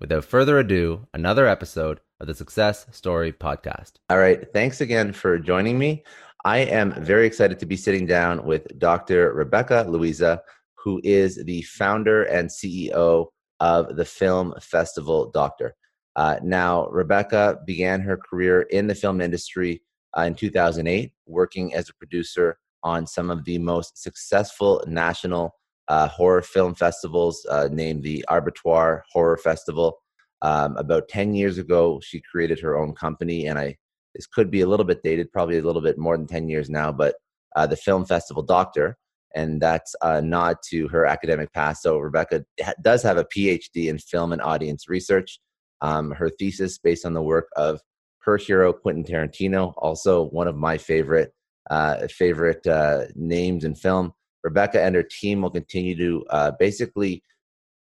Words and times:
Without 0.00 0.24
further 0.24 0.58
ado, 0.58 1.06
another 1.12 1.46
episode 1.46 2.00
of 2.20 2.26
the 2.26 2.34
Success 2.34 2.86
Story 2.90 3.34
Podcast. 3.34 3.92
All 4.08 4.18
right. 4.18 4.50
Thanks 4.54 4.80
again 4.80 5.12
for 5.12 5.38
joining 5.38 5.78
me. 5.78 6.04
I 6.42 6.60
am 6.60 6.92
very 7.04 7.26
excited 7.26 7.58
to 7.58 7.66
be 7.66 7.76
sitting 7.76 8.06
down 8.06 8.46
with 8.46 8.78
Dr. 8.78 9.34
Rebecca 9.34 9.84
Louisa, 9.86 10.42
who 10.76 11.02
is 11.04 11.36
the 11.44 11.60
founder 11.62 12.22
and 12.24 12.48
CEO 12.48 13.26
of 13.60 13.94
the 13.96 14.06
Film 14.06 14.54
Festival 14.62 15.30
Doctor. 15.32 15.76
Uh, 16.16 16.36
now, 16.42 16.86
Rebecca 16.86 17.58
began 17.66 18.00
her 18.00 18.16
career 18.16 18.62
in 18.62 18.86
the 18.86 18.94
film 18.94 19.20
industry 19.20 19.82
uh, 20.16 20.22
in 20.22 20.34
2008, 20.34 21.12
working 21.26 21.74
as 21.74 21.90
a 21.90 21.94
producer 21.94 22.58
on 22.82 23.06
some 23.06 23.30
of 23.30 23.44
the 23.44 23.58
most 23.58 24.02
successful 24.02 24.82
national 24.86 25.59
uh, 25.90 26.06
horror 26.06 26.40
film 26.40 26.74
festivals, 26.74 27.44
uh, 27.50 27.68
named 27.70 28.04
the 28.04 28.24
Abertoir 28.30 29.02
Horror 29.12 29.36
Festival. 29.36 29.98
Um, 30.40 30.76
about 30.76 31.08
10 31.08 31.34
years 31.34 31.58
ago, 31.58 32.00
she 32.02 32.22
created 32.30 32.60
her 32.60 32.78
own 32.78 32.94
company, 32.94 33.46
and 33.46 33.58
I 33.58 33.76
this 34.14 34.26
could 34.26 34.50
be 34.50 34.60
a 34.60 34.66
little 34.66 34.86
bit 34.86 35.02
dated, 35.02 35.32
probably 35.32 35.58
a 35.58 35.62
little 35.62 35.82
bit 35.82 35.98
more 35.98 36.16
than 36.16 36.26
10 36.26 36.48
years 36.48 36.70
now, 36.70 36.90
but 36.90 37.16
uh, 37.56 37.66
the 37.66 37.76
Film 37.76 38.04
Festival 38.04 38.42
Doctor, 38.42 38.96
and 39.34 39.60
that's 39.60 39.94
a 40.02 40.22
nod 40.22 40.56
to 40.68 40.88
her 40.88 41.06
academic 41.06 41.52
past. 41.52 41.82
So 41.82 41.98
Rebecca 41.98 42.44
does 42.82 43.02
have 43.02 43.18
a 43.18 43.24
PhD 43.24 43.88
in 43.88 43.98
film 43.98 44.32
and 44.32 44.42
audience 44.42 44.88
research. 44.88 45.40
Um, 45.80 46.10
her 46.12 46.28
thesis 46.28 46.78
based 46.78 47.06
on 47.06 47.14
the 47.14 47.22
work 47.22 47.48
of 47.56 47.80
her 48.22 48.36
hero 48.36 48.72
Quentin 48.72 49.04
Tarantino, 49.04 49.72
also 49.76 50.28
one 50.28 50.46
of 50.46 50.56
my 50.56 50.76
favorite 50.78 51.32
uh, 51.70 52.06
favorite 52.08 52.66
uh, 52.66 53.04
names 53.14 53.64
in 53.64 53.74
film. 53.74 54.12
Rebecca 54.42 54.80
and 54.82 54.94
her 54.94 55.02
team 55.02 55.42
will 55.42 55.50
continue 55.50 55.96
to 55.96 56.24
uh, 56.30 56.52
basically 56.58 57.22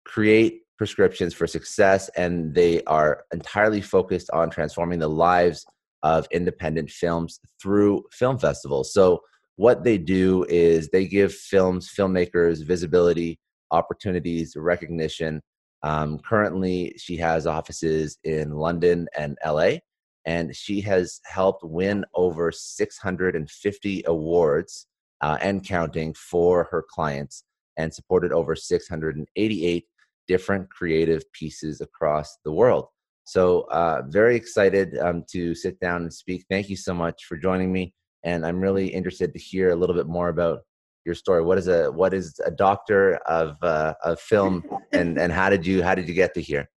create 0.06 0.62
prescriptions 0.78 1.34
for 1.34 1.46
success, 1.46 2.10
and 2.16 2.54
they 2.56 2.82
are 2.84 3.24
entirely 3.34 3.82
focused 3.82 4.30
on 4.32 4.50
transforming 4.50 5.00
the 5.00 5.10
lives 5.10 5.66
of 6.04 6.28
independent 6.32 6.90
films 6.90 7.40
through 7.62 8.04
film 8.12 8.38
festivals. 8.40 8.94
So, 8.94 9.22
what 9.58 9.84
they 9.84 9.98
do 9.98 10.46
is 10.48 10.88
they 10.90 11.06
give 11.06 11.34
films, 11.34 11.92
filmmakers 11.94 12.66
visibility, 12.66 13.38
opportunities, 13.72 14.56
recognition. 14.56 15.42
Um, 15.84 16.20
currently, 16.20 16.94
she 16.98 17.18
has 17.18 17.46
offices 17.46 18.18
in 18.24 18.52
London 18.52 19.10
and 19.18 19.38
LA, 19.46 19.80
and 20.26 20.56
she 20.56 20.80
has 20.82 21.20
helped 21.26 21.64
win 21.64 22.06
over 22.16 22.54
650 22.54 24.04
awards 24.06 24.88
uh, 25.22 25.38
and 25.42 25.66
counting 25.66 26.14
for 26.14 26.68
her 26.72 26.84
clients 26.88 27.44
and 27.78 27.94
supported 27.94 28.32
over 28.32 28.56
688 28.56 29.86
different 30.28 30.70
creative 30.70 31.24
pieces 31.34 31.82
across 31.82 32.38
the 32.46 32.52
world. 32.52 32.88
So, 33.24 33.62
uh, 33.72 34.04
very 34.08 34.36
excited 34.36 34.98
um, 34.98 35.24
to 35.32 35.54
sit 35.54 35.80
down 35.80 36.02
and 36.02 36.14
speak. 36.14 36.46
Thank 36.50 36.70
you 36.70 36.76
so 36.76 36.94
much 36.94 37.26
for 37.26 37.38
joining 37.38 37.72
me, 37.72 37.94
and 38.24 38.46
I'm 38.46 38.60
really 38.60 38.88
interested 38.88 39.34
to 39.34 39.40
hear 39.40 39.70
a 39.70 39.76
little 39.76 39.96
bit 39.96 40.08
more 40.08 40.30
about 40.30 40.62
your 41.06 41.16
story. 41.16 41.44
What 41.44 41.58
is 41.58 41.68
a 41.68 41.92
what 41.92 42.14
is 42.14 42.40
a 42.44 42.52
doctor 42.52 43.16
of 43.28 43.56
uh, 43.62 43.94
of 44.04 44.20
film, 44.20 44.64
and 44.94 45.20
and 45.20 45.32
how 45.32 45.50
did 45.50 45.66
you 45.66 45.84
how 45.84 45.94
did 45.94 46.08
you 46.08 46.16
get 46.16 46.34
to 46.36 46.42
here? 46.42 46.70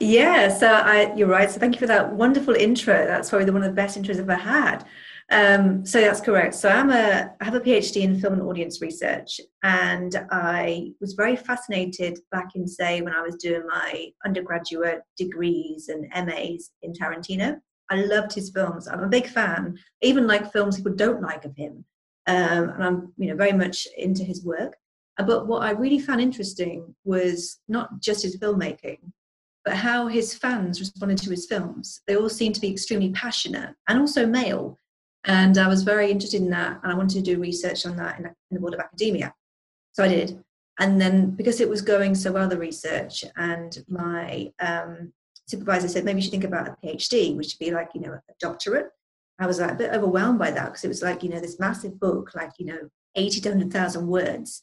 Yeah, 0.00 0.48
so 0.48 0.66
I, 0.66 1.14
you're 1.14 1.28
right. 1.28 1.50
So 1.50 1.60
thank 1.60 1.74
you 1.74 1.80
for 1.80 1.86
that 1.86 2.12
wonderful 2.12 2.54
intro. 2.54 3.06
That's 3.06 3.30
probably 3.30 3.50
one 3.50 3.62
of 3.62 3.68
the 3.68 3.74
best 3.74 4.00
intros 4.00 4.12
I've 4.12 4.30
ever 4.30 4.34
had. 4.34 4.84
Um, 5.32 5.86
so 5.86 5.98
that's 5.98 6.20
correct. 6.20 6.54
So 6.54 6.68
I'm 6.68 6.90
a 6.90 7.30
I 7.40 7.44
have 7.44 7.54
a 7.54 7.60
PhD 7.60 8.02
in 8.02 8.20
film 8.20 8.34
and 8.34 8.42
audience 8.42 8.82
research, 8.82 9.40
and 9.62 10.14
I 10.30 10.92
was 11.00 11.14
very 11.14 11.36
fascinated 11.36 12.18
back 12.30 12.54
in 12.54 12.68
say 12.68 13.00
when 13.00 13.14
I 13.14 13.22
was 13.22 13.36
doing 13.36 13.66
my 13.66 14.08
undergraduate 14.26 15.00
degrees 15.16 15.88
and 15.88 16.06
MAs 16.26 16.72
in 16.82 16.92
Tarantino. 16.92 17.58
I 17.90 18.02
loved 18.02 18.34
his 18.34 18.50
films. 18.50 18.86
I'm 18.86 19.02
a 19.04 19.08
big 19.08 19.26
fan, 19.26 19.78
even 20.02 20.26
like 20.26 20.52
films 20.52 20.76
people 20.76 20.94
don't 20.94 21.22
like 21.22 21.46
of 21.46 21.56
him, 21.56 21.82
um, 22.26 22.68
and 22.68 22.84
I'm 22.84 23.12
you 23.16 23.28
know 23.28 23.36
very 23.36 23.52
much 23.52 23.88
into 23.96 24.24
his 24.24 24.44
work. 24.44 24.76
Uh, 25.18 25.24
but 25.24 25.46
what 25.46 25.62
I 25.62 25.70
really 25.70 25.98
found 25.98 26.20
interesting 26.20 26.94
was 27.04 27.58
not 27.68 28.00
just 28.00 28.22
his 28.22 28.36
filmmaking, 28.36 28.98
but 29.64 29.76
how 29.76 30.08
his 30.08 30.34
fans 30.34 30.78
responded 30.78 31.18
to 31.18 31.30
his 31.30 31.46
films. 31.46 32.02
They 32.06 32.16
all 32.16 32.28
seemed 32.28 32.54
to 32.56 32.60
be 32.60 32.70
extremely 32.70 33.12
passionate 33.12 33.74
and 33.88 33.98
also 33.98 34.26
male. 34.26 34.78
And 35.24 35.56
I 35.56 35.68
was 35.68 35.82
very 35.82 36.10
interested 36.10 36.42
in 36.42 36.50
that, 36.50 36.80
and 36.82 36.92
I 36.92 36.96
wanted 36.96 37.24
to 37.24 37.34
do 37.34 37.40
research 37.40 37.86
on 37.86 37.96
that 37.96 38.18
in, 38.18 38.26
in 38.26 38.34
the 38.50 38.60
world 38.60 38.74
of 38.74 38.80
academia. 38.80 39.32
So 39.92 40.04
I 40.04 40.08
did. 40.08 40.42
And 40.78 41.00
then 41.00 41.30
because 41.30 41.60
it 41.60 41.68
was 41.68 41.82
going 41.82 42.14
so 42.14 42.32
well, 42.32 42.48
the 42.48 42.58
research, 42.58 43.24
and 43.36 43.84
my 43.88 44.52
um, 44.58 45.12
supervisor 45.46 45.88
said, 45.88 46.04
maybe 46.04 46.18
you 46.18 46.22
should 46.22 46.32
think 46.32 46.44
about 46.44 46.68
a 46.68 46.76
PhD, 46.84 47.36
which 47.36 47.56
would 47.58 47.64
be 47.64 47.70
like, 47.70 47.90
you 47.94 48.00
know, 48.00 48.12
a 48.12 48.34
doctorate. 48.40 48.90
I 49.38 49.46
was 49.46 49.60
like 49.60 49.72
a 49.72 49.76
bit 49.76 49.92
overwhelmed 49.92 50.38
by 50.38 50.50
that 50.50 50.66
because 50.66 50.84
it 50.84 50.88
was 50.88 51.02
like, 51.02 51.22
you 51.22 51.28
know, 51.28 51.40
this 51.40 51.60
massive 51.60 51.98
book, 52.00 52.34
like, 52.34 52.52
you 52.58 52.66
know, 52.66 52.88
80 53.14 53.40
to 53.42 53.48
100,000 53.50 54.06
words 54.06 54.62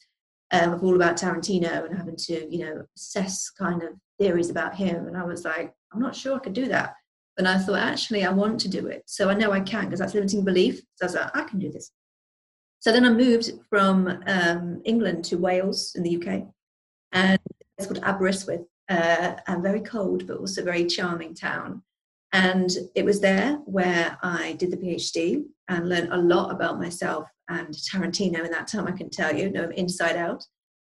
um, 0.52 0.72
of 0.72 0.82
all 0.82 0.96
about 0.96 1.16
Tarantino 1.16 1.84
and 1.86 1.96
having 1.96 2.16
to, 2.16 2.54
you 2.54 2.64
know, 2.64 2.84
assess 2.96 3.50
kind 3.50 3.82
of 3.82 3.90
theories 4.18 4.50
about 4.50 4.74
him. 4.74 5.06
And 5.06 5.16
I 5.16 5.24
was 5.24 5.44
like, 5.44 5.72
I'm 5.92 6.00
not 6.00 6.16
sure 6.16 6.36
I 6.36 6.40
could 6.40 6.52
do 6.52 6.68
that. 6.68 6.94
And 7.40 7.48
I 7.48 7.56
thought, 7.56 7.78
actually, 7.78 8.22
I 8.22 8.30
want 8.30 8.60
to 8.60 8.68
do 8.68 8.88
it. 8.88 9.02
So 9.06 9.30
I 9.30 9.34
know 9.34 9.50
I 9.50 9.60
can 9.60 9.86
because 9.86 10.00
that's 10.00 10.12
limiting 10.12 10.44
belief. 10.44 10.82
So 10.96 11.02
I 11.02 11.04
was 11.06 11.14
like, 11.14 11.34
I 11.34 11.44
can 11.44 11.58
do 11.58 11.72
this. 11.72 11.90
So 12.80 12.92
then 12.92 13.06
I 13.06 13.08
moved 13.08 13.50
from 13.70 14.22
um, 14.26 14.82
England 14.84 15.24
to 15.24 15.38
Wales 15.38 15.92
in 15.94 16.02
the 16.02 16.16
UK. 16.18 16.42
And 17.12 17.38
it's 17.78 17.86
called 17.86 18.04
Aberystwyth, 18.04 18.66
uh, 18.90 19.36
a 19.48 19.58
very 19.58 19.80
cold 19.80 20.26
but 20.26 20.36
also 20.36 20.62
very 20.62 20.84
charming 20.84 21.34
town. 21.34 21.82
And 22.34 22.68
it 22.94 23.06
was 23.06 23.22
there 23.22 23.54
where 23.64 24.18
I 24.22 24.52
did 24.58 24.70
the 24.70 24.76
PhD 24.76 25.44
and 25.68 25.88
learned 25.88 26.12
a 26.12 26.18
lot 26.18 26.50
about 26.50 26.78
myself 26.78 27.26
and 27.48 27.68
Tarantino 27.68 28.44
in 28.44 28.50
that 28.50 28.68
time, 28.68 28.86
I 28.86 28.92
can 28.92 29.08
tell 29.08 29.34
you, 29.34 29.50
know, 29.50 29.70
inside 29.70 30.16
out. 30.16 30.44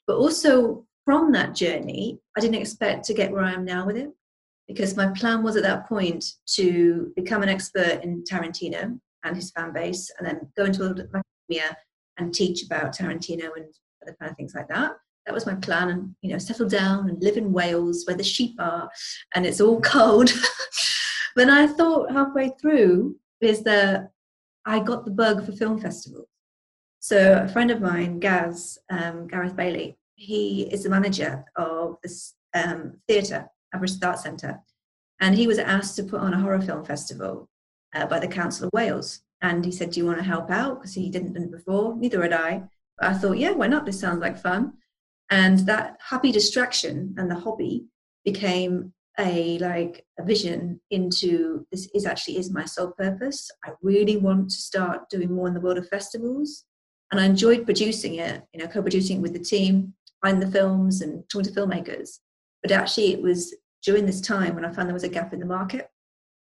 But 0.07 0.17
also 0.17 0.87
from 1.05 1.33
that 1.33 1.53
journey, 1.53 2.19
I 2.35 2.39
didn't 2.39 2.61
expect 2.61 3.05
to 3.05 3.13
get 3.13 3.31
where 3.31 3.43
I 3.43 3.53
am 3.53 3.63
now 3.63 3.85
with 3.85 3.95
it 3.95 4.09
because 4.67 4.95
my 4.95 5.07
plan 5.07 5.43
was 5.43 5.55
at 5.55 5.63
that 5.63 5.87
point 5.87 6.25
to 6.55 7.11
become 7.15 7.43
an 7.43 7.49
expert 7.49 8.01
in 8.03 8.23
Tarantino 8.23 8.99
and 9.23 9.35
his 9.35 9.51
fan 9.51 9.73
base, 9.73 10.11
and 10.17 10.27
then 10.27 10.51
go 10.57 10.65
into 10.65 10.83
academia 10.85 11.77
and 12.17 12.33
teach 12.33 12.63
about 12.63 12.95
Tarantino 12.95 13.49
and 13.55 13.65
other 14.01 14.15
kind 14.19 14.31
of 14.31 14.37
things 14.37 14.55
like 14.55 14.67
that. 14.69 14.93
That 15.25 15.35
was 15.35 15.45
my 15.45 15.55
plan, 15.55 15.89
and 15.89 16.15
you 16.21 16.31
know, 16.31 16.37
settle 16.37 16.67
down 16.67 17.09
and 17.09 17.21
live 17.21 17.37
in 17.37 17.53
Wales 17.53 18.03
where 18.05 18.17
the 18.17 18.23
sheep 18.23 18.55
are, 18.59 18.89
and 19.35 19.45
it's 19.45 19.61
all 19.61 19.81
cold. 19.95 20.31
but 21.35 21.49
I 21.49 21.67
thought 21.67 22.11
halfway 22.11 22.51
through 22.61 23.17
is 23.41 23.63
that 23.63 24.11
I 24.65 24.79
got 24.79 25.05
the 25.05 25.11
bug 25.11 25.45
for 25.45 25.51
film 25.51 25.79
festivals. 25.79 26.27
So 26.99 27.43
a 27.43 27.47
friend 27.47 27.71
of 27.71 27.81
mine, 27.81 28.19
Gaz, 28.19 28.77
um, 28.91 29.27
Gareth 29.27 29.55
Bailey, 29.55 29.97
he 30.15 30.63
is 30.71 30.83
the 30.83 30.89
manager 30.89 31.43
of 31.55 31.97
this 32.03 32.35
um, 32.53 32.97
theatre 33.07 33.49
Aberystwyth 33.73 34.03
Arts 34.03 34.23
Centre, 34.23 34.61
and 35.19 35.35
he 35.35 35.47
was 35.47 35.59
asked 35.59 35.95
to 35.97 36.03
put 36.03 36.21
on 36.21 36.33
a 36.33 36.39
horror 36.39 36.61
film 36.61 36.83
festival 36.85 37.49
uh, 37.93 38.05
by 38.05 38.19
the 38.19 38.27
Council 38.27 38.65
of 38.65 38.73
Wales. 38.73 39.21
And 39.41 39.65
he 39.65 39.71
said, 39.71 39.91
"Do 39.91 39.99
you 39.99 40.05
want 40.05 40.19
to 40.19 40.23
help 40.23 40.51
out?" 40.51 40.79
Because 40.79 40.93
he 40.93 41.09
didn't 41.09 41.33
do 41.33 41.43
it 41.43 41.51
before. 41.51 41.95
Neither 41.95 42.21
had 42.21 42.33
I. 42.33 42.63
But 42.97 43.09
I 43.09 43.13
thought, 43.13 43.37
yeah, 43.37 43.51
why 43.51 43.67
not? 43.67 43.85
This 43.85 43.99
sounds 43.99 44.21
like 44.21 44.37
fun. 44.37 44.73
And 45.29 45.59
that 45.59 45.97
happy 46.09 46.31
distraction 46.31 47.15
and 47.17 47.29
the 47.29 47.35
hobby 47.35 47.85
became 48.23 48.93
a 49.19 49.57
like 49.59 50.05
a 50.19 50.23
vision 50.23 50.79
into 50.89 51.65
this 51.71 51.89
is 51.93 52.05
actually 52.05 52.37
is 52.37 52.51
my 52.51 52.65
sole 52.65 52.91
purpose. 52.91 53.49
I 53.63 53.71
really 53.81 54.17
want 54.17 54.49
to 54.49 54.55
start 54.55 55.09
doing 55.09 55.33
more 55.33 55.47
in 55.47 55.53
the 55.53 55.59
world 55.59 55.77
of 55.77 55.87
festivals. 55.89 56.65
And 57.11 57.19
I 57.19 57.25
enjoyed 57.25 57.65
producing 57.65 58.15
it, 58.15 58.43
you 58.53 58.59
know, 58.61 58.67
co-producing 58.67 59.17
it 59.17 59.21
with 59.21 59.33
the 59.33 59.39
team, 59.39 59.93
find 60.21 60.41
the 60.41 60.47
films 60.47 61.01
and 61.01 61.27
talking 61.29 61.53
to 61.53 61.59
filmmakers. 61.59 62.19
But 62.61 62.71
actually 62.71 63.13
it 63.13 63.21
was 63.21 63.55
during 63.83 64.05
this 64.05 64.21
time 64.21 64.55
when 64.55 64.65
I 64.65 64.71
found 64.71 64.87
there 64.87 64.93
was 64.93 65.03
a 65.03 65.09
gap 65.09 65.33
in 65.33 65.39
the 65.39 65.45
market. 65.45 65.89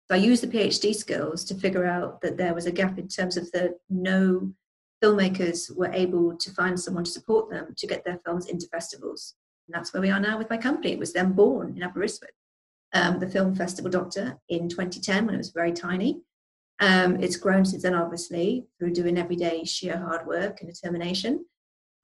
So 0.08 0.14
I 0.14 0.18
used 0.18 0.42
the 0.42 0.48
PhD 0.48 0.94
skills 0.94 1.44
to 1.44 1.54
figure 1.54 1.84
out 1.84 2.20
that 2.20 2.36
there 2.36 2.54
was 2.54 2.66
a 2.66 2.72
gap 2.72 2.98
in 2.98 3.08
terms 3.08 3.36
of 3.36 3.50
that 3.52 3.72
no 3.90 4.52
filmmakers 5.02 5.74
were 5.76 5.92
able 5.92 6.36
to 6.36 6.50
find 6.52 6.78
someone 6.78 7.04
to 7.04 7.10
support 7.10 7.50
them 7.50 7.74
to 7.76 7.86
get 7.86 8.04
their 8.04 8.20
films 8.24 8.46
into 8.46 8.66
festivals. 8.68 9.34
And 9.66 9.74
that's 9.74 9.92
where 9.92 10.00
we 10.00 10.10
are 10.10 10.20
now 10.20 10.38
with 10.38 10.48
my 10.48 10.56
company. 10.56 10.92
It 10.92 10.98
was 10.98 11.12
then 11.12 11.32
born 11.32 11.74
in 11.76 11.82
Aberystwyth. 11.82 12.30
um, 12.94 13.18
the 13.18 13.28
Film 13.28 13.54
Festival 13.54 13.90
Doctor 13.90 14.38
in 14.48 14.68
2010 14.68 15.26
when 15.26 15.34
it 15.34 15.38
was 15.38 15.50
very 15.50 15.72
tiny. 15.72 16.22
Um, 16.80 17.16
it's 17.22 17.36
grown 17.36 17.64
since 17.64 17.82
then, 17.82 17.94
obviously, 17.94 18.66
through 18.78 18.92
doing 18.92 19.18
everyday 19.18 19.64
sheer 19.64 19.96
hard 19.98 20.26
work 20.26 20.60
and 20.60 20.72
determination. 20.72 21.44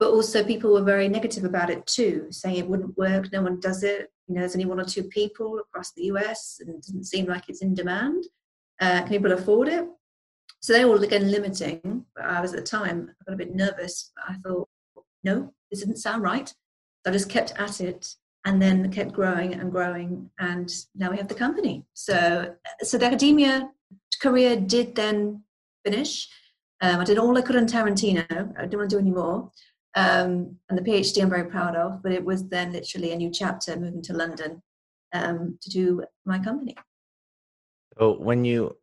But 0.03 0.11
also, 0.11 0.43
people 0.43 0.73
were 0.73 0.83
very 0.83 1.07
negative 1.07 1.45
about 1.45 1.69
it 1.69 1.85
too, 1.87 2.27
saying 2.29 2.57
it 2.57 2.67
wouldn't 2.67 2.97
work, 2.97 3.31
no 3.31 3.41
one 3.41 3.61
does 3.61 3.83
it. 3.83 4.11
You 4.27 4.35
know, 4.35 4.41
there's 4.41 4.53
only 4.53 4.65
one 4.65 4.81
or 4.81 4.83
two 4.83 5.03
people 5.03 5.59
across 5.59 5.93
the 5.93 6.03
US, 6.11 6.57
and 6.59 6.69
it 6.69 6.81
doesn't 6.81 7.05
seem 7.05 7.25
like 7.25 7.47
it's 7.47 7.61
in 7.61 7.73
demand. 7.73 8.25
Uh, 8.81 8.99
can 8.99 9.09
people 9.09 9.31
afford 9.31 9.69
it? 9.69 9.87
So 10.61 10.73
they 10.73 10.83
were 10.83 10.91
all 10.91 11.03
again 11.03 11.31
limiting. 11.31 12.05
But 12.15 12.25
I 12.25 12.41
was 12.41 12.53
at 12.53 12.59
the 12.59 12.65
time, 12.65 13.11
I 13.21 13.23
got 13.25 13.35
a 13.35 13.37
bit 13.37 13.55
nervous. 13.55 14.11
I 14.27 14.33
thought, 14.43 14.67
no, 15.23 15.53
this 15.71 15.79
didn't 15.79 15.97
sound 15.97 16.21
right. 16.21 16.49
So 16.49 17.09
I 17.09 17.11
just 17.11 17.29
kept 17.29 17.53
at 17.57 17.79
it 17.79 18.13
and 18.43 18.61
then 18.61 18.91
kept 18.91 19.13
growing 19.13 19.53
and 19.53 19.71
growing 19.71 20.29
and 20.37 20.69
now 20.95 21.09
we 21.09 21.15
have 21.15 21.29
the 21.29 21.33
company 21.33 21.85
so 21.93 22.53
so 22.81 22.97
the 22.97 23.05
academia 23.05 23.69
career 24.21 24.57
did 24.57 24.95
then 24.95 25.43
finish. 25.85 26.29
Um, 26.81 26.99
I 26.99 27.03
did 27.03 27.17
all 27.17 27.37
I 27.37 27.41
could 27.41 27.55
on 27.55 27.65
Tarantino. 27.65 28.25
I 28.57 28.61
didn't 28.61 28.79
want 28.79 28.89
to 28.89 28.95
do 28.95 28.99
any 28.99 29.11
more. 29.11 29.51
Um, 29.95 30.57
and 30.69 30.77
the 30.77 30.81
PhD 30.81 31.21
I'm 31.21 31.29
very 31.29 31.49
proud 31.49 31.75
of, 31.75 32.01
but 32.01 32.11
it 32.11 32.23
was 32.23 32.47
then 32.47 32.71
literally 32.71 33.11
a 33.11 33.15
new 33.15 33.31
chapter 33.31 33.75
moving 33.75 34.01
to 34.03 34.13
London 34.13 34.61
um, 35.13 35.57
to 35.61 35.69
do 35.69 36.03
my 36.25 36.39
company. 36.39 36.75
So 37.99 38.17
when 38.17 38.43
you, 38.43 38.75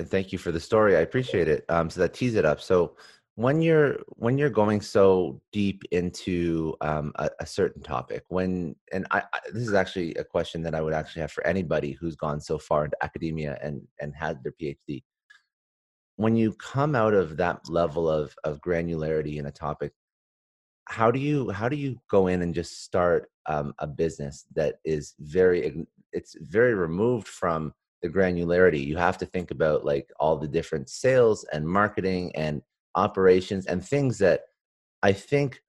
thank 0.00 0.32
you 0.32 0.38
for 0.38 0.50
the 0.50 0.58
story. 0.58 0.96
I 0.96 1.00
appreciate 1.00 1.46
it. 1.46 1.64
Um, 1.68 1.88
so 1.88 2.00
that 2.00 2.14
tease 2.14 2.34
it 2.34 2.44
up. 2.44 2.60
So 2.60 2.96
when 3.36 3.62
you're 3.62 3.98
when 4.08 4.36
you're 4.36 4.50
going 4.50 4.80
so 4.80 5.40
deep 5.52 5.82
into 5.90 6.74
um, 6.82 7.12
a, 7.16 7.30
a, 7.40 7.46
certain 7.46 7.82
topic, 7.82 8.24
when 8.28 8.76
and 8.92 9.06
I, 9.10 9.22
I, 9.32 9.38
this 9.52 9.66
is 9.66 9.72
actually 9.72 10.14
a 10.14 10.24
question 10.24 10.62
that 10.62 10.74
I 10.74 10.82
would 10.82 10.92
actually 10.92 11.22
have 11.22 11.32
for 11.32 11.46
anybody 11.46 11.92
who's 11.92 12.14
gone 12.14 12.40
so 12.40 12.58
far 12.58 12.84
into 12.84 12.96
academia 13.02 13.58
and 13.62 13.80
and 14.00 14.12
had 14.14 14.42
their 14.42 14.52
PhD. 14.60 15.02
When 16.16 16.36
you 16.36 16.52
come 16.54 16.94
out 16.94 17.14
of 17.14 17.38
that 17.38 17.60
level 17.70 18.08
of 18.08 18.34
of 18.44 18.60
granularity 18.60 19.38
in 19.38 19.46
a 19.46 19.52
topic, 19.52 19.92
how 20.86 21.10
do 21.10 21.18
you 21.18 21.50
how 21.50 21.68
do 21.68 21.76
you 21.76 21.98
go 22.10 22.26
in 22.26 22.42
and 22.42 22.54
just 22.54 22.84
start 22.84 23.30
um, 23.46 23.74
a 23.78 23.86
business 23.86 24.46
that 24.54 24.76
is 24.84 25.14
very 25.20 25.86
it's 26.12 26.36
very 26.40 26.74
removed 26.74 27.28
from 27.28 27.72
the 28.02 28.08
granularity? 28.08 28.84
You 28.84 28.96
have 28.96 29.18
to 29.18 29.26
think 29.26 29.50
about 29.50 29.84
like 29.84 30.10
all 30.18 30.36
the 30.36 30.48
different 30.48 30.88
sales 30.88 31.44
and 31.52 31.66
marketing 31.66 32.34
and 32.34 32.62
operations 32.94 33.66
and 33.66 33.84
things 33.84 34.18
that 34.18 34.42
I 35.02 35.12
think 35.12 35.60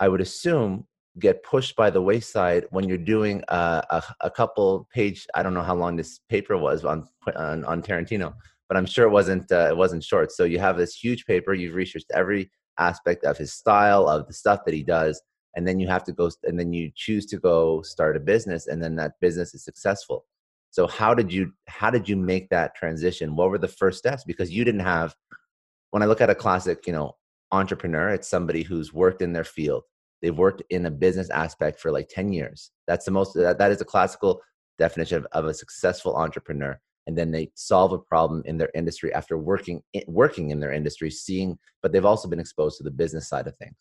I 0.00 0.08
would 0.08 0.20
assume 0.20 0.86
get 1.18 1.42
pushed 1.42 1.76
by 1.76 1.90
the 1.90 2.00
wayside 2.00 2.66
when 2.70 2.88
you're 2.88 2.96
doing 2.96 3.42
a, 3.48 3.84
a, 3.90 4.02
a, 4.22 4.30
couple 4.30 4.88
page 4.94 5.26
i 5.34 5.42
don't 5.42 5.52
know 5.52 5.60
how 5.60 5.74
long 5.74 5.94
this 5.94 6.20
paper 6.30 6.56
was 6.56 6.86
on 6.86 7.06
on, 7.36 7.62
on 7.66 7.82
tarantino 7.82 8.32
but 8.72 8.78
i'm 8.78 8.86
sure 8.86 9.06
it 9.06 9.10
wasn't 9.10 9.52
uh, 9.52 9.68
it 9.68 9.76
wasn't 9.76 10.02
short. 10.02 10.32
So 10.32 10.44
you 10.44 10.58
have 10.58 10.78
this 10.78 10.94
huge 10.94 11.26
paper 11.26 11.52
you've 11.52 11.74
researched 11.74 12.10
every 12.14 12.50
aspect 12.78 13.24
of 13.24 13.36
his 13.38 13.52
style 13.52 14.08
of 14.08 14.26
the 14.26 14.32
stuff 14.32 14.60
that 14.64 14.74
he 14.74 14.82
does 14.82 15.20
and 15.54 15.68
then 15.68 15.78
you 15.78 15.86
have 15.86 16.04
to 16.04 16.12
go 16.12 16.30
and 16.44 16.58
then 16.58 16.72
you 16.72 16.90
choose 16.94 17.26
to 17.26 17.36
go 17.36 17.82
start 17.82 18.16
a 18.16 18.20
business 18.20 18.66
and 18.66 18.82
then 18.82 18.96
that 18.96 19.12
business 19.20 19.54
is 19.54 19.64
successful 19.64 20.24
so 20.70 20.86
how 20.86 21.12
did 21.12 21.32
you 21.32 21.52
how 21.68 21.90
did 21.90 22.08
you 22.08 22.16
make 22.16 22.48
that 22.48 22.74
transition 22.74 23.36
what 23.36 23.50
were 23.50 23.58
the 23.58 23.68
first 23.68 23.98
steps 23.98 24.24
because 24.24 24.50
you 24.50 24.64
didn't 24.64 24.80
have 24.80 25.14
when 25.92 26.02
I 26.02 26.06
look 26.06 26.22
at 26.22 26.30
a 26.30 26.34
classic, 26.34 26.86
you 26.86 26.92
know, 26.92 27.16
entrepreneur, 27.52 28.08
it's 28.08 28.28
somebody 28.28 28.62
who's 28.62 28.92
worked 28.92 29.20
in 29.22 29.32
their 29.32 29.44
field. 29.44 29.84
They've 30.22 30.36
worked 30.36 30.62
in 30.70 30.86
a 30.86 30.90
business 30.90 31.28
aspect 31.28 31.78
for 31.78 31.92
like 31.92 32.08
10 32.08 32.32
years. 32.32 32.70
That's 32.86 33.04
the 33.04 33.10
most, 33.10 33.34
that, 33.34 33.58
that 33.58 33.70
is 33.70 33.80
a 33.82 33.84
classical 33.84 34.40
definition 34.78 35.18
of, 35.18 35.26
of 35.32 35.44
a 35.44 35.54
successful 35.54 36.16
entrepreneur. 36.16 36.80
And 37.06 37.18
then 37.18 37.30
they 37.30 37.50
solve 37.54 37.92
a 37.92 37.98
problem 37.98 38.42
in 38.44 38.58
their 38.58 38.70
industry 38.74 39.12
after 39.12 39.36
working, 39.36 39.82
working 40.06 40.50
in 40.50 40.60
their 40.60 40.72
industry, 40.72 41.10
seeing, 41.10 41.58
but 41.82 41.92
they've 41.92 42.04
also 42.04 42.28
been 42.28 42.38
exposed 42.38 42.78
to 42.78 42.84
the 42.84 42.90
business 42.90 43.28
side 43.28 43.46
of 43.46 43.56
things. 43.56 43.74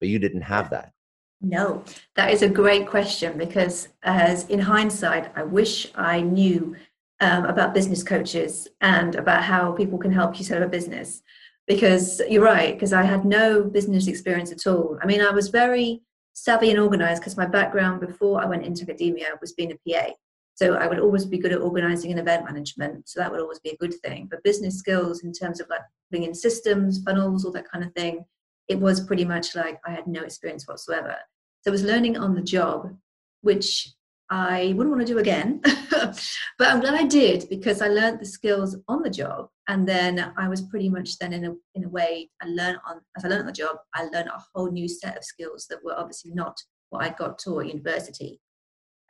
But 0.00 0.08
you 0.08 0.18
didn't 0.18 0.42
have 0.42 0.70
that. 0.70 0.92
No, 1.40 1.84
that 2.14 2.30
is 2.30 2.42
a 2.42 2.48
great 2.48 2.88
question 2.88 3.36
because, 3.36 3.88
as 4.04 4.48
in 4.48 4.60
hindsight, 4.60 5.36
I 5.36 5.42
wish 5.42 5.90
I 5.96 6.20
knew 6.20 6.76
um, 7.22 7.44
about 7.46 7.72
business 7.72 8.02
coaches 8.02 8.68
and 8.80 9.14
about 9.14 9.42
how 9.44 9.72
people 9.72 9.98
can 9.98 10.12
help 10.12 10.38
you 10.38 10.44
set 10.44 10.60
up 10.60 10.68
a 10.68 10.70
business 10.70 11.22
because 11.68 12.20
you're 12.28 12.44
right 12.44 12.74
because 12.74 12.92
i 12.92 13.04
had 13.04 13.24
no 13.24 13.62
business 13.62 14.08
experience 14.08 14.50
at 14.50 14.66
all 14.66 14.98
i 15.02 15.06
mean 15.06 15.20
i 15.20 15.30
was 15.30 15.48
very 15.48 16.02
savvy 16.32 16.70
and 16.70 16.80
organized 16.80 17.20
because 17.20 17.36
my 17.36 17.46
background 17.46 18.00
before 18.00 18.42
i 18.42 18.44
went 18.44 18.64
into 18.64 18.82
academia 18.82 19.28
was 19.40 19.52
being 19.52 19.72
a 19.72 19.76
pa 19.88 20.10
so 20.54 20.74
i 20.74 20.86
would 20.86 20.98
always 20.98 21.24
be 21.24 21.38
good 21.38 21.52
at 21.52 21.60
organizing 21.60 22.10
and 22.10 22.20
event 22.20 22.44
management 22.44 23.08
so 23.08 23.20
that 23.20 23.30
would 23.30 23.40
always 23.40 23.60
be 23.60 23.70
a 23.70 23.76
good 23.76 23.94
thing 24.04 24.26
but 24.30 24.42
business 24.42 24.78
skills 24.78 25.22
in 25.24 25.32
terms 25.32 25.60
of 25.60 25.68
like 25.68 25.80
putting 26.10 26.26
in 26.26 26.34
systems 26.34 27.02
funnels 27.04 27.44
all 27.44 27.52
that 27.52 27.70
kind 27.70 27.84
of 27.84 27.92
thing 27.92 28.24
it 28.68 28.78
was 28.78 29.00
pretty 29.00 29.24
much 29.24 29.54
like 29.54 29.78
i 29.86 29.90
had 29.90 30.06
no 30.06 30.22
experience 30.22 30.66
whatsoever 30.66 31.16
so 31.62 31.70
i 31.70 31.72
was 31.72 31.84
learning 31.84 32.16
on 32.16 32.34
the 32.34 32.42
job 32.42 32.94
which 33.42 33.88
I 34.32 34.72
wouldn't 34.74 34.96
want 34.96 35.06
to 35.06 35.12
do 35.12 35.18
again. 35.18 35.60
but 35.90 36.68
I'm 36.68 36.80
glad 36.80 36.94
I 36.94 37.04
did 37.04 37.50
because 37.50 37.82
I 37.82 37.88
learned 37.88 38.18
the 38.18 38.24
skills 38.24 38.74
on 38.88 39.02
the 39.02 39.10
job. 39.10 39.48
And 39.68 39.86
then 39.86 40.32
I 40.38 40.48
was 40.48 40.62
pretty 40.62 40.88
much 40.88 41.18
then 41.18 41.34
in 41.34 41.44
a, 41.44 41.54
in 41.74 41.84
a 41.84 41.88
way, 41.90 42.30
I 42.40 42.46
learned 42.46 42.78
on, 42.88 43.02
as 43.14 43.26
I 43.26 43.28
learned 43.28 43.40
on 43.40 43.46
the 43.46 43.52
job, 43.52 43.76
I 43.94 44.04
learned 44.04 44.28
a 44.28 44.42
whole 44.54 44.70
new 44.70 44.88
set 44.88 45.18
of 45.18 45.24
skills 45.24 45.66
that 45.68 45.84
were 45.84 45.98
obviously 45.98 46.30
not 46.32 46.56
what 46.88 47.04
I 47.04 47.10
got 47.10 47.38
taught 47.38 47.64
at 47.64 47.74
university. 47.74 48.40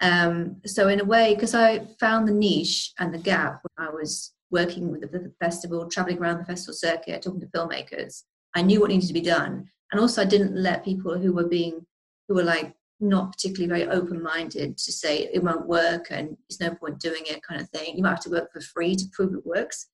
Um, 0.02 0.56
so 0.66 0.88
in 0.88 1.00
a 1.00 1.04
way, 1.04 1.34
because 1.34 1.54
I 1.54 1.86
found 2.00 2.26
the 2.26 2.32
niche 2.32 2.92
and 2.98 3.14
the 3.14 3.18
gap 3.18 3.62
when 3.62 3.88
I 3.88 3.90
was 3.90 4.34
working 4.50 4.90
with 4.90 5.00
the 5.00 5.32
festival, 5.40 5.88
traveling 5.88 6.18
around 6.18 6.38
the 6.38 6.44
festival 6.44 6.74
circuit, 6.74 7.22
talking 7.22 7.40
to 7.40 7.46
filmmakers, 7.46 8.24
I 8.54 8.62
knew 8.62 8.80
what 8.80 8.90
needed 8.90 9.06
to 9.06 9.14
be 9.14 9.20
done. 9.20 9.70
And 9.92 10.00
also 10.00 10.22
I 10.22 10.26
didn't 10.26 10.56
let 10.56 10.84
people 10.84 11.16
who 11.16 11.32
were 11.32 11.46
being, 11.48 11.86
who 12.28 12.34
were 12.34 12.42
like 12.42 12.74
not 13.00 13.32
particularly 13.32 13.68
very 13.68 13.88
open 13.88 14.22
minded 14.22 14.76
to 14.78 14.92
say 14.92 15.30
it 15.32 15.42
won't 15.42 15.66
work 15.66 16.06
and 16.10 16.36
there's 16.48 16.60
no 16.60 16.74
point 16.74 17.00
doing 17.00 17.22
it 17.26 17.42
kind 17.42 17.60
of 17.60 17.68
thing. 17.70 17.96
You 17.96 18.02
might 18.02 18.10
have 18.10 18.20
to 18.20 18.30
work 18.30 18.52
for 18.52 18.60
free 18.60 18.96
to 18.96 19.04
prove 19.12 19.34
it 19.34 19.46
works. 19.46 19.86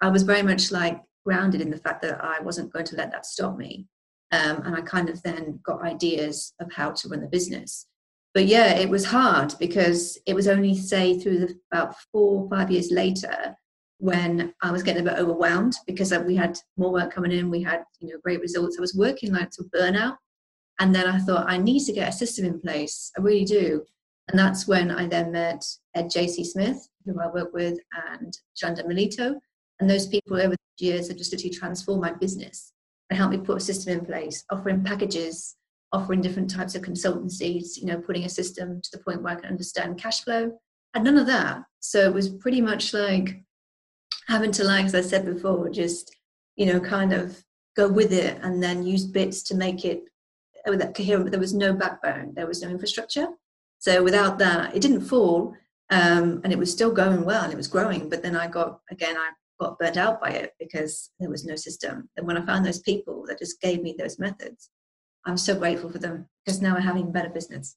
I 0.00 0.08
was 0.08 0.22
very 0.22 0.42
much 0.42 0.70
like 0.70 1.00
grounded 1.24 1.60
in 1.60 1.70
the 1.70 1.78
fact 1.78 2.02
that 2.02 2.22
I 2.22 2.40
wasn't 2.40 2.72
going 2.72 2.84
to 2.86 2.96
let 2.96 3.10
that 3.12 3.26
stop 3.26 3.56
me. 3.56 3.86
Um, 4.32 4.62
and 4.64 4.74
I 4.74 4.80
kind 4.80 5.08
of 5.08 5.22
then 5.22 5.60
got 5.64 5.82
ideas 5.82 6.54
of 6.60 6.72
how 6.72 6.90
to 6.90 7.08
run 7.08 7.20
the 7.20 7.28
business. 7.28 7.86
But 8.34 8.46
yeah, 8.46 8.74
it 8.74 8.90
was 8.90 9.04
hard 9.04 9.54
because 9.60 10.18
it 10.26 10.34
was 10.34 10.48
only, 10.48 10.76
say, 10.76 11.18
through 11.18 11.38
the, 11.38 11.58
about 11.72 11.94
four 12.12 12.42
or 12.42 12.50
five 12.50 12.70
years 12.70 12.90
later 12.90 13.56
when 13.98 14.52
I 14.60 14.72
was 14.72 14.82
getting 14.82 15.06
a 15.06 15.10
bit 15.10 15.18
overwhelmed 15.18 15.76
because 15.86 16.12
we 16.26 16.34
had 16.34 16.58
more 16.76 16.92
work 16.92 17.14
coming 17.14 17.30
in, 17.30 17.48
we 17.48 17.62
had 17.62 17.84
you 18.00 18.08
know 18.08 18.18
great 18.22 18.40
results. 18.40 18.76
I 18.76 18.80
was 18.80 18.94
working 18.94 19.32
like 19.32 19.50
to 19.52 19.64
burnout 19.74 20.16
and 20.80 20.94
then 20.94 21.06
I 21.06 21.18
thought, 21.18 21.48
I 21.48 21.56
need 21.58 21.84
to 21.84 21.92
get 21.92 22.08
a 22.08 22.12
system 22.12 22.44
in 22.44 22.60
place. 22.60 23.12
I 23.16 23.22
really 23.22 23.44
do. 23.44 23.84
And 24.28 24.38
that's 24.38 24.66
when 24.66 24.90
I 24.90 25.06
then 25.06 25.32
met 25.32 25.64
Ed 25.94 26.10
J.C. 26.10 26.44
Smith, 26.44 26.88
who 27.04 27.20
I 27.20 27.28
work 27.28 27.52
with, 27.52 27.78
and 28.10 28.36
John 28.56 28.74
Melito. 28.86 29.38
And 29.78 29.88
those 29.88 30.06
people 30.06 30.36
over 30.36 30.54
the 30.54 30.84
years 30.84 31.08
have 31.08 31.18
just 31.18 31.32
literally 31.32 31.54
transformed 31.54 32.02
my 32.02 32.12
business 32.12 32.72
and 33.10 33.18
helped 33.18 33.36
me 33.36 33.40
put 33.40 33.58
a 33.58 33.60
system 33.60 33.98
in 33.98 34.04
place, 34.04 34.44
offering 34.50 34.82
packages, 34.82 35.56
offering 35.94 36.20
different 36.20 36.50
types 36.50 36.74
of 36.74 36.82
consultancies, 36.82 37.76
you 37.76 37.86
know, 37.86 38.00
putting 38.00 38.24
a 38.24 38.28
system 38.28 38.80
to 38.82 38.90
the 38.92 39.02
point 39.02 39.22
where 39.22 39.32
I 39.32 39.40
can 39.40 39.48
understand 39.48 39.98
cash 39.98 40.24
flow. 40.24 40.58
And 40.92 41.04
none 41.04 41.16
of 41.16 41.26
that. 41.26 41.62
So 41.80 42.00
it 42.00 42.12
was 42.12 42.28
pretty 42.28 42.60
much 42.60 42.92
like 42.92 43.42
having 44.26 44.50
to, 44.52 44.64
like, 44.64 44.86
as 44.86 44.94
I 44.94 45.00
said 45.00 45.24
before, 45.24 45.70
just, 45.70 46.14
you 46.56 46.66
know, 46.66 46.80
kind 46.80 47.12
of 47.12 47.42
go 47.76 47.88
with 47.88 48.12
it 48.12 48.38
and 48.42 48.62
then 48.62 48.86
use 48.86 49.04
bits 49.06 49.42
to 49.44 49.54
make 49.54 49.84
it 49.84 50.02
with 50.66 50.80
that 50.80 50.94
coherent, 50.94 51.24
but 51.24 51.30
there 51.30 51.40
was 51.40 51.54
no 51.54 51.74
backbone, 51.74 52.32
there 52.34 52.46
was 52.46 52.62
no 52.62 52.68
infrastructure. 52.68 53.28
So 53.78 54.02
without 54.02 54.38
that, 54.38 54.74
it 54.74 54.80
didn't 54.80 55.02
fall, 55.02 55.54
um, 55.90 56.40
and 56.42 56.52
it 56.52 56.58
was 56.58 56.72
still 56.72 56.90
going 56.90 57.24
well 57.24 57.44
and 57.44 57.52
it 57.52 57.56
was 57.56 57.68
growing. 57.68 58.08
But 58.08 58.22
then 58.22 58.34
I 58.34 58.48
got 58.48 58.80
again, 58.90 59.16
I 59.16 59.30
got 59.60 59.78
burnt 59.78 59.96
out 59.96 60.20
by 60.20 60.30
it 60.30 60.52
because 60.58 61.10
there 61.20 61.30
was 61.30 61.44
no 61.44 61.54
system. 61.54 62.08
And 62.16 62.26
when 62.26 62.36
I 62.36 62.46
found 62.46 62.64
those 62.64 62.80
people 62.80 63.24
that 63.28 63.38
just 63.38 63.60
gave 63.60 63.82
me 63.82 63.94
those 63.98 64.18
methods, 64.18 64.70
I'm 65.26 65.36
so 65.36 65.54
grateful 65.56 65.90
for 65.90 65.98
them 65.98 66.26
because 66.44 66.60
now 66.60 66.74
we're 66.74 66.80
having 66.80 67.12
better 67.12 67.30
business. 67.30 67.76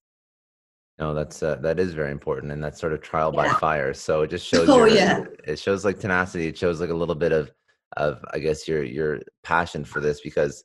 No, 1.00 1.14
that's 1.14 1.44
uh, 1.44 1.56
that 1.58 1.80
is 1.80 1.94
very 1.94 2.12
important, 2.12 2.52
and 2.52 2.64
that's 2.64 2.80
sort 2.80 2.94
of 2.94 3.02
trial 3.02 3.32
yeah. 3.34 3.44
by 3.44 3.60
fire. 3.60 3.94
So 3.94 4.22
it 4.24 4.30
just 4.30 4.48
shows. 4.52 4.70
Oh 4.70 4.86
your, 4.86 4.90
yeah. 4.90 5.24
It 5.46 5.60
shows 5.60 5.86
like 5.86 6.00
tenacity. 6.00 6.48
It 6.48 6.58
shows 6.58 6.82
like 6.82 6.90
a 6.90 6.96
little 6.96 7.16
bit 7.16 7.32
of 7.32 7.52
of 7.96 8.24
I 8.34 8.40
guess 8.40 8.68
your 8.68 8.84
your 8.84 9.22
passion 9.44 9.86
for 9.86 10.02
this 10.02 10.22
because 10.22 10.64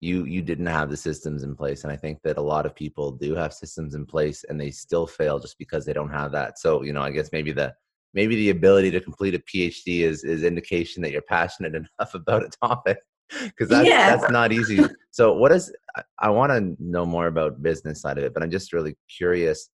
you 0.00 0.24
you 0.24 0.40
didn't 0.42 0.66
have 0.66 0.90
the 0.90 0.96
systems 0.96 1.42
in 1.42 1.54
place 1.54 1.84
and 1.84 1.92
i 1.92 1.96
think 1.96 2.20
that 2.22 2.38
a 2.38 2.42
lot 2.42 2.66
of 2.66 2.74
people 2.74 3.12
do 3.12 3.34
have 3.34 3.52
systems 3.52 3.94
in 3.94 4.06
place 4.06 4.44
and 4.48 4.58
they 4.58 4.70
still 4.70 5.06
fail 5.06 5.38
just 5.38 5.58
because 5.58 5.84
they 5.84 5.92
don't 5.92 6.10
have 6.10 6.32
that 6.32 6.58
so 6.58 6.82
you 6.82 6.92
know 6.92 7.02
i 7.02 7.10
guess 7.10 7.30
maybe 7.32 7.52
the 7.52 7.72
maybe 8.14 8.34
the 8.34 8.50
ability 8.50 8.90
to 8.90 9.00
complete 9.00 9.34
a 9.34 9.38
phd 9.40 10.00
is 10.00 10.24
is 10.24 10.42
indication 10.42 11.02
that 11.02 11.12
you're 11.12 11.22
passionate 11.22 11.74
enough 12.00 12.14
about 12.14 12.44
a 12.44 12.66
topic 12.66 12.98
because 13.44 13.68
that's 13.68 13.88
yeah. 13.88 14.16
that's 14.16 14.30
not 14.30 14.52
easy 14.52 14.80
so 15.10 15.32
what 15.32 15.52
is 15.52 15.72
i, 15.96 16.02
I 16.18 16.30
want 16.30 16.52
to 16.52 16.76
know 16.78 17.06
more 17.06 17.26
about 17.26 17.62
business 17.62 18.00
side 18.00 18.18
of 18.18 18.24
it 18.24 18.34
but 18.34 18.42
i'm 18.42 18.50
just 18.50 18.72
really 18.72 18.96
curious 19.08 19.68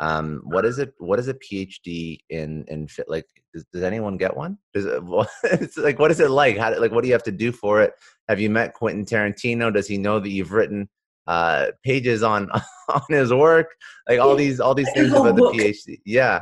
Um, 0.00 0.42
what 0.44 0.64
is 0.64 0.78
it? 0.78 0.94
What 0.98 1.20
is 1.20 1.28
a 1.28 1.34
PhD 1.34 2.18
in 2.28 2.64
in 2.66 2.88
fit? 2.88 3.06
Like, 3.08 3.26
does, 3.54 3.64
does 3.72 3.84
anyone 3.84 4.16
get 4.16 4.36
one? 4.36 4.58
Does 4.74 4.84
it, 4.86 5.04
well, 5.10 5.28
it's 5.44 5.76
like 5.76 5.98
what 6.00 6.10
is 6.10 6.18
it 6.18 6.30
like? 6.30 6.58
How 6.58 6.76
like 6.78 6.90
what 6.90 7.02
do 7.02 7.08
you 7.08 7.14
have 7.14 7.22
to 7.24 7.32
do 7.44 7.52
for 7.52 7.82
it? 7.82 7.92
Have 8.28 8.40
you 8.40 8.50
met 8.50 8.74
Quentin 8.74 9.04
Tarantino? 9.04 9.72
Does 9.72 9.86
he 9.86 9.98
know 9.98 10.18
that 10.18 10.30
you've 10.30 10.50
written 10.50 10.88
uh, 11.28 11.66
pages 11.84 12.24
on 12.24 12.50
on 12.88 13.02
his 13.10 13.32
work? 13.32 13.68
Like 14.08 14.18
all 14.18 14.34
these 14.34 14.58
all 14.58 14.74
these 14.74 14.90
things 14.92 15.12
about 15.12 15.36
the 15.36 15.42
PhD. 15.42 16.00
Yeah. 16.04 16.40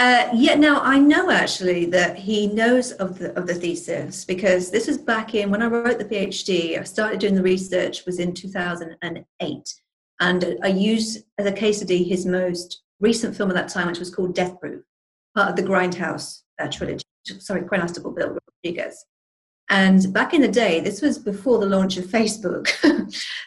Uh, 0.00 0.30
yeah, 0.32 0.54
now 0.54 0.80
I 0.80 0.98
know 0.98 1.30
actually 1.30 1.84
that 1.90 2.16
he 2.16 2.46
knows 2.46 2.92
of 2.92 3.18
the 3.18 3.36
of 3.38 3.46
the 3.46 3.54
thesis 3.54 4.24
because 4.24 4.70
this 4.70 4.86
was 4.86 4.96
back 4.96 5.34
in 5.34 5.50
when 5.50 5.60
I 5.60 5.66
wrote 5.66 5.98
the 5.98 6.06
PhD. 6.06 6.80
I 6.80 6.84
started 6.84 7.20
doing 7.20 7.34
the 7.34 7.42
research 7.42 8.06
was 8.06 8.18
in 8.18 8.32
2008, 8.32 9.74
and 10.20 10.58
I 10.62 10.68
used 10.68 11.24
as 11.36 11.44
a 11.44 11.52
case 11.52 11.76
study 11.76 12.02
his 12.02 12.24
most 12.24 12.80
recent 13.00 13.36
film 13.36 13.50
at 13.50 13.56
that 13.56 13.68
time, 13.68 13.88
which 13.88 13.98
was 13.98 14.08
called 14.08 14.34
Death 14.34 14.58
Proof, 14.58 14.82
part 15.36 15.50
of 15.50 15.56
the 15.56 15.70
Grindhouse 15.70 16.44
uh, 16.58 16.68
trilogy. 16.68 17.04
Sorry, 17.26 17.60
chronological 17.60 18.12
Bill 18.12 18.38
Rodriguez. 18.64 19.04
And 19.68 20.10
back 20.14 20.32
in 20.32 20.40
the 20.40 20.48
day, 20.48 20.80
this 20.80 21.02
was 21.02 21.18
before 21.18 21.58
the 21.58 21.66
launch 21.66 21.98
of 21.98 22.04
Facebook. 22.06 22.70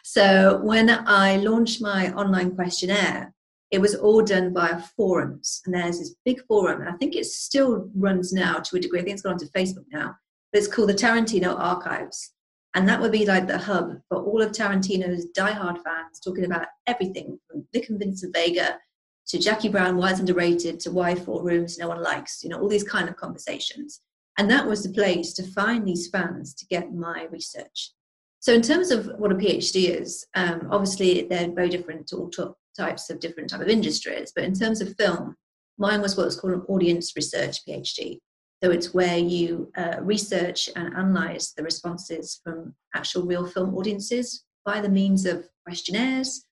so 0.03 0.61
when 0.61 0.91
I 0.91 1.37
launched 1.37 1.81
my 1.81 2.13
online 2.13 2.53
questionnaire, 2.53 3.32
it 3.73 3.81
was 3.81 3.95
all 3.95 4.21
done 4.21 4.53
via 4.53 4.79
forums. 4.95 5.63
And 5.65 5.73
there's 5.73 5.97
this 5.97 6.15
big 6.23 6.45
forum, 6.45 6.81
and 6.81 6.89
I 6.89 6.93
think 6.97 7.15
it 7.15 7.25
still 7.25 7.89
runs 7.95 8.31
now 8.31 8.59
to 8.59 8.75
a 8.75 8.79
degree. 8.79 8.99
I 8.99 9.03
think 9.03 9.15
it's 9.15 9.23
gone 9.23 9.39
to 9.39 9.47
Facebook 9.47 9.85
now. 9.91 10.15
But 10.51 10.59
it's 10.59 10.67
called 10.67 10.89
the 10.89 10.93
Tarantino 10.93 11.59
Archives. 11.59 12.33
And 12.75 12.87
that 12.87 13.01
would 13.01 13.11
be 13.11 13.25
like 13.25 13.47
the 13.47 13.57
hub 13.57 13.99
for 14.09 14.19
all 14.21 14.43
of 14.43 14.51
Tarantino's 14.51 15.25
diehard 15.35 15.81
fans 15.83 16.19
talking 16.23 16.45
about 16.45 16.67
everything 16.85 17.39
from 17.49 17.65
Vic 17.73 17.89
and 17.89 17.97
Vincent 17.97 18.35
Vega 18.35 18.77
to 19.27 19.39
Jackie 19.39 19.69
Brown, 19.69 19.97
why 19.97 20.11
it's 20.11 20.19
underrated, 20.19 20.79
to 20.81 20.91
why 20.91 21.15
four 21.15 21.43
rooms 21.43 21.79
no 21.79 21.87
one 21.87 22.03
likes, 22.03 22.43
you 22.43 22.49
know, 22.49 22.59
all 22.59 22.69
these 22.69 22.83
kind 22.83 23.09
of 23.09 23.15
conversations. 23.15 24.01
And 24.37 24.51
that 24.51 24.67
was 24.67 24.83
the 24.83 24.93
place 24.93 25.33
to 25.33 25.43
find 25.43 25.87
these 25.87 26.09
fans 26.09 26.53
to 26.55 26.67
get 26.67 26.93
my 26.93 27.27
research. 27.31 27.91
So 28.39 28.53
in 28.53 28.61
terms 28.61 28.91
of 28.91 29.07
what 29.17 29.31
a 29.31 29.35
PhD 29.35 29.99
is, 29.99 30.27
um, 30.35 30.67
obviously 30.69 31.23
they're 31.23 31.51
very 31.51 31.69
different 31.69 32.05
to 32.07 32.17
all 32.17 32.29
types 32.77 33.09
of 33.09 33.19
different 33.19 33.49
type 33.49 33.61
of 33.61 33.69
industries. 33.69 34.31
But 34.35 34.45
in 34.45 34.53
terms 34.53 34.81
of 34.81 34.95
film, 34.95 35.35
mine 35.77 36.01
was 36.01 36.17
what's 36.17 36.35
called 36.35 36.53
an 36.53 36.65
audience 36.67 37.13
research 37.15 37.65
PhD. 37.67 38.19
So 38.63 38.71
it's 38.71 38.93
where 38.93 39.17
you 39.17 39.71
uh, 39.75 39.97
research 40.01 40.69
and 40.75 40.93
analyze 40.95 41.53
the 41.55 41.63
responses 41.63 42.39
from 42.43 42.73
actual 42.95 43.25
real 43.25 43.45
film 43.45 43.75
audiences 43.75 44.45
by 44.65 44.79
the 44.79 44.89
means 44.89 45.25
of 45.25 45.47
questionnaires, 45.65 46.45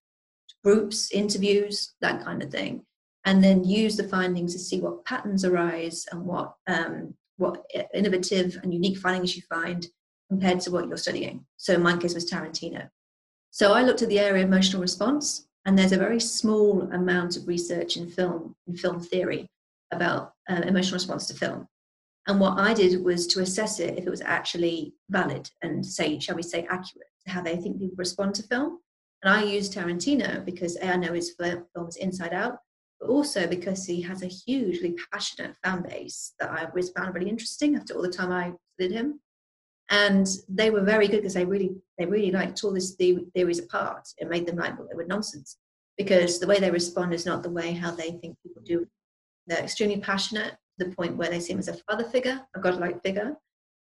groups, 0.64 1.10
interviews, 1.12 1.94
that 2.02 2.24
kind 2.24 2.44
of 2.44 2.52
thing, 2.52 2.84
and 3.24 3.42
then 3.44 3.64
use 3.64 3.96
the 3.96 4.08
findings 4.08 4.54
to 4.54 4.60
see 4.60 4.82
what 4.82 5.06
patterns 5.06 5.46
arise 5.46 6.06
and 6.12 6.26
what 6.26 6.54
um, 6.68 7.14
what 7.38 7.64
innovative 7.94 8.60
and 8.62 8.74
unique 8.74 8.98
findings 8.98 9.36
you 9.36 9.42
find 9.44 9.88
compared 10.30 10.60
to 10.62 10.72
what 10.72 10.88
you're 10.88 10.98
studying. 10.98 11.46
So 11.58 11.74
in 11.74 11.82
my 11.82 11.98
case 11.98 12.14
was 12.14 12.30
Tarantino. 12.30 12.90
So 13.52 13.74
I 13.74 13.84
looked 13.84 14.02
at 14.02 14.10
the 14.10 14.20
area 14.20 14.44
of 14.44 14.48
emotional 14.48 14.82
response 14.82 15.48
and 15.66 15.78
there's 15.78 15.92
a 15.92 15.98
very 15.98 16.20
small 16.20 16.82
amount 16.92 17.38
of 17.38 17.48
research 17.48 17.98
in 17.98 18.10
film, 18.10 18.56
in 18.68 18.76
film 18.76 19.00
theory, 19.00 19.48
about 19.92 20.34
uh, 20.50 20.62
emotional 20.66 20.96
response 20.96 21.28
to 21.28 21.34
film. 21.34 21.68
And 22.28 22.40
what 22.40 22.60
I 22.60 22.74
did 22.74 23.04
was 23.04 23.28
to 23.28 23.42
assess 23.42 23.80
it 23.80 23.98
if 23.98 24.06
it 24.06 24.10
was 24.10 24.22
actually 24.22 24.94
valid 25.10 25.50
and 25.62 25.86
say, 25.86 26.20
shall 26.20 26.36
we 26.36 26.44
say, 26.44 26.68
accurate 26.70 27.08
to 27.26 27.32
how 27.32 27.42
they 27.42 27.58
think 27.58 27.80
people 27.80 27.96
respond 27.98 28.36
to 28.36 28.44
film. 28.44 28.80
And 29.24 29.34
I 29.34 29.44
used 29.44 29.74
Tarantino 29.74 30.44
because 30.46 30.78
A, 30.78 30.94
I 30.94 30.96
know 30.98 31.14
his 31.14 31.34
film 31.40 31.66
films 31.74 31.98
inside 31.98 32.34
out, 32.34 32.58
but 33.00 33.10
also 33.10 33.48
because 33.48 33.86
he 33.86 34.02
has 34.02 34.24
a 34.24 34.28
hugely 34.28 34.96
passionate 35.12 35.56
fan 35.64 35.84
base 35.84 36.34
that 36.40 36.52
I 36.52 36.66
always 36.66 36.90
found 36.90 37.14
really 37.14 37.30
interesting 37.30 37.76
after 37.76 37.96
all 37.96 38.02
the 38.02 38.10
time 38.10 38.32
I 38.32 38.54
studied 38.76 38.96
him 38.96 39.20
and 39.92 40.26
they 40.48 40.72
were 40.72 40.82
very 40.82 41.08
good 41.08 41.18
because 41.18 41.34
they 41.34 41.46
really 41.46 41.76
they 41.98 42.06
really 42.06 42.32
like 42.32 42.56
tore 42.56 42.74
this 42.74 42.96
theories 42.96 43.60
apart. 43.60 44.08
And 44.20 44.30
made 44.30 44.48
them 44.48 44.56
like 44.56 44.76
they 44.78 44.96
were 44.96 45.06
nonsense. 45.06 45.58
Because 45.98 46.40
the 46.40 46.48
way 46.48 46.60
they 46.60 46.72
respond 46.72 47.14
is 47.14 47.26
not 47.26 47.44
the 47.44 47.50
way 47.50 47.74
how 47.74 47.92
they 47.92 48.12
think 48.12 48.38
people 48.42 48.64
do. 48.66 48.88
They're 49.46 49.60
extremely 49.60 50.00
passionate 50.00 50.52
to 50.80 50.86
the 50.86 50.96
point 50.96 51.18
where 51.18 51.30
they 51.30 51.42
see 51.42 51.54
him 51.54 51.60
as 51.60 51.68
a 51.68 51.74
father 51.74 52.06
figure 52.06 52.40
a 52.56 52.60
godlike 52.60 53.04
figure. 53.04 53.36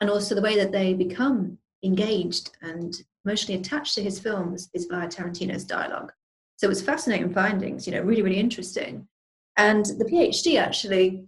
And 0.00 0.10
also 0.10 0.34
the 0.34 0.42
way 0.42 0.56
that 0.56 0.70
they 0.70 0.92
become 0.92 1.58
engaged 1.82 2.50
and 2.60 2.94
emotionally 3.24 3.58
attached 3.58 3.94
to 3.94 4.02
his 4.02 4.20
films 4.20 4.68
is 4.74 4.84
via 4.84 5.08
tarantino's 5.08 5.64
dialogue. 5.64 6.12
So 6.58 6.70
it's 6.70 6.82
fascinating 6.82 7.32
findings 7.32 7.86
you 7.86 7.94
know 7.94 8.02
really 8.02 8.22
really 8.22 8.38
interesting. 8.38 9.08
And 9.56 9.86
the 9.86 10.04
phd 10.04 10.60
actually 10.60 11.24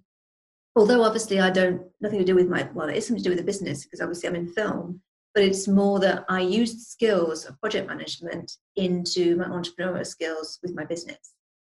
although 0.78 1.02
obviously 1.02 1.40
I 1.40 1.50
don't 1.50 1.82
nothing 2.00 2.18
to 2.20 2.24
do 2.24 2.34
with 2.34 2.48
my 2.48 2.68
well, 2.72 2.88
it 2.88 2.96
is 2.96 3.06
something 3.06 3.22
to 3.22 3.28
do 3.28 3.34
with 3.34 3.38
the 3.38 3.52
business 3.52 3.84
because 3.84 4.00
obviously 4.00 4.28
I'm 4.28 4.36
in 4.36 4.46
film, 4.46 5.00
but 5.34 5.42
it's 5.42 5.66
more 5.66 5.98
that 6.00 6.24
I 6.28 6.40
used 6.40 6.80
skills 6.80 7.44
of 7.44 7.60
project 7.60 7.88
management 7.88 8.52
into 8.76 9.36
my 9.36 9.46
entrepreneurial 9.46 10.06
skills 10.06 10.58
with 10.62 10.74
my 10.74 10.84
business. 10.84 11.18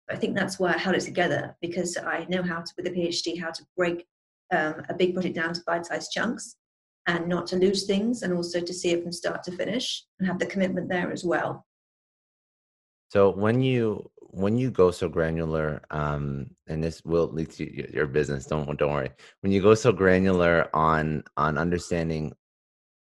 I 0.10 0.16
think 0.16 0.36
that's 0.36 0.60
why 0.60 0.74
I 0.74 0.78
held 0.78 0.96
it 0.96 1.02
together 1.02 1.56
because 1.62 1.98
I 1.98 2.26
know 2.30 2.44
how 2.44 2.62
to, 2.62 2.72
with 2.78 2.88
a 2.88 2.92
PhD, 2.92 3.40
how 3.40 3.52
to 3.52 3.64
break 3.76 4.06
um, 4.52 4.84
a 4.90 4.94
big 4.94 5.14
project 5.14 5.36
down 5.36 5.54
to 5.54 5.62
bite-sized 5.66 6.12
chunks 6.12 6.56
and 7.08 7.28
not 7.28 7.48
to 7.48 7.56
lose 7.56 7.86
things, 7.86 8.24
and 8.24 8.34
also 8.34 8.60
to 8.60 8.74
see 8.74 8.90
it 8.90 9.04
from 9.04 9.12
start 9.12 9.44
to 9.44 9.52
finish 9.52 10.04
and 10.20 10.28
have 10.28 10.40
the 10.40 10.46
commitment 10.46 10.90
there 10.90 11.12
as 11.12 11.24
well. 11.24 11.66
So 13.10 13.30
when 13.30 13.62
you 13.62 14.10
when 14.36 14.58
you 14.58 14.70
go 14.70 14.92
so 14.92 15.08
granular, 15.08 15.82
um, 15.92 16.48
and 16.68 16.84
this 16.84 17.02
will 17.06 17.28
lead 17.28 17.52
to 17.52 17.94
your 17.94 18.06
business. 18.06 18.46
Don't 18.46 18.78
don't 18.78 18.92
worry. 18.92 19.12
When 19.40 19.54
you 19.54 19.62
go 19.62 19.76
so 19.76 19.94
granular 19.94 20.70
on 20.76 21.24
on 21.38 21.58
understanding 21.58 22.34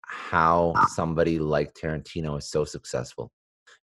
how 0.04 0.74
somebody 0.90 1.40
like 1.40 1.74
Tarantino 1.74 2.38
is 2.38 2.50
so 2.50 2.66
successful, 2.66 3.32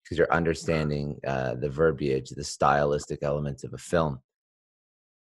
because 0.04 0.18
you're 0.18 0.34
understanding 0.34 1.20
uh, 1.28 1.54
the 1.54 1.70
verbiage, 1.70 2.30
the 2.30 2.44
stylistic 2.44 3.20
elements 3.22 3.64
of 3.64 3.76
a 3.76 3.78
film. 3.78 4.20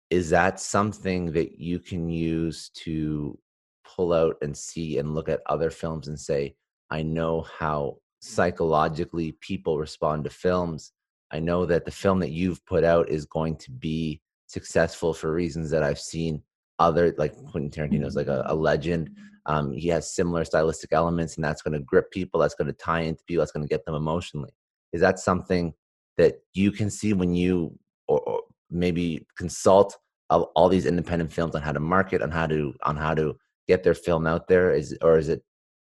Is 0.09 0.31
that 0.31 0.61
something 0.61 1.33
that 1.33 1.59
you 1.59 1.81
can 1.81 2.09
use 2.09 2.71
to 2.85 3.37
pull 3.85 4.13
out 4.13 4.37
and 4.43 4.57
see 4.57 4.99
and 4.99 5.13
look 5.13 5.29
at 5.29 5.41
other 5.47 5.71
films 5.71 6.07
and 6.07 6.19
say, 6.19 6.55
I 6.89 7.03
know 7.03 7.45
how 7.59 7.97
psychologically 8.21 9.33
people 9.41 9.77
respond 9.77 10.23
to 10.25 10.31
films 10.31 10.93
I 11.33 11.41
know 11.41 11.67
that 11.67 11.85
the 11.85 11.91
film 11.91 12.21
that 12.21 12.31
you've 12.31 12.65
put 12.67 12.85
out 12.85 13.09
is 13.09 13.25
going 13.25 13.57
to 13.57 13.71
be 13.71 14.21
successful 14.47 15.13
for 15.13 15.33
reasons 15.33 15.71
that 15.71 15.83
I've 15.83 15.99
seen 15.99 16.43
other 16.79 17.15
like 17.19 17.35
Quentin 17.51 17.71
Tarantino 17.71 18.07
is 18.07 18.17
like 18.17 18.29
a, 18.29 18.45
a 18.47 18.55
legend. 18.55 19.11
Um, 19.47 19.73
he 19.73 19.89
has 19.89 20.15
similar 20.15 20.45
stylistic 20.45 20.93
elements, 20.93 21.37
and 21.37 21.45
that's 21.45 21.63
going 21.63 21.73
to 21.73 21.81
grip 21.81 22.11
people. 22.11 22.41
That's 22.41 22.55
going 22.55 22.67
to 22.67 22.73
tie 22.75 23.01
into 23.01 23.23
people. 23.25 23.43
That's 23.43 23.53
going 23.53 23.67
to 23.67 23.73
get 23.73 23.85
them 23.85 23.95
emotionally. 23.95 24.51
Is 24.93 25.01
that 25.01 25.19
something 25.19 25.73
that 26.17 26.37
you 26.55 26.71
can 26.73 26.91
see 26.91 27.13
when 27.13 27.35
you 27.35 27.79
or, 28.09 28.21
or 28.21 28.43
maybe 28.71 29.27
consult 29.37 29.97
all, 30.31 30.69
these 30.69 30.87
independent 30.87 31.33
films 31.33 31.55
on 31.55 31.63
how 31.63 31.73
to 31.73 31.81
market, 31.81 32.21
on 32.21 32.31
how 32.31 32.47
to 32.47 32.75
on 32.83 32.97
how 32.97 33.15
to 33.15 33.37
get 33.69 33.83
their 33.83 33.95
film 33.95 34.27
out 34.27 34.49
there? 34.49 34.73
Is 34.73 34.97
or 35.03 35.19
is 35.19 35.29
it? 35.29 35.43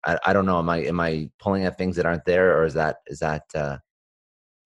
I, 0.06 0.18
I 0.26 0.32
don't 0.32 0.46
know. 0.46 0.58
Am 0.58 0.68
I 0.68 0.78
am 0.78 1.00
I 1.00 1.28
pulling 1.40 1.64
at 1.64 1.76
things 1.76 1.96
that 1.96 2.06
aren't 2.06 2.24
there, 2.24 2.56
or 2.56 2.64
is 2.64 2.74
that 2.74 2.96
is 3.08 3.18
that 3.18 3.42
uh, 3.54 3.78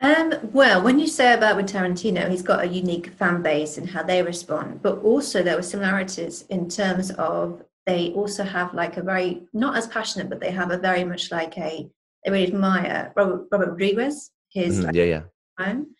um, 0.02 0.34
well, 0.52 0.82
when 0.82 0.98
you 0.98 1.06
say 1.06 1.32
about 1.32 1.56
with 1.56 1.68
Tarantino, 1.68 2.28
he's 2.28 2.42
got 2.42 2.64
a 2.64 2.66
unique 2.66 3.10
fan 3.14 3.40
base 3.40 3.78
and 3.78 3.88
how 3.88 4.02
they 4.02 4.20
respond, 4.22 4.82
but 4.82 4.98
also 4.98 5.42
there 5.42 5.54
were 5.54 5.62
similarities 5.62 6.42
in 6.50 6.68
terms 6.68 7.12
of 7.12 7.62
they 7.86 8.10
also 8.12 8.42
have 8.42 8.74
like 8.74 8.96
a 8.96 9.02
very 9.02 9.42
not 9.52 9.76
as 9.76 9.86
passionate, 9.86 10.28
but 10.28 10.40
they 10.40 10.50
have 10.50 10.72
a 10.72 10.78
very 10.78 11.04
much 11.04 11.30
like 11.30 11.56
a 11.56 11.88
they 12.24 12.30
really 12.30 12.48
admire 12.48 13.12
Robert, 13.14 13.46
Robert 13.52 13.70
Rodriguez, 13.70 14.30
his 14.52 14.76
mm-hmm. 14.76 14.86
like, 14.86 14.94
yeah 14.96 15.04
yeah, 15.04 15.22
time, 15.58 15.94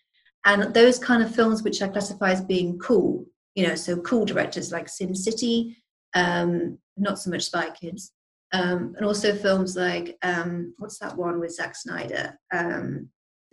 and 0.45 0.73
those 0.73 0.99
kind 0.99 1.23
of 1.23 1.33
films 1.33 1.63
which 1.63 1.81
I 1.81 1.87
classify 1.87 2.31
as 2.31 2.41
being 2.41 2.77
cool, 2.79 3.25
you 3.55 3.67
know, 3.67 3.75
so 3.75 3.97
cool 4.01 4.25
directors 4.25 4.71
like 4.71 4.89
Sin 4.89 5.15
City, 5.15 5.77
um, 6.13 6.77
not 6.97 7.19
so 7.19 7.29
much 7.29 7.43
Spy 7.43 7.69
Kids, 7.69 8.11
um, 8.51 8.95
and 8.97 9.05
also 9.05 9.33
films 9.33 9.77
like 9.77 10.17
um, 10.23 10.73
what's 10.77 10.99
that 10.99 11.15
one 11.15 11.39
with 11.39 11.55
Zack 11.55 11.75
Snyder? 11.77 12.37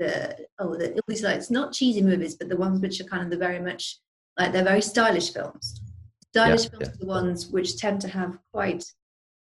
The 0.01 0.47
oh 0.59 0.75
the 0.77 0.95
all 0.95 1.01
these 1.07 1.23
like 1.23 1.37
it's 1.37 1.51
not 1.51 1.75
cheesy 1.75 2.03
movies, 2.03 2.35
but 2.35 2.49
the 2.49 2.57
ones 2.57 2.81
which 2.81 3.01
are 3.01 3.05
kind 3.05 3.23
of 3.23 3.31
the 3.31 3.37
very 3.37 3.61
much 3.61 3.99
like 4.39 4.51
they're 4.51 4.65
very 4.65 4.81
stylish 4.81 5.33
films. 5.33 5.83
Stylish 6.31 6.65
yeah, 6.65 6.71
films 6.71 6.87
yeah. 6.87 6.95
are 6.95 6.99
the 6.99 7.07
ones 7.07 7.47
which 7.49 7.77
tend 7.77 8.01
to 8.01 8.09
have 8.09 8.39
quite 8.53 8.83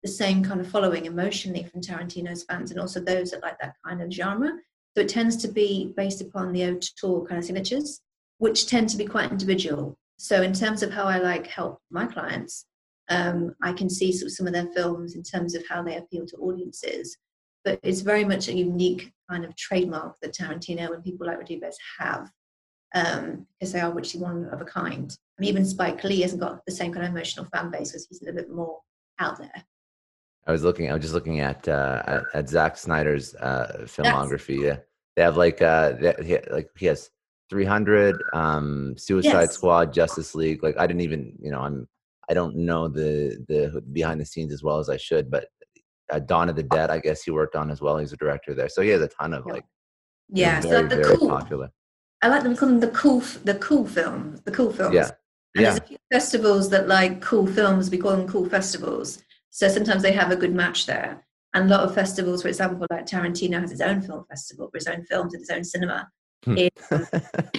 the 0.02 0.08
same 0.08 0.42
kind 0.42 0.60
of 0.60 0.68
following 0.68 1.06
emotionally 1.06 1.62
from 1.62 1.80
Tarantino's 1.80 2.42
fans, 2.42 2.72
and 2.72 2.80
also 2.80 2.98
those 3.00 3.30
that 3.30 3.42
like 3.42 3.58
that 3.60 3.74
kind 3.86 4.02
of 4.02 4.12
genre. 4.12 4.50
So 4.96 5.02
it 5.02 5.08
tends 5.08 5.36
to 5.36 5.48
be 5.48 5.94
based 5.96 6.20
upon 6.20 6.52
the 6.52 6.64
auteur 6.64 7.24
kind 7.24 7.38
of 7.38 7.44
signatures, 7.44 8.00
which 8.38 8.66
tend 8.66 8.88
to 8.90 8.96
be 8.96 9.06
quite 9.06 9.30
individual. 9.30 9.96
So 10.16 10.42
in 10.42 10.52
terms 10.52 10.82
of 10.82 10.90
how 10.90 11.04
I 11.04 11.18
like 11.18 11.46
help 11.46 11.78
my 11.90 12.06
clients, 12.06 12.66
um, 13.08 13.54
I 13.62 13.72
can 13.72 13.88
see 13.88 14.10
sort 14.10 14.30
of 14.30 14.32
some 14.32 14.48
of 14.48 14.52
their 14.52 14.72
films 14.74 15.14
in 15.14 15.22
terms 15.22 15.54
of 15.54 15.62
how 15.68 15.84
they 15.84 15.96
appeal 15.96 16.26
to 16.26 16.36
audiences 16.38 17.16
but 17.64 17.78
it's 17.82 18.00
very 18.00 18.24
much 18.24 18.48
a 18.48 18.52
unique 18.54 19.12
kind 19.30 19.44
of 19.44 19.54
trademark 19.56 20.16
that 20.22 20.34
Tarantino 20.34 20.94
and 20.94 21.04
people 21.04 21.26
like 21.26 21.38
Rodriguez 21.38 21.76
have. 21.98 22.30
um, 22.94 23.46
because 23.60 23.72
they 23.72 23.80
are 23.80 23.92
literally 23.94 24.22
one 24.24 24.46
of 24.50 24.60
a 24.62 24.64
kind. 24.64 25.14
And 25.36 25.46
even 25.46 25.64
Spike 25.64 26.02
Lee 26.04 26.22
hasn't 26.22 26.40
got 26.40 26.64
the 26.66 26.72
same 26.72 26.92
kind 26.92 27.04
of 27.04 27.12
emotional 27.12 27.46
fan 27.52 27.70
base 27.70 27.92
because 27.92 28.06
he's 28.08 28.22
a 28.22 28.24
little 28.24 28.40
bit 28.40 28.50
more 28.50 28.78
out 29.18 29.38
there. 29.38 29.64
I 30.46 30.52
was 30.52 30.64
looking. 30.64 30.90
I 30.90 30.94
was 30.94 31.02
just 31.02 31.12
looking 31.14 31.40
at 31.40 31.68
uh, 31.68 32.02
at, 32.06 32.22
at 32.32 32.48
Zack 32.48 32.78
Snyder's 32.78 33.34
uh, 33.34 33.84
filmography. 33.84 34.62
Yeah, 34.62 34.76
they 35.16 35.22
have 35.22 35.36
like 35.36 35.60
uh, 35.60 35.92
they, 36.00 36.14
he, 36.24 36.38
like 36.50 36.70
he 36.78 36.86
has 36.86 37.10
300, 37.50 38.16
um, 38.32 38.94
Suicide 38.96 39.32
Yes. 39.32 39.52
Squad, 39.52 39.92
Justice 39.92 40.34
League. 40.34 40.62
Like 40.62 40.78
I 40.78 40.86
didn't 40.86 41.02
even, 41.02 41.34
you 41.42 41.50
know, 41.50 41.60
I'm 41.60 41.86
I 42.30 42.34
don't 42.34 42.56
know 42.56 42.88
the 42.88 43.44
the 43.48 43.82
behind 43.92 44.18
the 44.20 44.24
scenes 44.24 44.52
as 44.54 44.62
well 44.62 44.78
as 44.78 44.88
I 44.88 44.96
should, 44.96 45.30
but 45.30 45.48
uh, 46.10 46.18
Dawn 46.18 46.48
of 46.48 46.56
the 46.56 46.62
Dead, 46.62 46.90
I 46.90 46.98
guess 46.98 47.22
he 47.22 47.30
worked 47.30 47.56
on 47.56 47.70
as 47.70 47.80
well. 47.80 47.98
He's 47.98 48.12
a 48.12 48.16
director 48.16 48.54
there, 48.54 48.68
so 48.68 48.82
he 48.82 48.90
has 48.90 49.02
a 49.02 49.08
ton 49.08 49.34
of 49.34 49.46
like 49.46 49.64
Yeah, 50.28 50.60
very 50.60 50.82
so 50.82 50.88
the 50.88 50.96
very 51.02 51.16
cool. 51.16 51.28
popular. 51.28 51.70
I 52.22 52.28
like 52.28 52.42
them 52.42 52.56
call 52.56 52.68
them 52.68 52.80
the 52.80 52.88
cool, 52.88 53.20
the 53.44 53.54
cool 53.56 53.86
films, 53.86 54.40
the 54.42 54.50
cool 54.50 54.72
films. 54.72 54.94
Yeah, 54.94 55.10
And 55.54 55.64
yeah, 55.64 55.70
there's 55.70 55.78
a 55.78 55.86
few 55.86 55.98
festivals 56.10 56.70
that 56.70 56.88
like 56.88 57.20
cool 57.20 57.46
films. 57.46 57.90
We 57.90 57.98
call 57.98 58.16
them 58.16 58.28
cool 58.28 58.48
festivals. 58.48 59.22
So 59.50 59.68
sometimes 59.68 60.02
they 60.02 60.12
have 60.12 60.30
a 60.30 60.36
good 60.36 60.54
match 60.54 60.86
there. 60.86 61.24
And 61.54 61.70
a 61.70 61.76
lot 61.76 61.84
of 61.84 61.94
festivals, 61.94 62.42
for 62.42 62.48
example, 62.48 62.86
like 62.90 63.06
Tarantino 63.06 63.60
has 63.60 63.70
his 63.70 63.80
own 63.80 64.02
film 64.02 64.24
festival 64.28 64.68
for 64.70 64.78
his 64.78 64.86
own 64.86 65.04
films 65.04 65.32
and 65.32 65.40
his 65.40 65.50
own 65.50 65.64
cinema. 65.64 66.10
Hmm. 66.44 66.56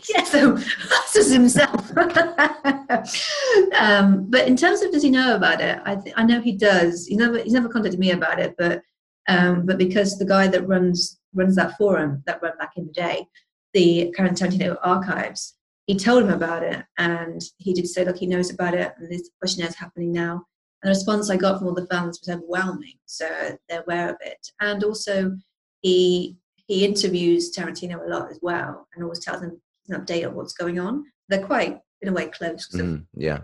Yeah, 0.09 0.23
so 0.23 0.57
just 1.13 1.31
himself. 1.31 1.91
um, 3.77 4.29
but 4.29 4.47
in 4.47 4.55
terms 4.55 4.81
of 4.81 4.91
does 4.91 5.03
he 5.03 5.11
know 5.11 5.35
about 5.35 5.61
it? 5.61 5.79
I 5.85 5.95
th- 5.95 6.15
I 6.17 6.23
know 6.23 6.41
he 6.41 6.53
does. 6.53 7.05
He 7.05 7.15
never 7.15 7.39
he's 7.39 7.53
never 7.53 7.69
contacted 7.69 7.99
me 7.99 8.11
about 8.11 8.39
it, 8.39 8.55
but 8.57 8.81
um, 9.27 9.65
but 9.65 9.77
because 9.77 10.17
the 10.17 10.25
guy 10.25 10.47
that 10.47 10.67
runs 10.67 11.19
runs 11.33 11.55
that 11.55 11.77
forum 11.77 12.23
that 12.25 12.41
ran 12.41 12.57
back 12.57 12.71
in 12.77 12.87
the 12.87 12.93
day, 12.93 13.27
the 13.73 14.13
current 14.15 14.37
Tarantino 14.37 14.77
archives, 14.81 15.55
he 15.85 15.95
told 15.97 16.23
him 16.23 16.31
about 16.31 16.63
it, 16.63 16.83
and 16.97 17.41
he 17.57 17.73
did 17.73 17.87
say, 17.87 18.05
look, 18.05 18.17
he 18.17 18.27
knows 18.27 18.49
about 18.51 18.73
it, 18.73 18.93
and 18.97 19.11
this 19.11 19.29
questionnaire 19.39 19.69
is 19.69 19.75
happening 19.75 20.11
now. 20.11 20.45
And 20.81 20.89
the 20.89 20.97
response 20.97 21.29
I 21.29 21.37
got 21.37 21.59
from 21.59 21.67
all 21.67 21.75
the 21.75 21.87
fans 21.87 22.19
was 22.19 22.33
overwhelming, 22.33 22.95
so 23.05 23.27
they're 23.67 23.83
aware 23.83 24.09
of 24.09 24.15
it. 24.21 24.47
And 24.61 24.83
also, 24.83 25.35
he 25.81 26.37
he 26.69 26.85
interviews 26.85 27.51
Tarantino 27.51 28.05
a 28.05 28.09
lot 28.09 28.29
as 28.31 28.39
well, 28.41 28.87
and 28.93 29.03
always 29.03 29.19
tells 29.19 29.41
him 29.41 29.59
an 29.89 29.99
update 29.99 30.25
of 30.25 30.33
what's 30.35 30.53
going 30.53 30.79
on. 30.79 31.03
They're 31.27 31.45
quite, 31.45 31.79
in 32.01 32.07
a 32.09 32.13
way, 32.13 32.27
close. 32.27 32.69
Mhm, 32.69 33.05
yeah, 33.15 33.39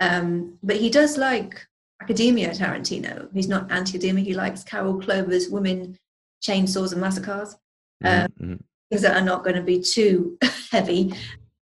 um, 0.00 0.58
but 0.62 0.76
he 0.76 0.88
does 0.88 1.18
like 1.18 1.66
academia, 2.00 2.50
Tarantino. 2.50 3.28
He's 3.34 3.48
not 3.48 3.70
anti-academia. 3.70 4.24
He 4.24 4.34
likes 4.34 4.62
Carol 4.64 5.00
Clover's 5.00 5.48
Women, 5.48 5.98
Chainsaws 6.42 6.92
and 6.92 7.00
Massacres 7.00 7.56
Mhm, 8.02 8.24
Um, 8.24 8.32
mhm. 8.40 8.60
things 8.90 9.02
that 9.02 9.16
are 9.16 9.24
not 9.24 9.44
going 9.44 9.56
to 9.56 9.62
be 9.62 9.80
too 9.80 10.38
heavy, 10.72 11.12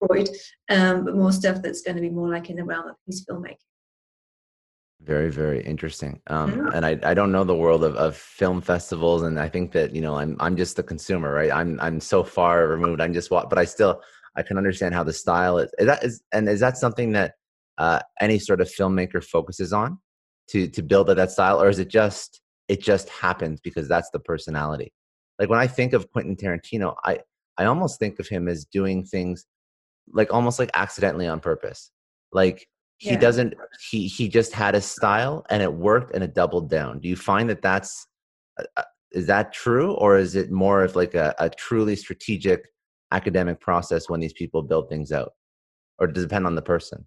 Freud, 0.00 0.28
um, 0.70 1.04
but 1.04 1.14
more 1.16 1.32
stuff 1.32 1.62
that's 1.62 1.82
going 1.82 1.96
to 1.96 2.00
be 2.02 2.10
more 2.10 2.28
like 2.28 2.48
in 2.50 2.56
the 2.56 2.64
realm 2.64 2.88
of 2.88 2.96
his 3.06 3.24
filmmaking. 3.26 3.58
Very, 5.02 5.30
very 5.30 5.62
interesting. 5.62 6.20
Um, 6.26 6.50
Yeah. 6.52 6.70
and 6.72 6.86
I, 6.86 6.98
I 7.02 7.14
don't 7.14 7.30
know 7.30 7.44
the 7.44 7.54
world 7.54 7.84
of, 7.84 7.94
of 7.96 8.16
film 8.16 8.60
festivals, 8.62 9.22
and 9.22 9.38
I 9.38 9.48
think 9.48 9.72
that 9.72 9.94
you 9.94 10.00
know 10.00 10.16
I'm 10.16 10.36
I'm 10.40 10.56
just 10.56 10.78
a 10.78 10.82
consumer, 10.82 11.32
right? 11.32 11.52
I'm 11.52 11.78
I'm 11.80 12.00
so 12.00 12.24
far 12.24 12.66
removed. 12.66 13.00
I'm 13.02 13.12
just 13.12 13.30
wa- 13.30 13.46
but 13.46 13.58
I 13.58 13.66
still 13.66 14.00
I 14.36 14.42
can 14.42 14.56
understand 14.56 14.94
how 14.94 15.04
the 15.04 15.12
style 15.12 15.58
is. 15.58 15.70
Is 15.78 15.86
that 15.86 16.02
is 16.02 16.22
and 16.32 16.48
is 16.48 16.60
that 16.60 16.78
something 16.78 17.12
that 17.12 17.34
uh, 17.78 18.00
any 18.20 18.38
sort 18.38 18.60
of 18.62 18.68
filmmaker 18.68 19.22
focuses 19.22 19.72
on 19.72 19.98
to 20.48 20.66
to 20.68 20.82
build 20.82 21.08
that 21.08 21.30
style, 21.30 21.60
or 21.62 21.68
is 21.68 21.78
it 21.78 21.88
just 21.88 22.40
it 22.68 22.80
just 22.80 23.08
happens 23.10 23.60
because 23.60 23.88
that's 23.88 24.10
the 24.10 24.18
personality? 24.20 24.92
Like 25.38 25.50
when 25.50 25.58
I 25.58 25.66
think 25.66 25.92
of 25.92 26.10
Quentin 26.10 26.36
Tarantino, 26.36 26.94
I 27.04 27.20
I 27.58 27.66
almost 27.66 27.98
think 28.00 28.18
of 28.18 28.28
him 28.28 28.48
as 28.48 28.64
doing 28.64 29.04
things 29.04 29.44
like 30.12 30.32
almost 30.32 30.58
like 30.58 30.70
accidentally 30.74 31.26
on 31.28 31.40
purpose, 31.40 31.90
like 32.32 32.66
he 32.98 33.10
Yeah. 33.10 33.20
doesn't 33.20 33.54
he 33.90 34.06
he 34.08 34.28
just 34.28 34.52
had 34.52 34.74
a 34.74 34.80
style 34.80 35.44
and 35.50 35.62
it 35.62 35.72
worked 35.72 36.14
and 36.14 36.24
it 36.24 36.34
doubled 36.34 36.70
down 36.70 36.98
do 37.00 37.08
you 37.08 37.16
find 37.16 37.48
that 37.50 37.62
that's 37.62 38.06
uh, 38.58 38.64
uh, 38.76 38.82
is 39.12 39.26
that 39.26 39.52
true 39.52 39.92
or 39.94 40.16
is 40.18 40.34
it 40.34 40.50
more 40.50 40.82
of 40.82 40.96
like 40.96 41.14
a, 41.14 41.34
a 41.38 41.48
truly 41.50 41.94
strategic 41.96 42.66
academic 43.12 43.60
process 43.60 44.08
when 44.08 44.20
these 44.20 44.32
people 44.32 44.62
build 44.62 44.88
things 44.88 45.12
out 45.12 45.32
or 45.98 46.06
does 46.06 46.24
it 46.24 46.28
depend 46.28 46.46
on 46.46 46.54
the 46.54 46.62
person 46.62 47.06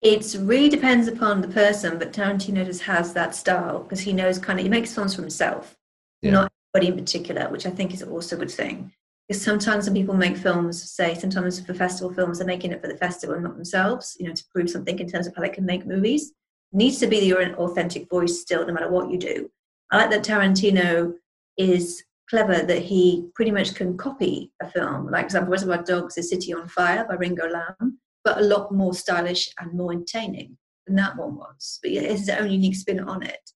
It 0.00 0.36
really 0.38 0.68
depends 0.68 1.08
upon 1.08 1.40
the 1.40 1.48
person, 1.62 1.98
but 1.98 2.12
Tarantino 2.12 2.64
just 2.64 2.82
has 2.82 3.12
that 3.14 3.34
style 3.34 3.82
because 3.82 4.00
he 4.06 4.12
knows 4.12 4.38
kind 4.38 4.58
of 4.60 4.62
he 4.62 4.70
makes 4.70 4.94
films 4.94 5.14
for 5.16 5.22
himself, 5.22 5.76
Yeah. 6.22 6.30
not 6.36 6.52
anybody 6.74 6.92
in 6.92 6.98
particular, 7.04 7.44
which 7.50 7.66
I 7.66 7.70
think 7.70 7.92
is 7.92 8.02
also 8.02 8.36
a 8.36 8.38
good 8.38 8.50
thing. 8.62 8.92
Because 9.28 9.42
sometimes 9.42 9.84
when 9.84 9.94
people 9.94 10.14
make 10.14 10.38
films, 10.38 10.90
say 10.90 11.14
sometimes 11.14 11.60
for 11.60 11.74
festival 11.74 12.12
films, 12.12 12.38
they're 12.38 12.46
making 12.46 12.72
it 12.72 12.80
for 12.80 12.88
the 12.88 12.96
festival 12.96 13.34
and 13.34 13.44
not 13.44 13.56
themselves, 13.56 14.16
you 14.18 14.26
know, 14.26 14.32
to 14.32 14.44
prove 14.50 14.70
something 14.70 14.98
in 14.98 15.08
terms 15.08 15.26
of 15.26 15.36
how 15.36 15.42
they 15.42 15.50
can 15.50 15.66
make 15.66 15.86
movies. 15.86 16.32
It 16.72 16.76
needs 16.76 16.98
to 17.00 17.06
be 17.06 17.18
your 17.18 17.42
authentic 17.56 18.08
voice 18.08 18.40
still, 18.40 18.66
no 18.66 18.72
matter 18.72 18.90
what 18.90 19.10
you 19.10 19.18
do. 19.18 19.50
I 19.90 19.98
like 19.98 20.10
that 20.10 20.24
Tarantino 20.24 21.12
is 21.58 22.02
clever 22.30 22.62
that 22.62 22.82
he 22.82 23.28
pretty 23.34 23.50
much 23.50 23.74
can 23.74 23.96
copy 23.98 24.52
a 24.62 24.70
film. 24.70 25.10
Like, 25.10 25.22
for 25.22 25.26
example, 25.26 25.52
Reservoir 25.52 25.82
Dogs 25.82 26.16
is 26.16 26.30
City 26.30 26.54
on 26.54 26.68
Fire 26.68 27.04
by 27.06 27.14
Ringo 27.14 27.48
Lam, 27.48 27.98
but 28.24 28.38
a 28.38 28.42
lot 28.42 28.72
more 28.72 28.94
stylish 28.94 29.50
and 29.58 29.72
more 29.74 29.92
entertaining 29.92 30.56
than 30.86 30.96
that 30.96 31.16
one 31.16 31.36
was. 31.36 31.78
But 31.82 31.92
its 31.92 32.28
own 32.30 32.50
unique 32.50 32.76
spin 32.76 33.00
on 33.00 33.22
it. 33.22 33.50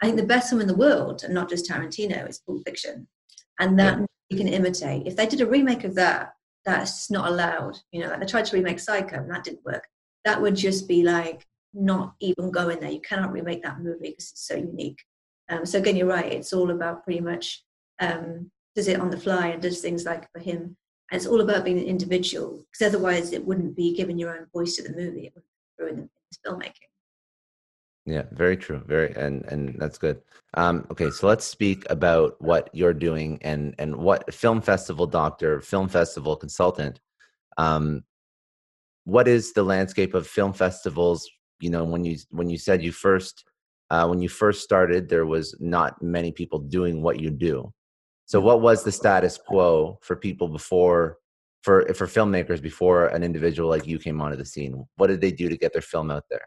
I 0.00 0.06
think 0.06 0.18
the 0.18 0.26
best 0.26 0.50
film 0.50 0.60
in 0.60 0.68
the 0.68 0.74
world, 0.74 1.24
and 1.24 1.34
not 1.34 1.48
just 1.48 1.68
Tarantino, 1.68 2.28
is 2.28 2.38
Pulp 2.38 2.62
Fiction. 2.64 3.08
And 3.58 3.78
that 3.78 3.98
you 4.28 4.36
can 4.36 4.48
imitate. 4.48 5.06
If 5.06 5.16
they 5.16 5.26
did 5.26 5.40
a 5.40 5.46
remake 5.46 5.84
of 5.84 5.94
that, 5.94 6.32
that's 6.64 7.10
not 7.10 7.28
allowed. 7.28 7.78
You 7.92 8.02
know, 8.02 8.08
like 8.08 8.20
they 8.20 8.26
tried 8.26 8.46
to 8.46 8.56
remake 8.56 8.80
Psycho 8.80 9.16
and 9.16 9.30
that 9.30 9.44
didn't 9.44 9.64
work. 9.64 9.86
That 10.24 10.42
would 10.42 10.56
just 10.56 10.88
be 10.88 11.02
like 11.02 11.46
not 11.72 12.14
even 12.20 12.50
going 12.50 12.80
there. 12.80 12.90
You 12.90 13.00
cannot 13.00 13.32
remake 13.32 13.62
that 13.62 13.80
movie 13.80 14.10
because 14.10 14.30
it's 14.32 14.46
so 14.46 14.56
unique. 14.56 15.02
Um, 15.48 15.64
so 15.64 15.78
again, 15.78 15.96
you're 15.96 16.08
right. 16.08 16.32
It's 16.32 16.52
all 16.52 16.70
about 16.70 17.04
pretty 17.04 17.20
much 17.20 17.62
um, 18.00 18.50
does 18.74 18.88
it 18.88 19.00
on 19.00 19.10
the 19.10 19.20
fly 19.20 19.48
and 19.48 19.62
does 19.62 19.80
things 19.80 20.04
like 20.04 20.30
for 20.32 20.40
him. 20.40 20.76
And 21.10 21.18
it's 21.18 21.26
all 21.26 21.40
about 21.40 21.64
being 21.64 21.78
an 21.78 21.84
individual 21.84 22.64
because 22.72 22.92
otherwise 22.92 23.32
it 23.32 23.46
wouldn't 23.46 23.76
be 23.76 23.94
giving 23.94 24.18
your 24.18 24.36
own 24.36 24.46
voice 24.52 24.74
to 24.76 24.82
the 24.82 24.96
movie. 24.96 25.26
It 25.26 25.34
would 25.36 25.44
ruin 25.78 26.10
the 26.42 26.50
filmmaking. 26.50 26.90
Yeah 28.06 28.22
very 28.32 28.56
true 28.56 28.82
very 28.86 29.14
and 29.16 29.44
and 29.46 29.76
that's 29.78 29.98
good. 29.98 30.20
Um 30.54 30.86
okay 30.90 31.10
so 31.10 31.26
let's 31.26 31.44
speak 31.44 31.84
about 31.90 32.40
what 32.40 32.70
you're 32.72 32.94
doing 32.94 33.38
and 33.42 33.74
and 33.78 33.94
what 33.96 34.32
film 34.32 34.62
festival 34.62 35.06
doctor 35.06 35.60
film 35.60 35.88
festival 35.88 36.36
consultant 36.36 37.00
um 37.58 38.04
what 39.06 39.28
is 39.28 39.52
the 39.52 39.62
landscape 39.62 40.14
of 40.14 40.26
film 40.26 40.52
festivals? 40.52 41.30
You 41.60 41.70
know 41.70 41.84
when 41.84 42.04
you 42.04 42.18
when 42.30 42.50
you 42.50 42.58
said 42.58 42.82
you 42.82 42.92
first 42.92 43.44
uh, 43.90 44.06
when 44.08 44.20
you 44.20 44.28
first 44.28 44.62
started 44.62 45.08
there 45.08 45.26
was 45.26 45.56
not 45.60 46.02
many 46.02 46.32
people 46.32 46.58
doing 46.58 47.02
what 47.02 47.20
you 47.20 47.30
do. 47.30 47.72
So 48.26 48.40
what 48.40 48.60
was 48.60 48.82
the 48.82 48.92
status 48.92 49.38
quo 49.38 49.98
for 50.02 50.16
people 50.16 50.48
before 50.48 51.18
for 51.62 51.86
for 51.94 52.06
filmmakers 52.06 52.60
before 52.60 53.06
an 53.06 53.22
individual 53.22 53.70
like 53.70 53.86
you 53.86 53.98
came 53.98 54.20
onto 54.20 54.36
the 54.36 54.44
scene? 54.44 54.84
What 54.96 55.06
did 55.06 55.20
they 55.20 55.32
do 55.32 55.48
to 55.48 55.56
get 55.56 55.72
their 55.72 55.82
film 55.82 56.10
out 56.10 56.24
there 56.28 56.46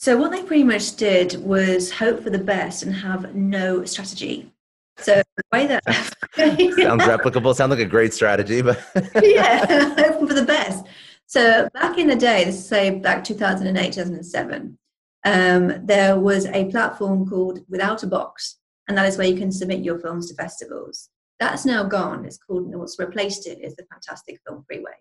So 0.00 0.16
what 0.16 0.30
they 0.30 0.44
pretty 0.44 0.62
much 0.62 0.94
did 0.94 1.34
was 1.44 1.90
hope 1.90 2.22
for 2.22 2.30
the 2.30 2.38
best 2.38 2.84
and 2.84 2.94
have 2.94 3.34
no 3.34 3.84
strategy. 3.84 4.52
So 4.98 5.22
the 5.36 5.42
way 5.52 5.66
that 5.66 5.82
sounds 6.36 7.02
replicable 7.02 7.52
sounds 7.52 7.70
like 7.70 7.80
a 7.80 7.84
great 7.84 8.14
strategy 8.14 8.62
but 8.62 8.80
yeah, 9.22 9.66
hoping 9.96 10.28
for 10.28 10.34
the 10.34 10.44
best. 10.44 10.86
So 11.26 11.68
back 11.74 11.98
in 11.98 12.06
the 12.06 12.14
day, 12.14 12.44
let's 12.44 12.64
say 12.64 12.90
back 12.90 13.24
2008, 13.24 13.92
2007, 13.92 14.78
um, 15.24 15.84
there 15.84 16.18
was 16.18 16.46
a 16.46 16.66
platform 16.66 17.28
called 17.28 17.64
Without 17.68 18.04
a 18.04 18.06
Box, 18.06 18.58
and 18.86 18.96
that 18.96 19.06
is 19.06 19.18
where 19.18 19.26
you 19.26 19.36
can 19.36 19.50
submit 19.50 19.80
your 19.80 19.98
films 19.98 20.28
to 20.28 20.34
festivals. 20.36 21.10
That's 21.40 21.66
now 21.66 21.82
gone. 21.82 22.24
It's 22.24 22.38
called, 22.38 22.72
what's 22.74 23.00
replaced 23.00 23.48
it 23.48 23.58
is 23.60 23.74
the 23.74 23.84
Fantastic 23.92 24.38
Film 24.46 24.64
Freeway. 24.68 24.94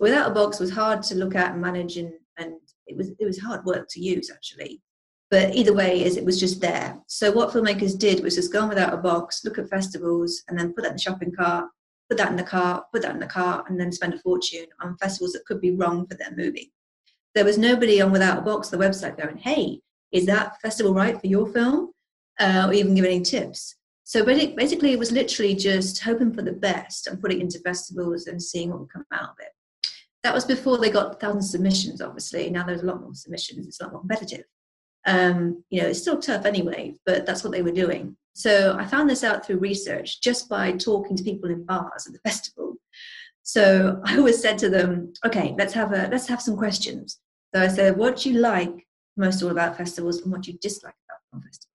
Without 0.00 0.32
a 0.32 0.34
Box 0.34 0.58
was 0.58 0.72
hard 0.72 1.02
to 1.04 1.14
look 1.14 1.36
at 1.36 1.52
and 1.52 1.62
manage, 1.62 1.96
and, 1.96 2.12
and 2.36 2.54
it 2.90 2.96
was 2.96 3.10
it 3.18 3.24
was 3.24 3.38
hard 3.38 3.64
work 3.64 3.86
to 3.90 4.00
use 4.00 4.30
actually. 4.30 4.82
But 5.30 5.54
either 5.54 5.72
way, 5.72 6.02
is 6.02 6.16
it 6.16 6.24
was 6.24 6.40
just 6.40 6.60
there. 6.60 6.98
So 7.06 7.30
what 7.30 7.50
filmmakers 7.50 7.96
did 7.96 8.22
was 8.22 8.34
just 8.34 8.52
go 8.52 8.62
on 8.62 8.68
without 8.68 8.92
a 8.92 8.96
box, 8.96 9.44
look 9.44 9.58
at 9.58 9.68
festivals, 9.68 10.42
and 10.48 10.58
then 10.58 10.72
put 10.72 10.82
that 10.82 10.90
in 10.90 10.96
the 10.96 11.02
shopping 11.02 11.32
cart, 11.32 11.66
put 12.08 12.18
that 12.18 12.30
in 12.30 12.36
the 12.36 12.42
cart, 12.42 12.86
put 12.92 13.02
that 13.02 13.14
in 13.14 13.20
the 13.20 13.26
cart, 13.26 13.70
and 13.70 13.78
then 13.78 13.92
spend 13.92 14.12
a 14.12 14.18
fortune 14.18 14.66
on 14.80 14.96
festivals 14.96 15.32
that 15.32 15.46
could 15.46 15.60
be 15.60 15.70
wrong 15.70 16.04
for 16.08 16.16
their 16.16 16.34
movie. 16.36 16.72
There 17.36 17.44
was 17.44 17.58
nobody 17.58 18.02
on 18.02 18.10
Without 18.10 18.38
a 18.38 18.40
Box, 18.40 18.70
the 18.70 18.76
website, 18.76 19.16
going, 19.16 19.36
hey, 19.36 19.80
is 20.10 20.26
that 20.26 20.60
festival 20.60 20.92
right 20.92 21.20
for 21.20 21.28
your 21.28 21.46
film? 21.46 21.92
Uh, 22.40 22.66
or 22.66 22.72
even 22.72 22.94
give 22.96 23.04
any 23.04 23.20
tips. 23.20 23.76
So 24.02 24.24
basically, 24.24 24.92
it 24.92 24.98
was 24.98 25.12
literally 25.12 25.54
just 25.54 26.02
hoping 26.02 26.32
for 26.32 26.42
the 26.42 26.52
best 26.52 27.06
and 27.06 27.20
putting 27.20 27.40
into 27.40 27.60
festivals 27.60 28.26
and 28.26 28.42
seeing 28.42 28.70
what 28.70 28.80
would 28.80 28.92
come 28.92 29.04
out 29.12 29.30
of 29.30 29.36
it. 29.38 29.52
That 30.22 30.34
was 30.34 30.44
before 30.44 30.78
they 30.78 30.90
got 30.90 31.20
thousands 31.20 31.46
of 31.46 31.50
submissions, 31.52 32.00
obviously. 32.02 32.50
Now 32.50 32.64
there's 32.64 32.82
a 32.82 32.86
lot 32.86 33.00
more 33.00 33.14
submissions, 33.14 33.66
it's 33.66 33.80
a 33.80 33.84
lot 33.84 33.92
more 33.92 34.00
competitive. 34.00 34.44
Um, 35.06 35.64
you 35.70 35.80
know, 35.80 35.88
it's 35.88 36.00
still 36.00 36.20
tough 36.20 36.44
anyway, 36.44 36.94
but 37.06 37.24
that's 37.24 37.42
what 37.42 37.52
they 37.52 37.62
were 37.62 37.72
doing. 37.72 38.16
So 38.34 38.76
I 38.78 38.84
found 38.86 39.08
this 39.08 39.24
out 39.24 39.44
through 39.44 39.58
research 39.58 40.20
just 40.20 40.48
by 40.48 40.72
talking 40.72 41.16
to 41.16 41.24
people 41.24 41.50
in 41.50 41.64
bars 41.64 42.06
at 42.06 42.12
the 42.12 42.18
festival. 42.28 42.74
So 43.42 44.00
I 44.04 44.18
always 44.18 44.40
said 44.40 44.58
to 44.58 44.68
them, 44.68 45.12
okay, 45.24 45.54
let's 45.58 45.72
have 45.74 45.92
a 45.92 46.08
let's 46.10 46.28
have 46.28 46.42
some 46.42 46.56
questions. 46.56 47.18
So 47.54 47.62
I 47.62 47.68
said, 47.68 47.96
what 47.96 48.18
do 48.18 48.30
you 48.30 48.38
like 48.38 48.86
most 49.16 49.42
all 49.42 49.50
about 49.50 49.76
festivals 49.76 50.20
and 50.20 50.30
what 50.30 50.42
do 50.42 50.52
you 50.52 50.58
dislike 50.58 50.94
about 51.08 51.42
festivals? 51.42 51.66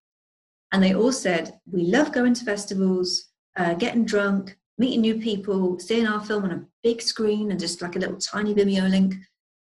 And 0.72 0.84
they 0.84 0.94
all 0.94 1.12
said, 1.12 1.60
we 1.72 1.84
love 1.84 2.12
going 2.12 2.34
to 2.34 2.46
festivals, 2.46 3.30
uh, 3.58 3.74
getting 3.74 4.06
drunk, 4.06 4.58
meeting 4.78 5.02
new 5.02 5.16
people, 5.16 5.80
seeing 5.80 6.08
our 6.08 6.24
film 6.24 6.44
on 6.44 6.52
a 6.52 6.66
big 6.84 7.02
screen 7.02 7.52
and 7.52 7.60
just 7.60 7.82
like 7.82 7.96
a 7.96 8.00
little 8.00 8.18
tiny 8.18 8.54
Vimeo 8.54 8.90
link. 8.90 9.16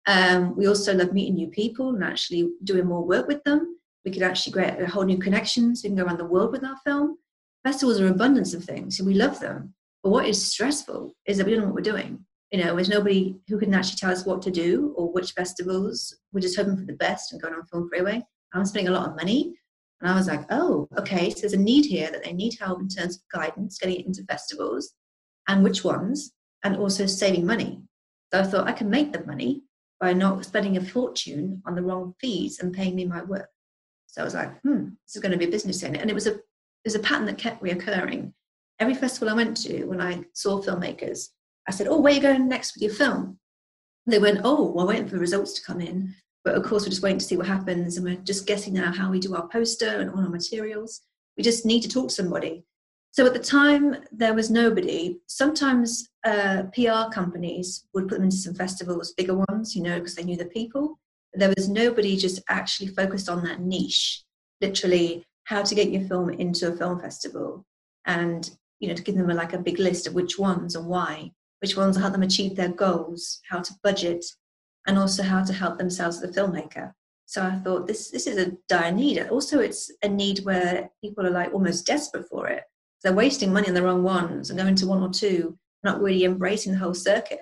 Um, 0.07 0.57
we 0.57 0.67
also 0.67 0.95
love 0.95 1.13
meeting 1.13 1.35
new 1.35 1.49
people 1.49 1.91
and 1.91 2.03
actually 2.03 2.51
doing 2.65 2.87
more 2.87 3.05
work 3.05 3.29
with 3.29 3.43
them. 3.45 3.79
We 4.05 4.11
could 4.11 4.23
actually 4.23 4.53
create 4.53 4.81
a 4.81 4.87
whole 4.87 5.05
new 5.05 5.19
connections. 5.19 5.83
We 5.83 5.91
can 5.91 5.97
go 5.97 6.05
around 6.05 6.19
the 6.19 6.25
world 6.25 6.51
with 6.51 6.65
our 6.65 6.77
film. 6.85 7.19
Festivals 7.65 8.01
are 8.01 8.09
abundance 8.09 8.55
of 8.55 8.65
things, 8.65 8.99
so 8.99 9.05
we 9.05 9.15
love 9.15 9.39
them. 9.39 9.75
But 10.03 10.11
what 10.11 10.27
is 10.27 10.45
stressful 10.45 11.15
is 11.27 11.39
that 11.39 11.47
we 11.47 11.53
don't 11.53 11.61
know 11.61 11.67
what 11.67 11.77
we're 11.77 11.83
doing. 11.83 12.25
You 12.51 12.65
know, 12.65 12.75
there's 12.75 12.89
nobody 12.89 13.37
who 13.49 13.59
can 13.59 13.73
actually 13.73 13.97
tell 13.97 14.11
us 14.11 14.27
what 14.27 14.43
to 14.43 14.51
do 14.51 14.93
or 14.97 15.13
which 15.13 15.33
festivals. 15.33 16.17
We're 16.33 16.41
just 16.41 16.57
hoping 16.57 16.77
for 16.77 16.85
the 16.85 16.95
best 16.95 17.33
and 17.33 17.41
going 17.41 17.55
on 17.55 17.65
Film 17.67 17.89
Freeway. 17.89 18.23
I'm 18.53 18.65
spending 18.65 18.93
a 18.93 18.99
lot 18.99 19.09
of 19.09 19.17
money. 19.17 19.55
And 20.01 20.11
I 20.11 20.17
was 20.17 20.27
like, 20.27 20.45
oh, 20.51 20.89
okay, 20.99 21.31
so 21.31 21.41
there's 21.41 21.53
a 21.53 21.59
need 21.59 21.87
here 21.87 22.11
that 22.11 22.25
they 22.25 22.33
need 22.33 22.59
help 22.61 22.81
in 22.81 22.89
terms 22.89 23.17
of 23.17 23.23
guidance, 23.33 23.79
getting 23.79 24.01
it 24.01 24.07
into 24.07 24.25
festivals 24.25 24.93
and 25.49 25.63
which 25.63 25.85
ones, 25.85 26.33
and 26.65 26.77
also 26.77 27.07
saving 27.07 27.47
money. 27.47 27.83
So 28.33 28.41
I 28.41 28.45
thought 28.45 28.69
I 28.69 28.73
can 28.73 28.91
make 28.91 29.13
the 29.13 29.25
money 29.25 29.63
by 30.01 30.13
not 30.13 30.45
spending 30.45 30.77
a 30.77 30.85
fortune 30.85 31.63
on 31.67 31.75
the 31.75 31.83
wrong 31.83 32.15
fees 32.21 32.61
and 32.61 32.73
paying 32.73 32.95
me 32.95 33.05
my 33.05 33.23
work. 33.23 33.49
So 34.07 34.21
I 34.21 34.25
was 34.25 34.35
like, 34.35 34.61
hmm, 34.63 34.85
this 35.07 35.17
is 35.17 35.23
going 35.23 35.33
to 35.33 35.39
be 35.39 35.47
a 35.47 35.51
business 35.51 35.83
in 35.83 35.95
it. 35.95 36.01
And 36.01 36.11
it 36.11 36.15
was 36.15 36.27
a 36.27 36.35
it 36.35 36.89
was 36.89 36.95
a 36.97 37.01
pattern 37.01 37.27
that 37.27 37.39
kept 37.39 37.63
reoccurring 37.63 38.33
every 38.83 38.95
festival 38.95 39.31
I 39.31 39.35
went 39.35 39.57
to, 39.59 39.85
when 39.85 40.01
I 40.01 40.25
saw 40.35 40.61
filmmakers, 40.61 41.29
I 41.69 41.71
said, 41.71 41.87
Oh, 41.87 42.01
where 42.01 42.13
are 42.13 42.17
you 42.17 42.21
going 42.21 42.49
next 42.49 42.75
with 42.75 42.83
your 42.83 42.93
film? 42.93 43.39
They 44.07 44.19
went, 44.19 44.41
Oh, 44.45 44.73
we're 44.73 44.87
waiting 44.87 45.07
for 45.07 45.15
the 45.15 45.21
results 45.21 45.53
to 45.55 45.63
come 45.65 45.81
in. 45.81 46.15
But 46.45 46.57
of 46.57 46.65
course, 46.65 46.83
we're 46.83 46.91
just 46.91 47.03
waiting 47.03 47.21
to 47.21 47.25
see 47.25 47.37
what 47.37 47.47
happens. 47.47 47.97
And 47.97 48.05
we're 48.05 48.17
just 48.17 48.47
guessing 48.47 48.75
now 48.75 48.93
how 48.93 49.11
we 49.11 49.21
do 49.21 49.37
our 49.37 49.47
poster 49.49 50.01
and 50.01 50.11
all 50.11 50.19
our 50.19 50.29
materials. 50.29 51.03
We 51.37 51.45
just 51.45 51.65
need 51.65 51.83
to 51.83 51.89
talk 51.89 52.09
to 52.09 52.15
somebody. 52.15 52.65
So 53.13 53.27
at 53.27 53.35
the 53.35 53.39
time, 53.39 53.97
there 54.11 54.35
was 54.35 54.51
nobody. 54.51 55.19
Sometimes 55.27 56.09
uh, 56.25 56.65
PR 56.75 57.13
companies 57.13 57.87
would 57.93 58.09
put 58.09 58.17
them 58.17 58.25
into 58.25 58.37
some 58.37 58.55
festivals, 58.55 59.13
bigger 59.13 59.37
ones, 59.49 59.77
you 59.77 59.83
know, 59.83 59.99
because 59.99 60.15
they 60.15 60.25
knew 60.25 60.37
the 60.37 60.47
people. 60.47 60.99
There 61.35 61.53
was 61.55 61.69
nobody 61.69 62.17
just 62.17 62.43
actually 62.49 62.89
focused 62.89 63.29
on 63.29 63.45
that 63.45 63.61
niche, 63.61 64.25
literally 64.61 65.25
how 65.45 65.63
to 65.63 65.75
get 65.75 65.91
your 65.91 66.03
film 66.03 66.31
into 66.31 66.69
a 66.69 66.77
film 66.77 67.01
festival 67.01 67.65
and 68.07 68.51
you 68.81 68.89
know 68.89 68.95
to 68.95 69.03
give 69.03 69.17
them 69.17 69.31
a, 69.31 69.35
like 69.35 69.53
a 69.53 69.59
big 69.59 69.79
list 69.79 70.07
of 70.07 70.15
which 70.15 70.39
ones 70.39 70.75
and 70.75 70.87
why 70.87 71.31
which 71.61 71.77
ones 71.77 71.97
help 71.97 72.13
them 72.13 72.23
achieve 72.23 72.57
their 72.57 72.69
goals 72.69 73.41
how 73.49 73.61
to 73.61 73.75
budget 73.83 74.25
and 74.87 74.99
also 74.99 75.23
how 75.23 75.43
to 75.43 75.53
help 75.53 75.79
themselves 75.79 76.23
as 76.23 76.31
a 76.31 76.41
filmmaker 76.41 76.93
so 77.27 77.43
i 77.43 77.55
thought 77.57 77.87
this 77.87 78.11
this 78.11 78.27
is 78.27 78.39
a 78.39 78.53
dire 78.69 78.93
need 78.93 79.21
also 79.29 79.59
it's 79.61 79.91
a 80.03 80.09
need 80.09 80.41
where 80.45 80.91
people 81.03 81.27
are 81.27 81.31
like 81.31 81.53
almost 81.53 81.87
desperate 81.87 82.29
for 82.29 82.49
it 82.49 82.65
they're 83.03 83.13
wasting 83.13 83.53
money 83.53 83.69
on 83.69 83.75
the 83.75 83.83
wrong 83.83 84.03
ones 84.03 84.51
and 84.51 84.59
going 84.59 84.75
to 84.75 84.87
one 84.87 85.03
or 85.03 85.11
two 85.11 85.57
not 85.85 86.01
really 86.01 86.25
embracing 86.25 86.73
the 86.73 86.79
whole 86.79 86.95
circuit 86.95 87.41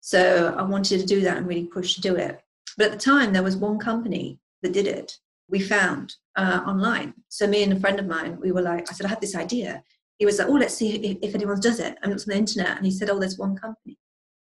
so 0.00 0.54
i 0.58 0.62
wanted 0.62 1.00
to 1.00 1.06
do 1.06 1.20
that 1.20 1.36
and 1.36 1.46
really 1.46 1.66
push 1.66 1.94
to 1.94 2.00
do 2.00 2.16
it 2.16 2.40
but 2.76 2.86
at 2.86 2.92
the 2.92 2.98
time 2.98 3.32
there 3.32 3.42
was 3.42 3.56
one 3.56 3.78
company 3.78 4.38
that 4.62 4.72
did 4.72 4.86
it 4.86 5.16
we 5.48 5.60
found 5.60 6.14
uh, 6.36 6.60
online 6.66 7.14
so 7.28 7.46
me 7.46 7.62
and 7.62 7.72
a 7.72 7.80
friend 7.80 7.98
of 7.98 8.06
mine 8.06 8.38
we 8.40 8.52
were 8.52 8.62
like 8.62 8.90
i 8.90 8.94
said 8.94 9.06
i 9.06 9.08
had 9.08 9.20
this 9.20 9.36
idea 9.36 9.82
he 10.18 10.26
was 10.26 10.38
like, 10.38 10.48
oh, 10.48 10.52
let's 10.52 10.74
see 10.74 10.96
if, 10.96 11.18
if 11.22 11.34
anyone 11.34 11.60
does 11.60 11.78
it. 11.78 11.96
And 12.02 12.12
it's 12.12 12.28
on 12.28 12.32
the 12.32 12.38
internet. 12.38 12.76
And 12.76 12.84
he 12.84 12.92
said, 12.92 13.08
oh, 13.08 13.18
there's 13.18 13.38
one 13.38 13.56
company. 13.56 13.96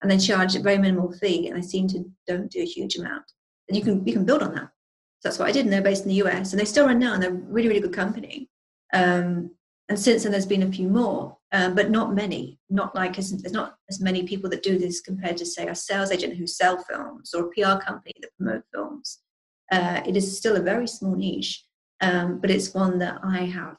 And 0.00 0.10
they 0.10 0.18
charge 0.18 0.54
a 0.54 0.60
very 0.60 0.78
minimal 0.78 1.12
fee. 1.12 1.48
And 1.48 1.56
they 1.56 1.66
seem 1.66 1.88
to 1.88 2.04
don't 2.26 2.50
do 2.50 2.60
a 2.60 2.66
huge 2.66 2.96
amount. 2.96 3.24
And 3.68 3.76
you 3.76 3.82
can, 3.82 4.06
you 4.06 4.12
can 4.12 4.24
build 4.24 4.42
on 4.42 4.54
that. 4.54 4.70
So 5.20 5.28
that's 5.28 5.38
what 5.38 5.48
I 5.48 5.52
did. 5.52 5.64
And 5.64 5.72
they're 5.72 5.82
based 5.82 6.04
in 6.04 6.08
the 6.08 6.22
US. 6.26 6.52
And 6.52 6.60
they 6.60 6.64
still 6.64 6.86
run 6.86 7.00
now. 7.00 7.14
And 7.14 7.22
they're 7.22 7.32
really, 7.32 7.68
really 7.68 7.80
good 7.80 7.92
company. 7.92 8.48
Um, 8.92 9.50
and 9.88 9.98
since 9.98 10.22
then, 10.22 10.32
there's 10.32 10.46
been 10.46 10.64
a 10.64 10.72
few 10.72 10.88
more, 10.88 11.36
um, 11.52 11.74
but 11.74 11.90
not 11.90 12.14
many. 12.14 12.58
Not 12.68 12.94
like 12.94 13.18
as, 13.18 13.30
there's 13.30 13.52
not 13.52 13.76
as 13.88 14.00
many 14.00 14.24
people 14.24 14.50
that 14.50 14.64
do 14.64 14.78
this 14.78 15.00
compared 15.00 15.36
to, 15.36 15.46
say, 15.46 15.68
a 15.68 15.74
sales 15.74 16.10
agent 16.10 16.34
who 16.36 16.46
sell 16.46 16.82
films 16.82 17.32
or 17.32 17.44
a 17.44 17.50
PR 17.50 17.80
company 17.80 18.12
that 18.20 18.36
promote 18.36 18.64
films. 18.74 19.20
Uh, 19.70 20.00
it 20.04 20.16
is 20.16 20.36
still 20.36 20.56
a 20.56 20.60
very 20.60 20.88
small 20.88 21.14
niche, 21.14 21.64
um, 22.00 22.40
but 22.40 22.50
it's 22.50 22.74
one 22.74 22.98
that 22.98 23.20
I 23.22 23.44
have 23.44 23.76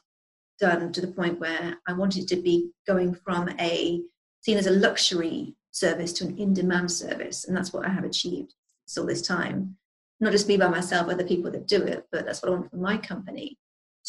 done 0.58 0.92
to 0.92 1.00
the 1.00 1.08
point 1.08 1.40
where 1.40 1.76
I 1.86 1.92
wanted 1.92 2.26
to 2.28 2.36
be 2.36 2.70
going 2.86 3.14
from 3.14 3.50
a 3.60 4.02
seen 4.40 4.56
as 4.56 4.66
a 4.66 4.72
luxury 4.72 5.54
service 5.72 6.12
to 6.14 6.24
an 6.24 6.38
in-demand 6.38 6.90
service, 6.90 7.44
and 7.44 7.56
that's 7.56 7.72
what 7.72 7.86
I 7.86 7.90
have 7.90 8.04
achieved 8.04 8.54
all 8.96 9.04
this 9.04 9.22
time. 9.22 9.76
Not 10.20 10.32
just 10.32 10.48
me 10.48 10.56
by 10.56 10.68
myself, 10.68 11.08
other 11.08 11.24
people 11.24 11.50
that 11.50 11.68
do 11.68 11.82
it, 11.82 12.06
but 12.10 12.24
that's 12.24 12.42
what 12.42 12.48
I 12.50 12.54
want 12.54 12.70
for 12.70 12.78
my 12.78 12.96
company 12.96 13.58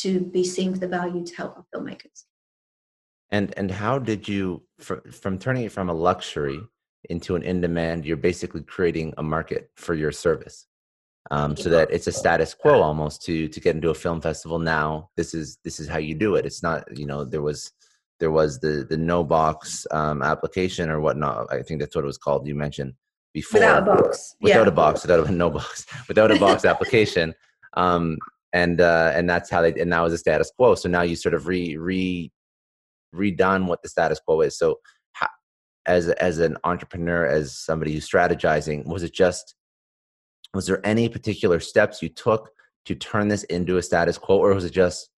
to 0.01 0.19
be 0.21 0.43
seen 0.43 0.73
for 0.73 0.79
the 0.79 0.87
value 0.87 1.25
to 1.25 1.35
help 1.35 1.57
our 1.57 1.65
filmmakers. 1.73 2.23
And 3.31 3.53
and 3.57 3.69
how 3.69 3.99
did 3.99 4.27
you 4.27 4.63
from, 4.79 5.01
from 5.11 5.37
turning 5.37 5.63
it 5.63 5.71
from 5.71 5.89
a 5.89 5.93
luxury 5.93 6.59
into 7.09 7.35
an 7.35 7.43
in-demand? 7.43 8.05
You're 8.05 8.17
basically 8.17 8.63
creating 8.63 9.13
a 9.17 9.23
market 9.23 9.69
for 9.75 9.93
your 9.93 10.11
service. 10.11 10.65
Um, 11.31 11.55
so 11.55 11.69
that 11.69 11.91
it's 11.91 12.07
a 12.07 12.11
status 12.11 12.55
quo 12.55 12.81
almost 12.81 13.21
to 13.23 13.47
to 13.49 13.59
get 13.59 13.75
into 13.75 13.91
a 13.91 13.93
film 13.93 14.19
festival 14.19 14.57
now. 14.57 15.09
This 15.15 15.33
is 15.33 15.59
this 15.63 15.79
is 15.79 15.87
how 15.87 15.99
you 15.99 16.15
do 16.15 16.35
it. 16.35 16.45
It's 16.45 16.63
not 16.63 16.97
you 16.97 17.05
know 17.05 17.23
there 17.23 17.41
was 17.41 17.71
there 18.19 18.31
was 18.31 18.59
the 18.59 18.85
the 18.89 18.97
no 18.97 19.23
box 19.23 19.85
um, 19.91 20.23
application 20.23 20.89
or 20.89 20.99
whatnot. 21.01 21.53
I 21.53 21.61
think 21.61 21.81
that's 21.81 21.95
what 21.95 22.03
it 22.03 22.07
was 22.07 22.17
called 22.17 22.47
you 22.47 22.55
mentioned 22.55 22.93
before 23.33 23.59
without 23.59 23.83
a 23.83 23.85
box. 23.85 24.35
Without 24.41 24.63
yeah. 24.63 24.67
a 24.67 24.71
box 24.71 25.01
without 25.03 25.27
a 25.27 25.31
no 25.43 25.49
box 25.51 25.85
without 26.07 26.31
a 26.31 26.39
box 26.39 26.65
application. 26.65 27.35
Um, 27.73 28.17
and 28.53 28.81
uh, 28.81 29.11
and 29.15 29.29
that's 29.29 29.49
how 29.49 29.61
they 29.61 29.73
and 29.73 29.91
that 29.93 30.01
was 30.01 30.13
the 30.13 30.17
status 30.17 30.51
quo. 30.55 30.75
So 30.75 30.89
now 30.89 31.01
you 31.01 31.15
sort 31.15 31.35
of 31.35 31.47
re 31.47 31.77
re 31.77 32.31
redone 33.15 33.65
what 33.67 33.81
the 33.81 33.89
status 33.89 34.19
quo 34.19 34.41
is. 34.41 34.57
So 34.57 34.79
how, 35.13 35.27
as 35.85 36.09
as 36.09 36.39
an 36.39 36.57
entrepreneur 36.63 37.25
as 37.25 37.57
somebody 37.57 37.93
who's 37.93 38.09
strategizing 38.09 38.85
was 38.85 39.03
it 39.03 39.13
just 39.13 39.55
was 40.53 40.65
there 40.65 40.85
any 40.85 41.09
particular 41.09 41.59
steps 41.59 42.01
you 42.01 42.09
took 42.09 42.49
to 42.85 42.95
turn 42.95 43.27
this 43.27 43.43
into 43.45 43.77
a 43.77 43.83
status 43.83 44.17
quo 44.17 44.37
or 44.37 44.53
was 44.53 44.65
it 44.65 44.73
just 44.73 45.09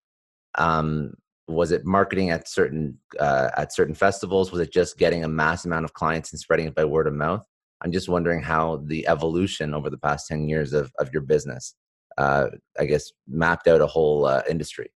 um, 0.56 1.14
was 1.48 1.72
it 1.72 1.84
marketing 1.84 2.30
at 2.30 2.48
certain 2.48 2.98
uh, 3.18 3.50
at 3.56 3.72
certain 3.72 3.94
festivals? 3.94 4.52
Was 4.52 4.60
it 4.60 4.72
just 4.72 4.98
getting 4.98 5.24
a 5.24 5.28
mass 5.28 5.64
amount 5.64 5.84
of 5.84 5.94
clients 5.94 6.32
and 6.32 6.40
spreading 6.40 6.66
it 6.66 6.74
by 6.74 6.84
word 6.84 7.06
of 7.06 7.14
mouth? 7.14 7.46
I'm 7.82 7.92
just 7.92 8.08
wondering 8.08 8.42
how 8.42 8.82
the 8.86 9.06
evolution 9.08 9.74
over 9.74 9.90
the 9.90 9.98
past 9.98 10.28
10 10.28 10.48
years 10.48 10.72
of, 10.72 10.92
of 11.00 11.10
your 11.12 11.22
business 11.22 11.74
uh, 12.18 12.46
i 12.78 12.84
guess 12.84 13.12
mapped 13.26 13.68
out 13.68 13.80
a 13.80 13.86
whole 13.86 14.26
uh, 14.26 14.42
industry. 14.48 14.90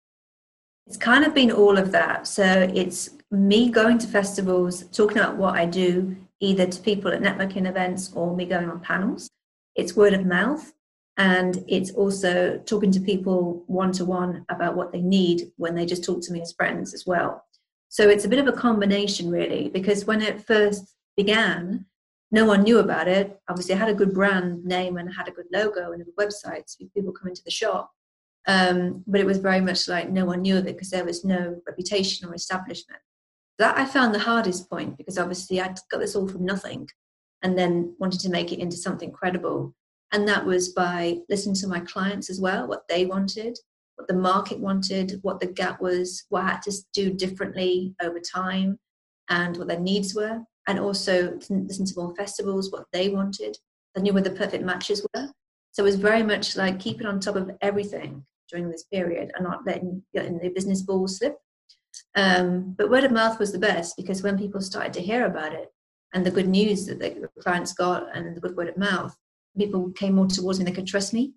It's 0.87 0.97
kind 0.97 1.23
of 1.23 1.33
been 1.33 1.51
all 1.51 1.77
of 1.77 1.93
that. 1.93 2.27
So 2.27 2.69
it's 2.73 3.11
me 3.31 3.69
going 3.69 3.97
to 3.99 4.07
festivals 4.07 4.83
talking 4.91 5.17
about 5.17 5.37
what 5.37 5.55
i 5.55 5.65
do 5.65 6.15
either 6.39 6.67
to 6.67 6.81
people 6.81 7.11
at 7.11 7.21
networking 7.21 7.67
events 7.67 8.11
or 8.13 8.35
me 8.35 8.45
going 8.45 8.69
on 8.69 8.79
panels. 8.81 9.29
It's 9.75 9.95
word 9.95 10.13
of 10.13 10.25
mouth 10.25 10.73
and 11.17 11.63
it's 11.67 11.91
also 11.91 12.57
talking 12.65 12.91
to 12.91 12.99
people 12.99 13.63
one 13.67 13.91
to 13.93 14.05
one 14.05 14.45
about 14.49 14.75
what 14.75 14.91
they 14.91 15.01
need 15.01 15.51
when 15.57 15.75
they 15.75 15.85
just 15.85 16.03
talk 16.03 16.21
to 16.23 16.33
me 16.33 16.41
as 16.41 16.53
friends 16.53 16.93
as 16.93 17.05
well. 17.05 17.45
So 17.89 18.09
it's 18.09 18.25
a 18.25 18.29
bit 18.29 18.39
of 18.39 18.47
a 18.47 18.57
combination, 18.57 19.29
really, 19.29 19.69
because 19.69 20.05
when 20.05 20.21
it 20.21 20.41
first 20.41 20.95
began, 21.15 21.85
no 22.33 22.45
one 22.45 22.63
knew 22.63 22.79
about 22.79 23.07
it. 23.07 23.39
Obviously, 23.47 23.75
I 23.75 23.77
had 23.77 23.89
a 23.89 23.93
good 23.93 24.11
brand 24.11 24.65
name 24.65 24.97
and 24.97 25.07
I 25.07 25.13
had 25.13 25.27
a 25.27 25.31
good 25.31 25.45
logo 25.53 25.91
and 25.91 26.01
a 26.01 26.05
good 26.05 26.17
website, 26.17 26.63
so 26.65 26.83
people 26.95 27.13
come 27.13 27.29
into 27.29 27.43
the 27.45 27.51
shop. 27.51 27.91
Um, 28.47 29.03
but 29.05 29.21
it 29.21 29.27
was 29.27 29.37
very 29.37 29.61
much 29.61 29.87
like 29.87 30.09
no 30.09 30.25
one 30.25 30.41
knew 30.41 30.57
of 30.57 30.65
it 30.65 30.75
because 30.75 30.89
there 30.89 31.05
was 31.05 31.23
no 31.23 31.61
reputation 31.67 32.27
or 32.27 32.33
establishment. 32.33 32.99
That 33.59 33.77
I 33.77 33.85
found 33.85 34.15
the 34.15 34.19
hardest 34.19 34.67
point 34.67 34.97
because 34.97 35.19
obviously 35.19 35.61
I 35.61 35.75
got 35.91 35.99
this 35.99 36.15
all 36.15 36.27
from 36.27 36.43
nothing 36.43 36.89
and 37.43 37.55
then 37.55 37.95
wanted 37.99 38.19
to 38.21 38.29
make 38.29 38.51
it 38.51 38.59
into 38.59 38.77
something 38.77 39.11
credible. 39.11 39.75
And 40.11 40.27
that 40.27 40.43
was 40.43 40.69
by 40.69 41.19
listening 41.29 41.55
to 41.57 41.67
my 41.67 41.81
clients 41.81 42.31
as 42.31 42.41
well, 42.41 42.67
what 42.67 42.87
they 42.89 43.05
wanted, 43.05 43.59
what 43.95 44.07
the 44.07 44.15
market 44.15 44.59
wanted, 44.59 45.19
what 45.21 45.39
the 45.39 45.45
gap 45.45 45.79
was, 45.81 46.25
what 46.29 46.43
I 46.43 46.49
had 46.53 46.63
to 46.63 46.73
do 46.93 47.13
differently 47.13 47.93
over 48.01 48.19
time, 48.19 48.79
and 49.29 49.55
what 49.55 49.67
their 49.67 49.79
needs 49.79 50.15
were. 50.15 50.41
And 50.67 50.79
also 50.79 51.37
listen 51.49 51.85
to 51.85 51.93
more 51.97 52.15
festivals, 52.15 52.71
what 52.71 52.85
they 52.93 53.09
wanted. 53.09 53.57
I 53.97 53.99
knew 53.99 54.13
where 54.13 54.23
the 54.23 54.31
perfect 54.31 54.63
matches 54.63 55.05
were. 55.13 55.29
So 55.71 55.83
it 55.83 55.85
was 55.85 55.95
very 55.95 56.23
much 56.23 56.55
like 56.55 56.79
keeping 56.79 57.07
on 57.07 57.19
top 57.19 57.35
of 57.35 57.51
everything 57.61 58.25
during 58.49 58.69
this 58.69 58.83
period 58.83 59.31
and 59.35 59.43
not 59.43 59.65
letting, 59.65 60.03
letting 60.13 60.39
the 60.39 60.49
business 60.49 60.81
ball 60.81 61.07
slip. 61.07 61.37
Um, 62.15 62.73
but 62.77 62.89
word 62.89 63.03
of 63.03 63.11
mouth 63.11 63.39
was 63.39 63.51
the 63.51 63.59
best 63.59 63.97
because 63.97 64.23
when 64.23 64.37
people 64.37 64.61
started 64.61 64.93
to 64.93 65.01
hear 65.01 65.25
about 65.25 65.53
it, 65.53 65.69
and 66.13 66.25
the 66.25 66.31
good 66.31 66.47
news 66.47 66.85
that 66.85 66.99
the 66.99 67.27
clients 67.39 67.73
got 67.73 68.15
and 68.15 68.35
the 68.35 68.39
good 68.39 68.55
word 68.55 68.69
of 68.69 68.77
mouth, 68.77 69.15
people 69.57 69.91
came 69.91 70.13
more 70.13 70.27
towards 70.27 70.59
me. 70.59 70.65
They 70.65 70.71
could 70.71 70.87
trust 70.87 71.13
me 71.13 71.33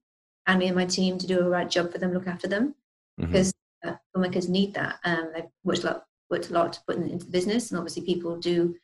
and 0.46 0.58
me 0.58 0.66
and 0.66 0.76
my 0.76 0.84
team 0.84 1.18
to 1.18 1.26
do 1.26 1.40
a 1.40 1.48
right 1.48 1.68
job 1.68 1.90
for 1.90 1.98
them, 1.98 2.12
look 2.12 2.26
after 2.26 2.46
them, 2.46 2.74
mm-hmm. 3.18 3.26
because 3.26 3.52
uh, 3.84 3.94
filmmakers 4.14 4.48
need 4.48 4.74
that. 4.74 4.98
Um, 5.04 5.30
they've 5.34 5.44
worked 5.64 5.84
a 5.84 5.86
lot, 5.86 6.04
worked 6.30 6.50
a 6.50 6.52
lot 6.52 6.72
to 6.74 6.80
put 6.86 6.96
into 6.96 7.24
the 7.24 7.32
business, 7.32 7.70
and 7.70 7.78
obviously 7.78 8.02
people 8.02 8.36
do 8.36 8.74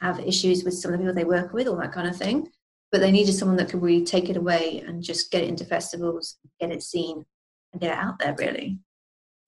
have 0.00 0.20
issues 0.20 0.64
with 0.64 0.74
some 0.74 0.92
of 0.92 0.98
the 0.98 1.04
people 1.04 1.14
they 1.14 1.24
work 1.24 1.52
with, 1.52 1.68
all 1.68 1.76
that 1.76 1.92
kind 1.92 2.08
of 2.08 2.16
thing. 2.16 2.48
But 2.92 3.00
they 3.00 3.12
needed 3.12 3.34
someone 3.34 3.56
that 3.58 3.68
could 3.68 3.82
really 3.82 4.04
take 4.04 4.28
it 4.28 4.36
away 4.36 4.82
and 4.86 5.02
just 5.02 5.30
get 5.30 5.42
it 5.42 5.48
into 5.48 5.64
festivals, 5.64 6.38
get 6.60 6.72
it 6.72 6.82
seen, 6.82 7.24
and 7.72 7.80
get 7.80 7.92
it 7.92 7.98
out 7.98 8.18
there, 8.18 8.34
really. 8.38 8.78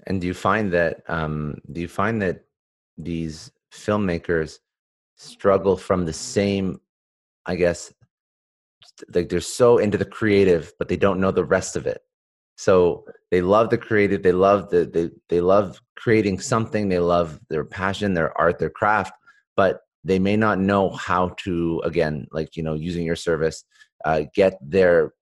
And 0.06 0.20
do 0.20 0.26
you 0.26 0.34
find 0.34 0.72
that 0.72 1.02
um, 1.08 1.56
do 1.72 1.80
you 1.80 1.88
find 1.88 2.20
that 2.22 2.44
these 2.96 3.50
filmmakers 3.72 4.58
struggle 5.16 5.76
from 5.76 6.04
the 6.04 6.12
same, 6.12 6.80
I 7.46 7.56
guess, 7.56 7.92
like 9.14 9.28
they're 9.28 9.40
so 9.40 9.78
into 9.78 9.98
the 9.98 10.04
creative, 10.04 10.72
but 10.78 10.88
they 10.88 10.96
don't 10.96 11.20
know 11.20 11.30
the 11.30 11.44
rest 11.44 11.76
of 11.76 11.86
it. 11.86 12.00
So 12.56 13.04
they 13.30 13.40
love 13.40 13.70
the 13.70 13.78
creative, 13.78 14.22
they 14.22 14.32
love 14.32 14.70
the 14.70 14.84
they 14.84 15.10
they 15.28 15.40
love 15.40 15.80
creating 15.96 16.40
something, 16.40 16.88
they 16.88 16.98
love 16.98 17.40
their 17.48 17.64
passion, 17.64 18.14
their 18.14 18.38
art, 18.38 18.58
their 18.58 18.70
craft, 18.70 19.14
but 19.56 19.80
they 20.04 20.18
may 20.18 20.36
not 20.36 20.58
know 20.58 20.90
how 20.90 21.30
to 21.44 21.80
again, 21.84 22.26
like 22.32 22.56
you 22.56 22.62
know, 22.62 22.74
using 22.74 23.04
your 23.04 23.16
service, 23.16 23.64
uh, 24.04 24.22
get 24.34 24.58
their 24.60 25.12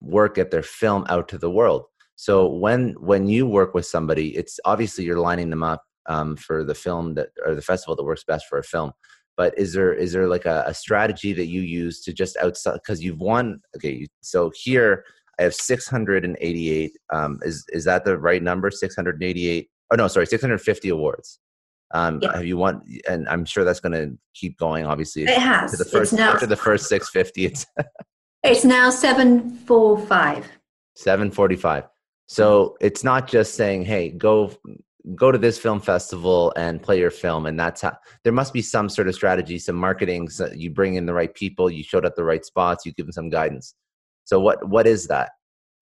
work, 0.00 0.36
get 0.36 0.50
their 0.50 0.62
film 0.62 1.04
out 1.08 1.28
to 1.28 1.38
the 1.38 1.50
world. 1.50 1.84
So 2.16 2.48
when 2.48 2.92
when 3.00 3.28
you 3.28 3.46
work 3.46 3.74
with 3.74 3.86
somebody, 3.86 4.36
it's 4.36 4.60
obviously 4.64 5.04
you're 5.04 5.18
lining 5.18 5.50
them 5.50 5.62
up 5.62 5.82
um, 6.06 6.36
for 6.36 6.64
the 6.64 6.74
film 6.74 7.14
that 7.14 7.28
or 7.46 7.54
the 7.54 7.62
festival 7.62 7.96
that 7.96 8.04
works 8.04 8.24
best 8.24 8.46
for 8.46 8.58
a 8.58 8.64
film. 8.64 8.92
But 9.36 9.58
is 9.58 9.72
there 9.72 9.92
is 9.92 10.12
there 10.12 10.28
like 10.28 10.44
a, 10.44 10.64
a 10.66 10.74
strategy 10.74 11.32
that 11.32 11.46
you 11.46 11.62
use 11.62 12.02
to 12.02 12.12
just 12.12 12.36
outside 12.38 12.74
because 12.74 13.02
you've 13.02 13.20
won? 13.20 13.60
Okay, 13.76 14.06
so 14.20 14.52
here 14.54 15.04
I 15.38 15.44
have 15.44 15.54
688. 15.54 16.92
Um, 17.12 17.40
is 17.42 17.64
is 17.72 17.84
that 17.84 18.04
the 18.04 18.18
right 18.18 18.42
number? 18.42 18.70
688. 18.70 19.70
Oh 19.90 19.96
no, 19.96 20.08
sorry, 20.08 20.26
650 20.26 20.88
awards. 20.90 21.38
Um, 21.92 22.20
yeah. 22.22 22.36
Have 22.36 22.46
you 22.46 22.56
won? 22.56 22.82
And 23.08 23.28
I'm 23.28 23.44
sure 23.44 23.64
that's 23.64 23.80
going 23.80 23.92
to 23.92 24.16
keep 24.34 24.56
going. 24.58 24.86
Obviously, 24.86 25.24
it 25.24 25.38
has. 25.38 25.72
the 25.72 25.84
first 25.84 26.12
now, 26.12 26.32
after 26.32 26.46
the 26.46 26.56
first 26.56 26.88
650, 26.88 27.46
it's 27.46 27.66
it's 28.42 28.64
now 28.64 28.90
745. 28.90 30.46
745. 30.96 31.84
So 32.26 32.76
it's 32.80 33.02
not 33.02 33.26
just 33.26 33.54
saying, 33.54 33.84
"Hey, 33.84 34.10
go 34.10 34.52
go 35.16 35.32
to 35.32 35.38
this 35.38 35.58
film 35.58 35.80
festival 35.80 36.52
and 36.56 36.80
play 36.80 36.98
your 36.98 37.10
film," 37.10 37.46
and 37.46 37.58
that's 37.58 37.80
how. 37.80 37.96
There 38.22 38.32
must 38.32 38.52
be 38.52 38.62
some 38.62 38.88
sort 38.88 39.08
of 39.08 39.14
strategy, 39.16 39.58
some 39.58 39.76
marketing. 39.76 40.28
So 40.28 40.48
you 40.54 40.70
bring 40.70 40.94
in 40.94 41.06
the 41.06 41.14
right 41.14 41.34
people, 41.34 41.70
you 41.70 41.82
showed 41.82 42.06
at 42.06 42.14
the 42.14 42.24
right 42.24 42.44
spots, 42.44 42.86
you 42.86 42.92
give 42.92 43.06
them 43.06 43.12
some 43.12 43.30
guidance. 43.30 43.74
So 44.24 44.38
what 44.38 44.68
what 44.68 44.86
is 44.86 45.08
that 45.08 45.32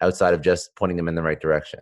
outside 0.01 0.33
of 0.33 0.40
just 0.40 0.71
pointing 0.75 0.97
them 0.97 1.09
in 1.09 1.14
the 1.14 1.23
right 1.23 1.40
direction? 1.40 1.81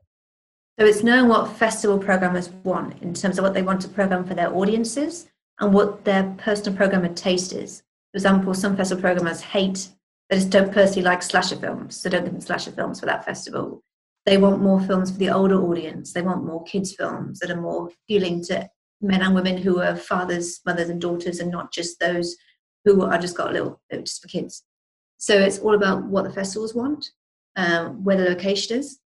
So 0.79 0.85
it's 0.85 1.03
knowing 1.03 1.29
what 1.29 1.57
festival 1.57 1.99
programmers 1.99 2.51
want 2.51 3.03
in 3.03 3.15
terms 3.15 3.39
of 3.39 3.43
what 3.45 3.55
they 3.55 3.63
want 3.63 3.81
to 3.83 3.89
program 3.89 4.25
for 4.25 4.35
their 4.35 4.55
audiences 4.55 5.29
and 5.59 5.73
what 5.73 6.05
their 6.05 6.35
personal 6.37 6.77
programmer 6.77 7.13
taste 7.13 7.53
is. 7.53 7.83
For 8.13 8.19
example, 8.19 8.53
some 8.55 8.77
festival 8.77 9.01
programmers 9.01 9.41
hate 9.41 9.89
they 10.29 10.37
just 10.37 10.51
don't 10.51 10.73
personally 10.73 11.03
like 11.03 11.23
slasher 11.23 11.55
films, 11.55 11.95
so 11.95 12.11
don't 12.11 12.25
give 12.25 12.33
them 12.33 12.41
slasher 12.41 12.73
films 12.73 12.99
for 12.99 13.07
that 13.07 13.25
festival 13.25 13.85
they 14.27 14.37
want 14.37 14.61
more 14.61 14.81
films 14.81 15.13
for 15.13 15.19
the 15.19 15.31
older 15.31 15.63
audience. 15.63 16.13
They 16.13 16.21
want 16.21 16.45
more 16.45 16.65
kids' 16.65 16.93
films 16.93 17.39
that 17.39 17.51
are 17.51 17.61
more 17.61 17.89
appealing 17.89 18.43
to 18.45 18.69
men 19.01 19.23
and 19.23 19.35
women 19.35 19.57
who 19.57 19.81
are 19.81 19.95
fathers, 19.95 20.61
mothers, 20.67 20.91
and 20.91 21.01
daughters, 21.01 21.39
and 21.39 21.51
not 21.51 21.73
just 21.73 22.01
those 22.01 22.37
who 22.85 23.03
are 23.03 23.19
just 23.19 23.37
got 23.37 23.51
a 23.51 23.53
little 23.53 23.81
just 23.93 24.21
for 24.21 24.29
kids. 24.29 24.65
So 25.17 25.39
it's 25.39 25.61
all 25.61 25.75
about 25.75 26.05
what 26.05 26.25
the 26.25 26.33
festivals 26.33 26.75
want, 26.75 27.09
um, 27.55 28.05
where 28.05 28.17
the 28.17 28.25
location 28.25 28.79
is, 28.79 28.99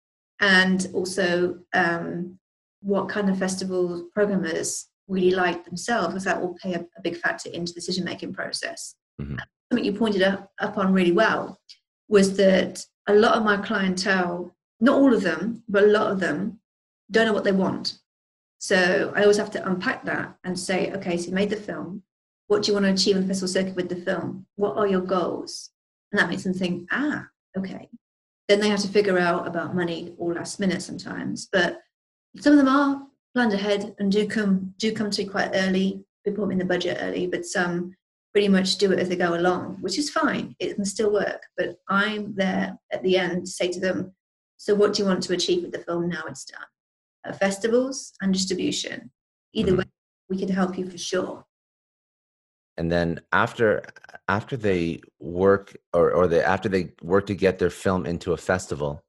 and 0.40 0.88
also 0.94 1.58
um, 1.74 2.38
what 2.80 3.08
kind 3.08 3.28
of 3.28 3.38
festival 3.38 4.08
programmers 4.14 4.86
really 5.08 5.30
like 5.30 5.64
themselves, 5.64 6.08
because 6.08 6.24
that 6.24 6.40
will 6.40 6.54
play 6.54 6.74
a, 6.74 6.80
a 6.80 7.02
big 7.02 7.16
factor 7.16 7.50
into 7.50 7.72
the 7.72 7.80
decision 7.80 8.04
making 8.04 8.32
process. 8.32 8.94
Mm-hmm. 9.20 9.36
Something 9.70 9.84
you 9.84 9.92
pointed 9.92 10.22
up, 10.22 10.52
up 10.60 10.78
on 10.78 10.92
really 10.92 11.12
well 11.12 11.58
was 12.08 12.36
that 12.36 12.84
a 13.06 13.14
lot 13.14 13.36
of 13.36 13.44
my 13.44 13.56
clientele 13.56 14.54
not 14.80 14.98
all 14.98 15.12
of 15.12 15.22
them, 15.22 15.62
but 15.68 15.84
a 15.84 15.88
lot 15.88 16.10
of 16.10 16.20
them 16.20 16.60
don't 17.10 17.26
know 17.26 17.32
what 17.32 17.44
they 17.44 17.52
want. 17.52 17.98
So 18.58 19.12
I 19.14 19.22
always 19.22 19.36
have 19.36 19.50
to 19.52 19.66
unpack 19.66 20.04
that 20.04 20.34
and 20.44 20.58
say, 20.58 20.92
okay, 20.92 21.16
so 21.16 21.28
you 21.28 21.34
made 21.34 21.50
the 21.50 21.56
film. 21.56 22.02
What 22.48 22.62
do 22.62 22.68
you 22.68 22.74
want 22.74 22.86
to 22.86 22.92
achieve 22.92 23.16
on 23.16 23.22
the 23.22 23.28
festival 23.28 23.48
circuit 23.48 23.76
with 23.76 23.88
the 23.88 23.96
film? 23.96 24.46
What 24.56 24.76
are 24.76 24.86
your 24.86 25.00
goals? 25.00 25.70
And 26.12 26.18
that 26.18 26.28
makes 26.28 26.44
them 26.44 26.54
think, 26.54 26.88
ah, 26.90 27.26
okay. 27.56 27.88
Then 28.48 28.60
they 28.60 28.68
have 28.68 28.80
to 28.80 28.88
figure 28.88 29.18
out 29.18 29.46
about 29.46 29.76
money 29.76 30.14
all 30.18 30.32
last 30.32 30.58
minute 30.58 30.82
sometimes. 30.82 31.48
But 31.52 31.80
some 32.38 32.52
of 32.52 32.58
them 32.58 32.68
are 32.68 33.02
planned 33.34 33.52
ahead 33.52 33.94
and 33.98 34.10
do 34.10 34.26
come 34.26 34.74
do 34.78 34.92
come 34.92 35.10
to 35.10 35.24
quite 35.24 35.50
early. 35.54 36.04
People 36.24 36.50
in 36.50 36.58
the 36.58 36.64
budget 36.64 36.98
early, 37.00 37.26
but 37.26 37.46
some 37.46 37.94
pretty 38.32 38.48
much 38.48 38.76
do 38.76 38.92
it 38.92 38.98
as 38.98 39.08
they 39.08 39.16
go 39.16 39.34
along, 39.34 39.78
which 39.80 39.98
is 39.98 40.10
fine. 40.10 40.54
It 40.58 40.74
can 40.74 40.84
still 40.84 41.12
work. 41.12 41.42
But 41.56 41.78
I'm 41.88 42.34
there 42.34 42.78
at 42.92 43.02
the 43.02 43.16
end 43.16 43.46
to 43.46 43.50
say 43.50 43.68
to 43.68 43.80
them, 43.80 44.12
so, 44.58 44.74
what 44.74 44.92
do 44.92 45.02
you 45.02 45.08
want 45.08 45.22
to 45.22 45.32
achieve 45.32 45.62
with 45.62 45.72
the 45.72 45.78
film 45.78 46.08
now 46.08 46.24
it's 46.26 46.44
done? 46.44 46.60
Uh, 47.24 47.32
festivals 47.32 48.12
and 48.20 48.32
distribution. 48.32 49.10
Either 49.54 49.70
mm-hmm. 49.70 49.78
way, 49.78 49.84
we 50.28 50.38
can 50.38 50.48
help 50.48 50.76
you 50.76 50.90
for 50.90 50.98
sure. 50.98 51.44
And 52.78 52.90
then 52.90 53.20
after 53.32 53.82
after 54.28 54.56
they 54.56 55.00
work 55.18 55.76
or 55.92 56.12
or 56.12 56.26
they 56.28 56.42
after 56.42 56.68
they 56.68 56.92
work 57.02 57.26
to 57.26 57.34
get 57.34 57.58
their 57.58 57.70
film 57.70 58.06
into 58.06 58.32
a 58.32 58.36
festival, 58.36 59.04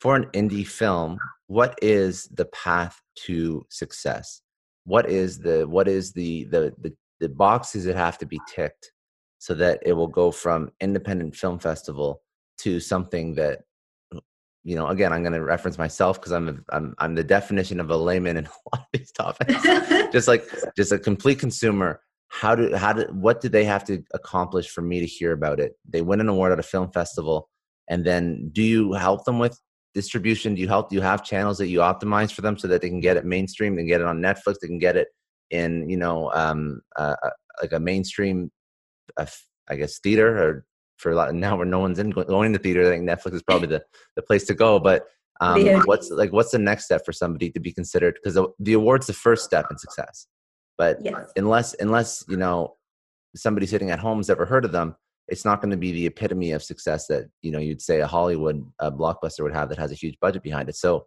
for 0.00 0.16
an 0.16 0.24
indie 0.32 0.66
film, 0.66 1.18
what 1.46 1.78
is 1.82 2.24
the 2.28 2.46
path 2.46 3.00
to 3.26 3.64
success? 3.68 4.40
What 4.84 5.08
is 5.08 5.38
the 5.38 5.68
what 5.68 5.86
is 5.86 6.12
the 6.12 6.44
the 6.44 6.72
the, 6.80 6.94
the 7.20 7.28
boxes 7.28 7.84
that 7.84 7.96
have 7.96 8.16
to 8.18 8.26
be 8.26 8.40
ticked 8.48 8.90
so 9.38 9.54
that 9.54 9.80
it 9.84 9.92
will 9.92 10.08
go 10.08 10.30
from 10.30 10.70
independent 10.80 11.36
film 11.36 11.58
festival 11.58 12.22
to 12.58 12.80
something 12.80 13.34
that 13.34 13.60
you 14.62 14.76
know, 14.76 14.88
again, 14.88 15.12
I'm 15.12 15.22
going 15.22 15.32
to 15.32 15.42
reference 15.42 15.78
myself 15.78 16.20
because 16.20 16.32
I'm, 16.32 16.48
a, 16.48 16.54
I'm 16.74 16.94
I'm 16.98 17.14
the 17.14 17.24
definition 17.24 17.80
of 17.80 17.90
a 17.90 17.96
layman 17.96 18.36
in 18.36 18.46
a 18.72 18.76
lot 18.76 18.82
of 18.82 18.86
these 18.92 19.12
topics. 19.12 19.62
just 20.12 20.28
like 20.28 20.46
just 20.76 20.92
a 20.92 20.98
complete 20.98 21.38
consumer. 21.38 22.00
How 22.30 22.54
do 22.54 22.74
how 22.74 22.92
do 22.92 23.02
what 23.12 23.40
do 23.40 23.48
they 23.48 23.64
have 23.64 23.84
to 23.86 24.02
accomplish 24.14 24.70
for 24.70 24.82
me 24.82 25.00
to 25.00 25.06
hear 25.06 25.32
about 25.32 25.58
it? 25.58 25.72
They 25.88 26.00
win 26.00 26.20
an 26.20 26.28
award 26.28 26.52
at 26.52 26.60
a 26.60 26.62
film 26.62 26.90
festival, 26.92 27.50
and 27.88 28.04
then 28.04 28.50
do 28.52 28.62
you 28.62 28.92
help 28.92 29.24
them 29.24 29.38
with 29.38 29.60
distribution? 29.94 30.54
Do 30.54 30.60
you 30.60 30.68
help? 30.68 30.90
Do 30.90 30.96
you 30.96 31.02
have 31.02 31.24
channels 31.24 31.58
that 31.58 31.66
you 31.66 31.80
optimize 31.80 32.32
for 32.32 32.42
them 32.42 32.56
so 32.56 32.68
that 32.68 32.82
they 32.82 32.88
can 32.88 33.00
get 33.00 33.16
it 33.16 33.24
mainstream? 33.24 33.74
They 33.74 33.82
can 33.82 33.88
get 33.88 34.00
it 34.00 34.06
on 34.06 34.20
Netflix. 34.20 34.56
They 34.60 34.68
can 34.68 34.78
get 34.78 34.96
it 34.96 35.08
in 35.50 35.90
you 35.90 35.96
know 35.96 36.30
um, 36.32 36.80
uh, 36.96 37.16
like 37.60 37.72
a 37.72 37.80
mainstream, 37.80 38.50
uh, 39.16 39.26
I 39.68 39.74
guess 39.76 39.98
theater 39.98 40.38
or 40.38 40.64
for 40.98 41.10
a 41.10 41.16
lot 41.16 41.34
now 41.34 41.56
where 41.56 41.66
no 41.66 41.78
one's 41.80 41.98
in 41.98 42.10
going 42.10 42.52
to 42.52 42.58
the 42.58 42.62
theater. 42.62 42.86
I 42.86 42.90
think 42.90 43.08
Netflix 43.08 43.34
is 43.34 43.42
probably 43.42 43.68
the, 43.68 43.82
the 44.16 44.22
place 44.22 44.44
to 44.44 44.54
go. 44.54 44.78
But 44.78 45.06
um, 45.40 45.64
what's 45.86 46.10
like 46.10 46.32
what's 46.32 46.52
the 46.52 46.58
next 46.58 46.84
step 46.84 47.04
for 47.04 47.12
somebody 47.12 47.50
to 47.50 47.60
be 47.60 47.72
considered? 47.72 48.14
Because 48.14 48.34
the, 48.34 48.48
the 48.58 48.74
award's 48.74 49.06
the 49.06 49.14
first 49.14 49.44
step 49.44 49.66
in 49.70 49.78
success. 49.78 50.26
But 50.80 50.96
yes. 51.04 51.30
unless 51.36 51.74
unless 51.74 52.24
you 52.26 52.38
know 52.38 52.76
somebody 53.36 53.66
sitting 53.66 53.90
at 53.90 53.98
home 53.98 54.16
has 54.16 54.30
ever 54.30 54.46
heard 54.46 54.64
of 54.64 54.72
them, 54.72 54.96
it's 55.28 55.44
not 55.44 55.60
going 55.60 55.72
to 55.72 55.76
be 55.76 55.92
the 55.92 56.06
epitome 56.06 56.52
of 56.52 56.62
success 56.62 57.06
that 57.08 57.24
you 57.42 57.52
know 57.52 57.58
you'd 57.58 57.82
say 57.82 58.00
a 58.00 58.06
Hollywood 58.06 58.64
a 58.78 58.90
blockbuster 58.90 59.42
would 59.42 59.52
have 59.52 59.68
that 59.68 59.76
has 59.76 59.92
a 59.92 59.94
huge 60.02 60.18
budget 60.20 60.42
behind 60.42 60.70
it. 60.70 60.76
So 60.76 61.04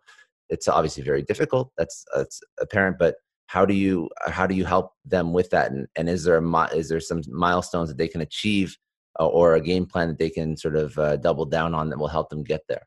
it's 0.49 0.67
obviously 0.67 1.01
very 1.01 1.23
difficult. 1.23 1.71
That's 1.75 2.05
that's 2.15 2.39
apparent. 2.59 2.99
But 2.99 3.15
how 3.47 3.65
do 3.65 3.73
you 3.73 4.11
how 4.27 4.45
do 4.45 4.53
you 4.53 4.63
help 4.63 4.91
them 5.05 5.33
with 5.33 5.49
that? 5.49 5.71
And, 5.71 5.87
and 5.95 6.07
is 6.07 6.23
there 6.23 6.37
a 6.37 6.65
is 6.75 6.87
there 6.87 6.99
some 6.99 7.23
milestones 7.27 7.89
that 7.89 7.97
they 7.97 8.07
can 8.07 8.21
achieve 8.21 8.77
uh, 9.19 9.25
or 9.25 9.55
a 9.55 9.61
game 9.61 9.87
plan 9.87 10.07
that 10.09 10.19
they 10.19 10.29
can 10.29 10.55
sort 10.55 10.75
of 10.75 10.95
uh, 10.99 11.17
double 11.17 11.45
down 11.45 11.73
on 11.73 11.89
that 11.89 11.97
will 11.97 12.07
help 12.17 12.29
them 12.29 12.43
get 12.43 12.61
there? 12.69 12.85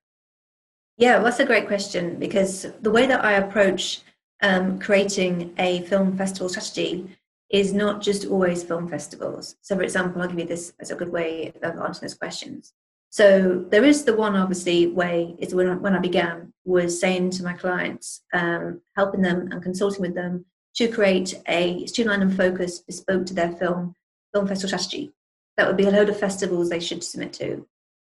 Yeah, 0.99 1.17
well, 1.17 1.25
that's 1.25 1.41
a 1.41 1.47
great 1.47 1.67
question 1.67 2.21
because 2.21 2.69
the 2.81 2.93
way 2.93 3.09
that 3.09 3.25
I 3.25 3.33
approach 3.33 4.03
um, 4.43 4.79
creating 4.79 5.55
a 5.59 5.83
film 5.83 6.17
festival 6.17 6.49
strategy 6.49 7.17
is 7.51 7.73
not 7.73 8.03
just 8.03 8.27
always 8.27 8.63
film 8.63 8.89
festivals. 8.89 9.57
So, 9.63 9.77
for 9.77 9.83
example, 9.83 10.21
I'll 10.21 10.29
give 10.29 10.39
you 10.39 10.47
this 10.47 10.73
as 10.81 10.91
a 10.91 10.97
good 10.97 11.11
way 11.11 11.53
of 11.63 11.79
answering 11.79 12.09
those 12.09 12.15
questions. 12.15 12.73
So, 13.11 13.65
there 13.71 13.85
is 13.85 14.05
the 14.05 14.17
one 14.17 14.35
obviously 14.35 14.89
way 14.89 15.37
is 15.39 15.55
when 15.55 15.69
I, 15.69 15.75
when 15.75 15.95
I 15.95 16.01
began 16.01 16.53
was 16.65 17.01
saying 17.01 17.31
to 17.31 17.45
my 17.45 17.53
clients, 17.53 18.23
um, 18.33 18.81
helping 18.97 19.23
them 19.23 19.53
and 19.53 19.63
consulting 19.63 20.03
with 20.03 20.15
them 20.15 20.45
to 20.75 20.89
create 20.89 21.41
a 21.49 21.87
streamlined 21.87 22.23
and 22.23 22.37
focused, 22.37 22.87
bespoke 22.87 23.27
to 23.27 23.35
their 23.35 23.53
film 23.53 23.95
film 24.33 24.47
festival 24.47 24.79
strategy 24.79 25.13
that 25.57 25.67
would 25.67 25.77
be 25.77 25.87
a 25.87 25.91
load 25.91 26.09
of 26.09 26.19
festivals 26.19 26.69
they 26.69 26.81
should 26.81 27.03
submit 27.03 27.33
to. 27.35 27.67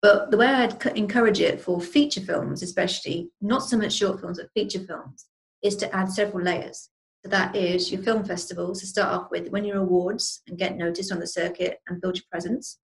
But 0.00 0.30
the 0.30 0.36
way 0.36 0.46
I'd 0.46 0.84
encourage 0.96 1.40
it 1.40 1.60
for 1.60 1.80
feature 1.80 2.20
films, 2.20 2.62
especially, 2.62 3.30
not 3.40 3.64
so 3.64 3.76
much 3.76 3.92
short 3.92 4.20
films, 4.20 4.38
but 4.38 4.50
feature 4.54 4.84
films, 4.84 5.26
is 5.62 5.76
to 5.76 5.94
add 5.94 6.10
several 6.10 6.44
layers. 6.44 6.90
So 7.24 7.30
that 7.30 7.56
is 7.56 7.90
your 7.90 8.02
film 8.02 8.24
festivals 8.24 8.80
to 8.80 8.86
start 8.86 9.12
off 9.12 9.30
with, 9.30 9.50
win 9.50 9.64
your 9.64 9.78
awards 9.78 10.42
and 10.46 10.58
get 10.58 10.76
noticed 10.76 11.12
on 11.12 11.18
the 11.18 11.26
circuit 11.26 11.80
and 11.88 12.00
build 12.00 12.16
your 12.16 12.24
presence. 12.30 12.78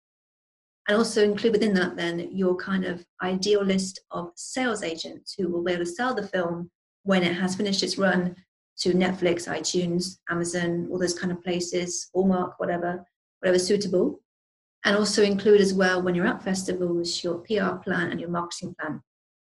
And 0.88 0.98
also 0.98 1.22
include 1.24 1.52
within 1.52 1.74
that 1.74 1.96
then 1.96 2.28
your 2.30 2.56
kind 2.56 2.84
of 2.84 3.06
ideal 3.22 3.62
list 3.62 4.00
of 4.10 4.32
sales 4.34 4.82
agents 4.82 5.34
who 5.36 5.48
will 5.48 5.64
be 5.64 5.72
able 5.72 5.84
to 5.84 5.90
sell 5.90 6.14
the 6.14 6.26
film 6.26 6.70
when 7.04 7.22
it 7.22 7.34
has 7.34 7.54
finished 7.54 7.82
its 7.82 7.96
run 7.96 8.36
to 8.78 8.92
Netflix, 8.92 9.48
iTunes, 9.48 10.18
Amazon, 10.28 10.88
all 10.90 10.98
those 10.98 11.18
kind 11.18 11.32
of 11.32 11.42
places, 11.42 12.10
Hallmark, 12.12 12.58
whatever, 12.58 13.04
whatever's 13.40 13.66
suitable. 13.66 14.20
And 14.84 14.96
also 14.96 15.22
include 15.22 15.60
as 15.60 15.72
well 15.72 16.02
when 16.02 16.14
you're 16.14 16.26
at 16.26 16.42
festivals 16.42 17.22
your 17.24 17.38
PR 17.38 17.76
plan 17.76 18.10
and 18.10 18.20
your 18.20 18.30
marketing 18.30 18.74
plan. 18.78 19.00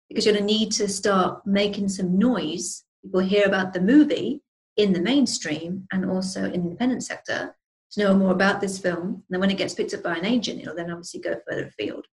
Because 0.09 0.27
you're 0.27 0.35
going 0.35 0.47
to 0.47 0.53
need 0.53 0.73
to 0.73 0.89
start 0.89 1.47
making 1.47 1.89
some 1.89 2.19
noise. 2.19 2.85
People 3.03 3.21
hear 3.21 3.47
about 3.47 3.73
the 3.73 3.81
movie 3.81 4.43
in 4.77 4.93
the 4.93 5.01
mainstream 5.01 5.87
and 5.93 6.09
also 6.09 6.45
in 6.45 6.51
the 6.51 6.69
independent 6.69 7.03
sector 7.03 7.57
to 7.93 8.01
know 8.01 8.15
more 8.15 8.33
about 8.33 8.61
this 8.61 8.79
film. 8.79 9.07
And 9.07 9.25
then 9.31 9.41
when 9.41 9.51
it 9.51 9.59
gets 9.59 9.75
picked 9.75 9.95
up 9.95 10.03
by 10.03 10.17
an 10.17 10.25
agent, 10.25 10.61
it'll 10.61 10.77
then 10.77 10.91
obviously 10.91 11.21
go 11.21 11.37
further 11.49 11.67
afield. 11.67 12.07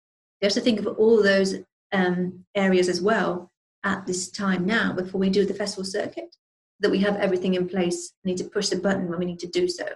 You 0.40 0.46
have 0.46 0.52
to 0.52 0.60
think 0.60 0.80
of 0.80 0.86
all 0.86 1.22
those 1.22 1.56
um, 1.92 2.44
areas 2.54 2.88
as 2.88 3.00
well 3.00 3.50
at 3.82 4.06
this 4.06 4.30
time 4.30 4.64
now 4.66 4.92
before 4.92 5.20
we 5.20 5.30
do 5.30 5.44
the 5.44 5.54
festival 5.54 5.84
circuit, 5.84 6.36
that 6.80 6.90
we 6.90 6.98
have 7.00 7.16
everything 7.16 7.54
in 7.54 7.68
place. 7.68 8.12
We 8.24 8.32
need 8.32 8.38
to 8.38 8.44
push 8.44 8.68
the 8.68 8.76
button 8.76 9.08
when 9.08 9.18
we 9.18 9.24
need 9.24 9.40
to 9.40 9.48
do 9.48 9.68
so. 9.68 9.86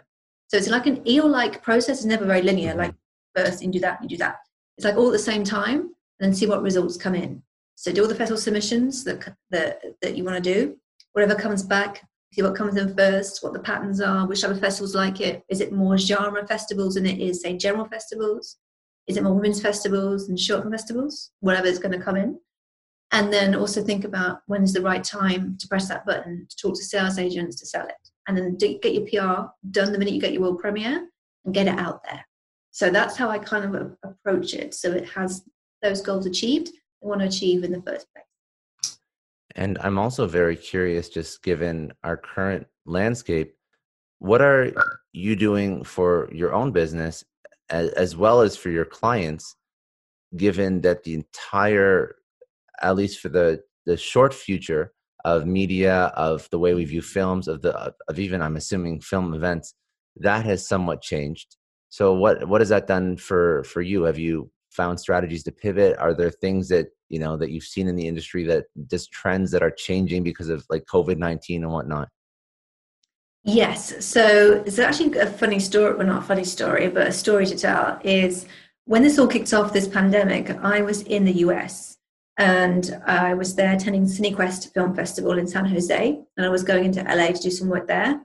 So 0.48 0.56
it's 0.56 0.68
like 0.68 0.86
an 0.86 1.06
eel-like 1.06 1.62
process. 1.62 1.98
It's 1.98 2.04
never 2.06 2.24
very 2.24 2.42
linear. 2.42 2.74
Like 2.74 2.94
first 3.34 3.62
you 3.62 3.70
do 3.70 3.80
that, 3.80 4.02
you 4.02 4.08
do 4.08 4.16
that. 4.18 4.36
It's 4.76 4.84
like 4.84 4.96
all 4.96 5.08
at 5.08 5.12
the 5.12 5.18
same 5.18 5.44
time, 5.44 5.80
and 5.80 5.92
then 6.20 6.34
see 6.34 6.46
what 6.46 6.62
results 6.62 6.96
come 6.96 7.14
in. 7.14 7.42
So 7.80 7.92
do 7.92 8.02
all 8.02 8.08
the 8.08 8.14
festival 8.16 8.40
submissions 8.40 9.04
that 9.04 9.36
that, 9.50 9.80
that 10.02 10.16
you 10.16 10.24
want 10.24 10.42
to 10.42 10.54
do. 10.54 10.76
Whatever 11.12 11.36
comes 11.36 11.62
back, 11.62 12.02
see 12.32 12.42
what 12.42 12.56
comes 12.56 12.76
in 12.76 12.92
first, 12.96 13.40
what 13.40 13.52
the 13.52 13.60
patterns 13.60 14.00
are, 14.00 14.26
which 14.26 14.42
other 14.42 14.56
festivals 14.56 14.96
like 14.96 15.20
it. 15.20 15.44
Is 15.48 15.60
it 15.60 15.72
more 15.72 15.96
genre 15.96 16.44
festivals 16.44 16.94
than 16.94 17.06
it 17.06 17.20
is, 17.20 17.40
say, 17.40 17.56
general 17.56 17.84
festivals? 17.84 18.56
Is 19.06 19.16
it 19.16 19.22
more 19.22 19.32
women's 19.32 19.62
festivals 19.62 20.28
and 20.28 20.38
short 20.38 20.62
film 20.62 20.72
festivals? 20.72 21.30
Whatever 21.38 21.68
is 21.68 21.78
going 21.78 21.96
to 21.96 22.04
come 22.04 22.16
in. 22.16 22.40
And 23.12 23.32
then 23.32 23.54
also 23.54 23.80
think 23.80 24.04
about 24.04 24.40
when 24.46 24.64
is 24.64 24.72
the 24.72 24.82
right 24.82 25.04
time 25.04 25.56
to 25.60 25.68
press 25.68 25.86
that 25.86 26.04
button 26.04 26.48
to 26.50 26.56
talk 26.56 26.74
to 26.74 26.82
sales 26.82 27.16
agents 27.16 27.60
to 27.60 27.66
sell 27.66 27.86
it. 27.86 28.10
And 28.26 28.36
then 28.36 28.56
get 28.56 28.92
your 28.92 29.06
PR 29.06 29.50
done 29.70 29.92
the 29.92 29.98
minute 30.00 30.14
you 30.14 30.20
get 30.20 30.32
your 30.32 30.42
world 30.42 30.58
premiere 30.58 31.08
and 31.44 31.54
get 31.54 31.68
it 31.68 31.78
out 31.78 32.02
there. 32.02 32.26
So 32.72 32.90
that's 32.90 33.16
how 33.16 33.30
I 33.30 33.38
kind 33.38 33.72
of 33.72 33.96
approach 34.02 34.54
it. 34.54 34.74
So 34.74 34.90
it 34.90 35.08
has 35.10 35.44
those 35.80 36.00
goals 36.00 36.26
achieved 36.26 36.70
want 37.00 37.20
to 37.20 37.26
achieve 37.26 37.64
in 37.64 37.72
the 37.72 37.82
first 37.82 38.06
place. 38.14 38.98
And 39.54 39.78
I'm 39.80 39.98
also 39.98 40.26
very 40.26 40.56
curious, 40.56 41.08
just 41.08 41.42
given 41.42 41.92
our 42.04 42.16
current 42.16 42.66
landscape, 42.86 43.54
what 44.20 44.40
are 44.40 44.72
you 45.12 45.36
doing 45.36 45.84
for 45.84 46.28
your 46.32 46.54
own 46.54 46.72
business 46.72 47.24
as, 47.70 47.90
as 47.90 48.16
well 48.16 48.40
as 48.40 48.56
for 48.56 48.70
your 48.70 48.84
clients, 48.84 49.56
given 50.36 50.80
that 50.82 51.02
the 51.04 51.14
entire, 51.14 52.16
at 52.82 52.96
least 52.96 53.20
for 53.20 53.28
the, 53.28 53.62
the 53.86 53.96
short 53.96 54.34
future 54.34 54.92
of 55.24 55.46
media, 55.46 56.12
of 56.16 56.48
the 56.50 56.58
way 56.58 56.74
we 56.74 56.84
view 56.84 57.02
films, 57.02 57.48
of 57.48 57.60
the 57.62 57.92
of 58.08 58.18
even 58.18 58.40
I'm 58.40 58.56
assuming 58.56 59.00
film 59.00 59.34
events, 59.34 59.74
that 60.16 60.44
has 60.44 60.66
somewhat 60.66 61.02
changed. 61.02 61.56
So 61.88 62.14
what 62.14 62.48
what 62.48 62.60
has 62.60 62.68
that 62.68 62.86
done 62.86 63.16
for 63.16 63.64
for 63.64 63.82
you? 63.82 64.04
Have 64.04 64.18
you 64.18 64.50
found 64.78 64.98
strategies 64.98 65.42
to 65.44 65.52
pivot? 65.52 65.98
Are 65.98 66.14
there 66.14 66.30
things 66.30 66.68
that 66.68 66.86
you 67.10 67.18
know 67.18 67.36
that 67.36 67.50
you've 67.50 67.64
seen 67.74 67.88
in 67.88 67.96
the 67.96 68.08
industry 68.08 68.44
that 68.44 68.64
just 68.90 69.12
trends 69.12 69.50
that 69.50 69.62
are 69.62 69.74
changing 69.86 70.22
because 70.22 70.48
of 70.48 70.64
like 70.70 70.84
COVID 70.86 71.18
nineteen 71.18 71.64
and 71.64 71.72
whatnot? 71.72 72.08
Yes. 73.44 74.04
So 74.04 74.62
it's 74.66 74.78
actually 74.78 75.18
a 75.18 75.26
funny 75.26 75.60
story. 75.60 75.94
Well, 75.96 76.06
not 76.06 76.22
a 76.22 76.26
funny 76.26 76.44
story, 76.44 76.88
but 76.88 77.06
a 77.06 77.12
story 77.12 77.46
to 77.46 77.56
tell 77.56 78.00
is 78.04 78.46
when 78.84 79.02
this 79.02 79.18
all 79.18 79.26
kicked 79.26 79.52
off, 79.52 79.72
this 79.72 79.88
pandemic, 79.88 80.50
I 80.62 80.80
was 80.80 81.02
in 81.02 81.24
the 81.24 81.38
US 81.46 81.98
and 82.38 83.00
I 83.06 83.34
was 83.34 83.54
there 83.54 83.74
attending 83.74 84.04
CineQuest 84.04 84.72
Film 84.72 84.94
Festival 84.94 85.38
in 85.38 85.46
San 85.46 85.66
Jose, 85.66 86.20
and 86.36 86.46
I 86.46 86.48
was 86.48 86.62
going 86.62 86.84
into 86.84 87.02
LA 87.02 87.28
to 87.32 87.42
do 87.42 87.50
some 87.50 87.68
work 87.68 87.86
there. 87.88 88.24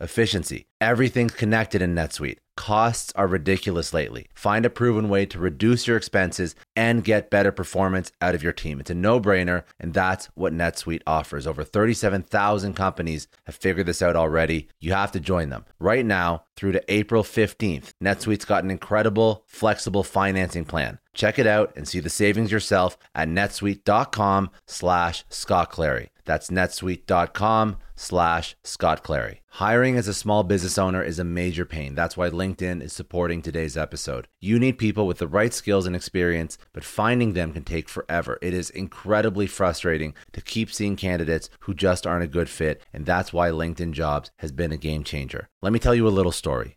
efficiency. 0.00 0.66
Everything's 0.80 1.34
connected 1.34 1.82
in 1.82 1.94
NetSuite. 1.94 2.38
Costs 2.56 3.12
are 3.16 3.26
ridiculous 3.26 3.92
lately. 3.92 4.28
Find 4.34 4.64
a 4.64 4.70
proven 4.70 5.10
way 5.10 5.26
to 5.26 5.38
reduce 5.38 5.86
your 5.86 5.96
expenses 5.96 6.54
and 6.74 7.04
get 7.04 7.30
better 7.30 7.52
performance 7.52 8.10
out 8.22 8.34
of 8.34 8.42
your 8.42 8.52
team. 8.52 8.80
It's 8.80 8.90
a 8.90 8.94
no 8.94 9.20
brainer, 9.20 9.64
and 9.78 9.92
that's 9.92 10.26
what 10.34 10.54
NetSuite 10.54 11.02
offers. 11.06 11.46
Over 11.46 11.64
37,000 11.64 12.74
companies 12.74 13.28
have 13.44 13.56
figured 13.56 13.86
this 13.86 14.00
out 14.00 14.16
already. 14.16 14.68
You 14.80 14.92
have 14.92 15.12
to 15.12 15.20
join 15.20 15.50
them. 15.50 15.66
Right 15.78 16.04
now, 16.04 16.44
through 16.56 16.72
to 16.72 16.92
April 16.92 17.22
15th, 17.22 17.90
NetSuite's 18.02 18.46
got 18.46 18.64
an 18.64 18.70
incredible, 18.70 19.44
flexible 19.46 20.02
financing 20.02 20.64
plan. 20.64 20.98
Check 21.16 21.38
it 21.38 21.46
out 21.46 21.72
and 21.74 21.88
see 21.88 21.98
the 21.98 22.10
savings 22.10 22.52
yourself 22.52 22.96
at 23.14 23.28
netsuite.com 23.28 24.50
slash 24.66 25.24
Scott 25.30 25.70
Clary. 25.70 26.10
That's 26.26 26.50
netsuite.com 26.50 27.78
slash 27.94 28.56
Scott 28.62 29.02
Clary. 29.02 29.40
Hiring 29.48 29.96
as 29.96 30.06
a 30.06 30.12
small 30.12 30.42
business 30.42 30.76
owner 30.76 31.02
is 31.02 31.18
a 31.18 31.24
major 31.24 31.64
pain. 31.64 31.94
That's 31.94 32.16
why 32.16 32.28
LinkedIn 32.28 32.82
is 32.82 32.92
supporting 32.92 33.40
today's 33.40 33.76
episode. 33.76 34.28
You 34.40 34.58
need 34.58 34.76
people 34.76 35.06
with 35.06 35.16
the 35.16 35.28
right 35.28 35.54
skills 35.54 35.86
and 35.86 35.96
experience, 35.96 36.58
but 36.74 36.84
finding 36.84 37.32
them 37.32 37.54
can 37.54 37.64
take 37.64 37.88
forever. 37.88 38.38
It 38.42 38.52
is 38.52 38.68
incredibly 38.68 39.46
frustrating 39.46 40.12
to 40.32 40.42
keep 40.42 40.70
seeing 40.70 40.96
candidates 40.96 41.48
who 41.60 41.72
just 41.72 42.06
aren't 42.06 42.24
a 42.24 42.28
good 42.28 42.50
fit, 42.50 42.82
and 42.92 43.06
that's 43.06 43.32
why 43.32 43.48
LinkedIn 43.48 43.92
Jobs 43.92 44.30
has 44.40 44.52
been 44.52 44.72
a 44.72 44.76
game 44.76 45.04
changer. 45.04 45.48
Let 45.62 45.72
me 45.72 45.78
tell 45.78 45.94
you 45.94 46.06
a 46.06 46.10
little 46.10 46.32
story. 46.32 46.76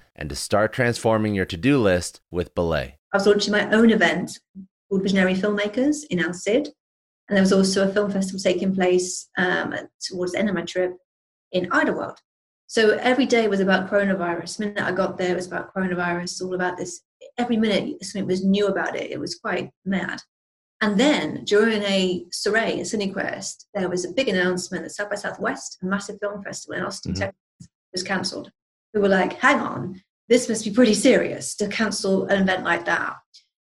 and 0.21 0.29
to 0.29 0.35
start 0.35 0.71
transforming 0.71 1.33
your 1.33 1.47
to 1.47 1.57
do 1.57 1.79
list 1.79 2.21
with 2.29 2.53
Belay. 2.53 2.95
I 3.11 3.17
was 3.17 3.25
launching 3.25 3.51
my 3.51 3.67
own 3.71 3.89
event 3.89 4.39
called 4.87 5.01
Visionary 5.01 5.33
Filmmakers 5.33 6.03
in 6.11 6.19
Al 6.19 6.31
Cid. 6.31 6.69
And 7.27 7.35
there 7.35 7.41
was 7.41 7.51
also 7.51 7.89
a 7.89 7.91
film 7.91 8.11
festival 8.11 8.39
taking 8.39 8.75
place 8.75 9.27
um, 9.39 9.73
towards 9.99 10.33
the 10.33 10.39
end 10.39 10.47
of 10.47 10.53
my 10.53 10.61
trip 10.61 10.95
in 11.53 11.69
Idyllwild. 11.71 12.17
So 12.67 12.99
every 13.01 13.25
day 13.25 13.47
was 13.47 13.61
about 13.61 13.89
coronavirus. 13.89 14.57
The 14.57 14.65
minute 14.67 14.83
I 14.83 14.91
got 14.91 15.17
there, 15.17 15.31
it 15.31 15.35
was 15.35 15.47
about 15.47 15.73
coronavirus, 15.73 16.43
all 16.43 16.53
about 16.53 16.77
this. 16.77 17.01
Every 17.39 17.57
minute, 17.57 18.03
something 18.03 18.27
was 18.27 18.45
new 18.45 18.67
about 18.67 18.95
it. 18.95 19.09
It 19.09 19.19
was 19.19 19.35
quite 19.35 19.71
mad. 19.85 20.21
And 20.81 20.99
then 20.99 21.45
during 21.45 21.81
a 21.81 22.25
soiree 22.31 22.79
at 22.79 22.85
CineQuest, 22.85 23.65
there 23.73 23.89
was 23.89 24.05
a 24.05 24.11
big 24.11 24.27
announcement 24.27 24.83
that 24.83 24.91
South 24.91 25.09
by 25.09 25.15
Southwest, 25.15 25.79
a 25.81 25.85
massive 25.87 26.19
film 26.21 26.43
festival 26.43 26.77
in 26.77 26.85
Austin, 26.85 27.13
mm-hmm. 27.13 27.21
Texas, 27.21 27.69
was 27.91 28.03
cancelled. 28.03 28.51
We 28.93 29.01
were 29.01 29.07
like, 29.07 29.39
hang 29.39 29.59
on, 29.59 30.01
this 30.31 30.47
must 30.47 30.63
be 30.63 30.71
pretty 30.71 30.93
serious 30.93 31.55
to 31.55 31.67
cancel 31.67 32.25
an 32.27 32.41
event 32.41 32.63
like 32.63 32.85
that. 32.85 33.17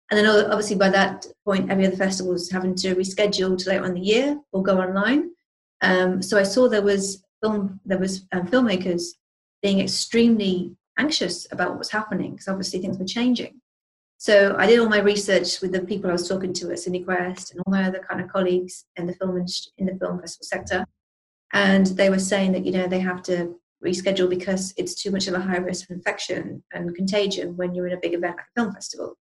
And 0.09 0.18
then 0.18 0.45
obviously 0.45 0.78
by 0.78 0.89
that 0.91 1.26
point, 1.45 1.70
every 1.70 1.86
other 1.86 1.97
festival 1.97 2.32
was 2.32 2.49
having 2.49 2.74
to 2.76 2.95
reschedule 2.95 3.57
to 3.57 3.70
later 3.70 3.86
in 3.86 3.95
the 3.95 3.99
year 3.99 4.39
or 4.53 4.64
go 4.64 4.80
online. 4.80 5.32
Um, 5.82 6.22
so 6.22 6.39
I 6.39 6.43
saw 6.43 6.70
there 6.70 6.82
was 6.82 7.22
film, 7.41 7.82
there 7.84 7.97
was 7.97 8.26
um, 8.32 8.47
filmmakers 8.47 9.03
being 9.61 9.82
extremely 9.82 10.74
anxious 10.97 11.51
about 11.51 11.72
what 11.72 11.80
was 11.80 11.91
happening 11.91 12.32
because 12.32 12.47
obviously 12.47 12.80
things 12.80 12.97
were 12.97 13.05
changing. 13.05 13.59
So 14.18 14.55
I 14.57 14.66
did 14.66 14.80
all 14.80 14.88
my 14.88 15.01
research 15.01 15.59
with 15.59 15.74
the 15.74 15.82
people 15.82 16.09
I 16.09 16.14
was 16.14 16.30
talking 16.30 16.53
to 16.53 16.72
at 16.72 16.78
CineQuest 16.78 17.51
and 17.51 17.59
all 17.59 17.74
my 17.74 17.84
other 17.84 17.99
kind 18.09 18.22
of 18.22 18.30
colleagues 18.30 18.86
in 18.95 19.05
the 19.05 19.16
film 19.16 19.36
in 19.78 19.86
the 19.86 19.97
film 19.99 20.22
festival 20.22 20.45
sector, 20.45 20.86
and 21.51 21.88
they 21.88 22.09
were 22.09 22.20
saying 22.20 22.53
that 22.53 22.66
you 22.66 22.72
know 22.72 22.88
they 22.88 23.01
have 23.01 23.22
to 23.24 23.53
reschedule 23.84 24.29
because 24.29 24.73
it's 24.77 24.95
too 24.95 25.11
much 25.11 25.27
of 25.27 25.34
a 25.34 25.39
high 25.39 25.57
risk 25.57 25.89
of 25.89 25.95
infection 25.95 26.63
and 26.73 26.95
contagion 26.95 27.55
when 27.57 27.75
you're 27.75 27.88
in 27.88 27.93
a 27.93 27.99
big 28.01 28.13
event 28.13 28.38
like 28.38 28.45
a 28.45 28.61
film 28.61 28.73
festival. 28.73 29.17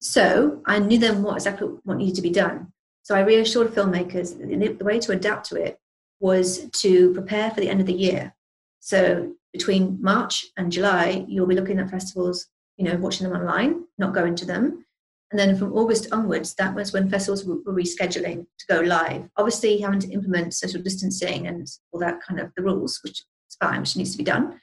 So 0.00 0.62
I 0.66 0.78
knew 0.78 0.98
then 0.98 1.22
what 1.22 1.36
exactly 1.36 1.68
what 1.84 1.96
needed 1.96 2.16
to 2.16 2.22
be 2.22 2.30
done. 2.30 2.72
So 3.02 3.14
I 3.14 3.20
reassured 3.20 3.68
filmmakers 3.68 4.36
the 4.36 4.84
way 4.84 4.98
to 5.00 5.12
adapt 5.12 5.46
to 5.46 5.56
it 5.56 5.78
was 6.20 6.68
to 6.70 7.12
prepare 7.14 7.50
for 7.50 7.60
the 7.60 7.68
end 7.68 7.80
of 7.80 7.86
the 7.86 7.92
year. 7.92 8.34
So 8.80 9.32
between 9.52 9.98
March 10.00 10.46
and 10.56 10.72
July, 10.72 11.24
you'll 11.28 11.46
be 11.46 11.54
looking 11.54 11.78
at 11.78 11.90
festivals, 11.90 12.46
you 12.76 12.84
know, 12.84 12.96
watching 12.96 13.28
them 13.28 13.38
online, 13.38 13.84
not 13.98 14.14
going 14.14 14.34
to 14.36 14.44
them. 14.44 14.84
And 15.30 15.40
then 15.40 15.56
from 15.56 15.72
August 15.72 16.08
onwards, 16.12 16.54
that 16.54 16.74
was 16.74 16.92
when 16.92 17.08
festivals 17.08 17.44
were 17.44 17.56
rescheduling 17.66 18.46
to 18.58 18.66
go 18.68 18.80
live. 18.80 19.28
Obviously, 19.36 19.78
having 19.78 19.98
to 20.00 20.10
implement 20.10 20.54
social 20.54 20.80
distancing 20.80 21.48
and 21.48 21.66
all 21.90 22.00
that 22.00 22.20
kind 22.20 22.38
of 22.38 22.52
the 22.56 22.62
rules, 22.62 23.00
which 23.02 23.22
which 23.60 23.96
needs 23.96 24.12
to 24.12 24.18
be 24.18 24.24
done. 24.24 24.60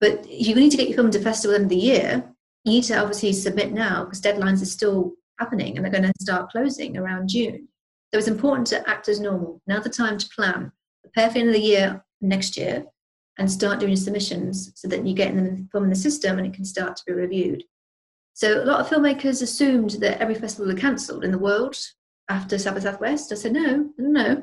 But 0.00 0.28
you 0.30 0.54
need 0.54 0.70
to 0.70 0.76
get 0.76 0.88
your 0.88 0.96
film 0.96 1.10
to 1.10 1.20
festival 1.20 1.54
end 1.54 1.64
of 1.64 1.70
the 1.70 1.76
year, 1.76 2.24
you 2.64 2.72
need 2.72 2.84
to 2.84 2.98
obviously 2.98 3.32
submit 3.32 3.72
now 3.72 4.04
because 4.04 4.20
deadlines 4.20 4.62
are 4.62 4.66
still 4.66 5.12
happening 5.38 5.76
and 5.76 5.84
they're 5.84 5.92
going 5.92 6.04
to 6.04 6.12
start 6.20 6.50
closing 6.50 6.96
around 6.96 7.28
June. 7.28 7.68
So 8.12 8.18
it's 8.18 8.28
important 8.28 8.66
to 8.68 8.88
act 8.88 9.08
as 9.08 9.20
normal. 9.20 9.60
Now 9.66 9.80
the 9.80 9.88
time 9.88 10.18
to 10.18 10.28
plan, 10.28 10.72
prepare 11.02 11.28
for 11.28 11.34
the 11.34 11.40
end 11.40 11.48
of 11.48 11.54
the 11.54 11.60
year 11.60 12.04
next 12.20 12.56
year, 12.56 12.84
and 13.38 13.50
start 13.50 13.80
doing 13.80 13.96
submissions 13.96 14.72
so 14.74 14.88
that 14.88 15.06
you 15.06 15.14
get 15.14 15.34
them 15.34 15.68
from 15.70 15.88
the 15.88 15.94
system 15.94 16.38
and 16.38 16.46
it 16.46 16.54
can 16.54 16.64
start 16.64 16.96
to 16.96 17.02
be 17.06 17.12
reviewed. 17.12 17.62
So 18.32 18.62
a 18.62 18.64
lot 18.64 18.80
of 18.80 18.88
filmmakers 18.88 19.42
assumed 19.42 19.90
that 20.00 20.20
every 20.20 20.34
festival 20.34 20.72
was 20.72 20.80
cancelled 20.80 21.24
in 21.24 21.30
the 21.30 21.38
world 21.38 21.76
after 22.28 22.58
South 22.58 22.74
by 22.74 22.80
Southwest. 22.80 23.32
I 23.32 23.34
said 23.34 23.52
no, 23.52 23.90
no, 23.98 24.10
no. 24.24 24.42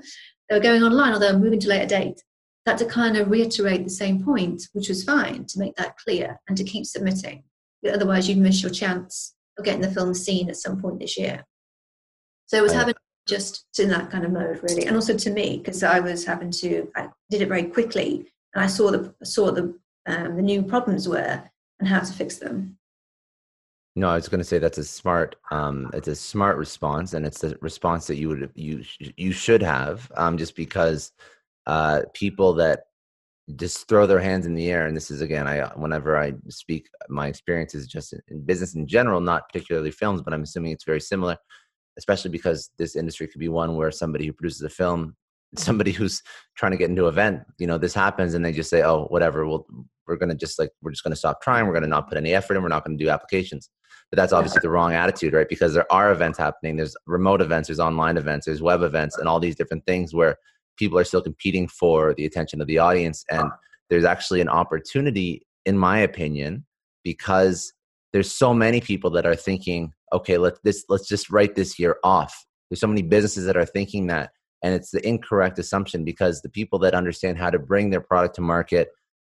They 0.50 0.56
were 0.58 0.64
going 0.64 0.84
online 0.84 1.20
were 1.20 1.40
moving 1.40 1.60
to 1.62 1.70
later 1.70 1.88
date. 1.88 2.24
That 2.66 2.78
to 2.78 2.86
kind 2.86 3.18
of 3.18 3.30
reiterate 3.30 3.84
the 3.84 3.90
same 3.90 4.24
point, 4.24 4.70
which 4.72 4.88
was 4.88 5.04
fine 5.04 5.46
to 5.48 5.60
make 5.60 5.76
that 5.76 5.98
clear 5.98 6.40
and 6.48 6.58
to 6.58 6.64
keep 6.64 6.86
submitting. 6.86 7.44
Otherwise, 7.92 8.30
you'd 8.30 8.38
miss 8.38 8.62
your 8.62 8.72
chance 8.72 9.36
of 9.58 9.66
getting 9.66 9.82
the 9.82 9.92
film 9.92 10.14
seen 10.14 10.50
at 10.50 10.56
some 10.56 10.82
point 10.82 11.00
this 11.00 11.18
year. 11.18 11.46
So 12.46 12.58
it 12.58 12.64
was 12.64 12.72
having 12.72 12.96
just 13.28 13.66
in 13.80 13.90
that 13.90 14.12
kind 14.12 14.26
of 14.26 14.32
mode 14.32 14.62
really, 14.64 14.86
and 14.86 14.96
also 14.96 15.16
to 15.16 15.30
me 15.30 15.58
because 15.58 15.82
I 15.84 16.00
was 16.00 16.26
having 16.26 16.52
to 16.52 16.90
I 16.96 17.08
did 17.30 17.42
it 17.42 17.48
very 17.48 17.64
quickly 17.64 18.28
and 18.54 18.64
I 18.64 18.68
saw 18.68 18.92
the 18.92 19.14
saw 19.24 19.52
the 19.52 19.78
um, 20.06 20.36
the 20.36 20.42
new 20.42 20.62
problems 20.64 21.08
were 21.08 21.44
and 21.80 21.88
how 21.88 22.00
to 22.00 22.14
fix 22.14 22.38
them. 22.38 22.78
No, 23.96 24.10
I 24.10 24.16
was 24.16 24.28
going 24.28 24.40
to 24.40 24.46
say 24.46 24.58
that's 24.58 24.80
a 24.80 24.84
smart, 24.84 25.36
um, 25.52 25.92
it's 25.94 26.08
a 26.08 26.16
smart 26.16 26.58
response, 26.58 27.14
and 27.14 27.26
it's 27.28 27.42
the 27.42 27.56
response 27.62 28.08
that 28.08 28.16
you 28.16 28.28
would 28.30 28.50
you 28.56 28.84
you 28.98 29.32
should 29.32 29.62
have, 29.62 30.12
um, 30.16 30.38
just 30.38 30.56
because 30.56 31.12
uh, 31.68 32.02
people 32.14 32.54
that 32.54 32.82
just 33.56 33.88
throw 33.88 34.08
their 34.08 34.20
hands 34.20 34.46
in 34.46 34.56
the 34.56 34.72
air, 34.72 34.88
and 34.88 34.96
this 34.96 35.12
is 35.12 35.22
again, 35.22 35.48
I 35.48 35.66
whenever 35.76 36.18
I 36.18 36.34
speak, 36.50 36.88
my 37.10 37.28
experience 37.28 37.76
is 37.76 37.88
just 37.88 38.14
in 38.30 38.46
business 38.46 38.76
in 38.76 38.88
general, 38.88 39.20
not 39.20 39.50
particularly 39.50 39.92
films, 39.92 40.22
but 40.22 40.34
I'm 40.34 40.44
assuming 40.44 40.72
it's 40.72 40.86
very 40.86 41.02
similar, 41.02 41.38
especially 41.98 42.32
because 42.32 42.70
this 42.78 42.96
industry 42.96 43.28
could 43.28 43.40
be 43.40 43.50
one 43.50 43.76
where 43.76 43.92
somebody 43.92 44.26
who 44.26 44.34
produces 44.34 44.62
a 44.62 44.70
film 44.70 45.16
somebody 45.56 45.92
who's 45.92 46.24
trying 46.56 46.72
to 46.72 46.78
get 46.78 46.90
into 46.90 47.08
event 47.08 47.42
you 47.60 47.68
know 47.68 47.78
this 47.78 47.94
happens 47.94 48.34
and 48.34 48.44
they 48.44 48.52
just 48.52 48.72
say 48.72 48.82
oh 48.82 49.06
whatever 49.12 49.46
we'll 49.46 49.68
we're 50.08 50.16
going 50.16 50.30
to 50.30 50.36
just 50.36 50.60
like 50.60 50.72
we're 50.82 50.92
just 50.92 51.04
going 51.04 51.12
to 51.12 51.18
stop 51.18 51.42
trying 51.42 51.66
we're 51.66 51.74
going 51.74 51.84
to 51.84 51.90
not 51.90 52.08
put 52.08 52.18
any 52.18 52.34
effort 52.34 52.56
in 52.56 52.64
we're 52.64 52.70
not 52.70 52.86
going 52.86 52.98
to 52.98 53.04
do 53.04 53.10
applications. 53.10 53.70
But 54.12 54.18
that's 54.18 54.34
obviously 54.34 54.60
the 54.62 54.70
wrong 54.70 54.94
attitude 54.94 55.34
right? 55.34 55.50
Because 55.50 55.74
there 55.74 55.92
are 55.92 56.12
events 56.12 56.38
happening 56.38 56.76
there's 56.76 56.96
remote 57.06 57.42
events 57.42 57.68
there's 57.68 57.80
online 57.80 58.18
events 58.18 58.46
there's 58.46 58.62
web 58.62 58.82
events 58.82 59.18
and 59.18 59.28
all 59.28 59.40
these 59.40 59.56
different 59.56 59.86
things 59.86 60.14
where 60.14 60.38
people 60.78 60.98
are 60.98 61.04
still 61.04 61.22
competing 61.22 61.68
for 61.68 62.14
the 62.14 62.26
attention 62.26 62.62
of 62.62 62.68
the 62.68 62.80
audience. 62.80 63.24
And 63.30 63.50
there's 63.90 64.06
actually 64.06 64.42
an 64.42 64.50
opportunity 64.50 65.46
in 65.66 65.78
my 65.78 66.00
opinion 66.00 66.66
because 67.04 67.74
there's 68.12 68.32
so 68.32 68.54
many 68.54 68.82
people 68.82 69.10
that 69.12 69.26
are 69.26 69.36
thinking 69.36 69.92
okay 70.12 70.38
let 70.38 70.62
this 70.64 70.86
let's 70.90 71.08
just 71.08 71.30
write 71.30 71.56
this 71.56 71.80
year 71.80 71.98
off. 72.04 72.46
There's 72.70 72.80
so 72.80 72.88
many 72.88 73.02
businesses 73.02 73.46
that 73.46 73.58
are 73.58 73.66
thinking 73.66 74.08
that 74.08 74.32
and 74.64 74.74
it's 74.74 74.92
the 74.92 75.06
incorrect 75.06 75.60
assumption 75.60 76.06
because 76.06 76.42
the 76.42 76.50
people 76.50 76.80
that 76.80 76.94
understand 76.94 77.38
how 77.38 77.50
to 77.50 77.60
bring 77.60 77.90
their 77.90 78.02
product 78.02 78.36
to 78.36 78.42
market 78.42 78.90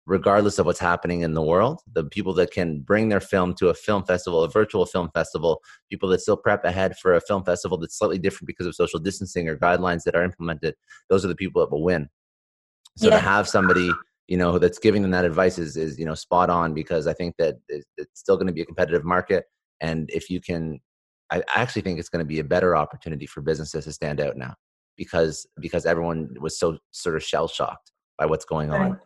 regardless 0.07 0.59
of 0.59 0.65
what's 0.65 0.79
happening 0.79 1.21
in 1.21 1.33
the 1.33 1.41
world 1.41 1.81
the 1.93 2.03
people 2.03 2.33
that 2.33 2.51
can 2.51 2.79
bring 2.79 3.09
their 3.09 3.19
film 3.19 3.53
to 3.53 3.69
a 3.69 3.73
film 3.73 4.03
festival 4.03 4.43
a 4.43 4.49
virtual 4.49 4.85
film 4.85 5.09
festival 5.13 5.61
people 5.89 6.09
that 6.09 6.21
still 6.21 6.37
prep 6.37 6.63
ahead 6.63 6.95
for 6.97 7.13
a 7.13 7.21
film 7.21 7.43
festival 7.43 7.77
that's 7.77 7.97
slightly 7.97 8.17
different 8.17 8.47
because 8.47 8.65
of 8.65 8.75
social 8.75 8.99
distancing 8.99 9.47
or 9.47 9.57
guidelines 9.57 10.03
that 10.03 10.15
are 10.15 10.23
implemented 10.23 10.75
those 11.09 11.25
are 11.25 11.27
the 11.27 11.35
people 11.35 11.61
that 11.61 11.71
will 11.71 11.83
win 11.83 12.07
so 12.97 13.07
yeah. 13.07 13.15
to 13.15 13.19
have 13.19 13.47
somebody 13.47 13.91
you 14.27 14.37
know 14.37 14.57
that's 14.59 14.79
giving 14.79 15.01
them 15.01 15.11
that 15.11 15.25
advice 15.25 15.57
is, 15.57 15.77
is 15.77 15.97
you 15.99 16.05
know 16.05 16.15
spot 16.15 16.49
on 16.49 16.73
because 16.73 17.07
i 17.07 17.13
think 17.13 17.35
that 17.37 17.55
it's 17.69 17.85
still 18.13 18.37
going 18.37 18.47
to 18.47 18.53
be 18.53 18.61
a 18.61 18.65
competitive 18.65 19.03
market 19.03 19.45
and 19.81 20.09
if 20.13 20.29
you 20.29 20.39
can 20.39 20.79
i 21.31 21.41
actually 21.55 21.81
think 21.81 21.99
it's 21.99 22.09
going 22.09 22.23
to 22.23 22.27
be 22.27 22.39
a 22.39 22.43
better 22.43 22.75
opportunity 22.75 23.25
for 23.25 23.41
businesses 23.41 23.85
to 23.85 23.91
stand 23.91 24.21
out 24.21 24.37
now 24.37 24.53
because 24.97 25.47
because 25.59 25.85
everyone 25.85 26.29
was 26.39 26.57
so 26.57 26.77
sort 26.91 27.15
of 27.15 27.23
shell 27.23 27.47
shocked 27.47 27.91
by 28.17 28.25
what's 28.25 28.45
going 28.45 28.71
on. 28.71 28.91
Right. 28.91 28.99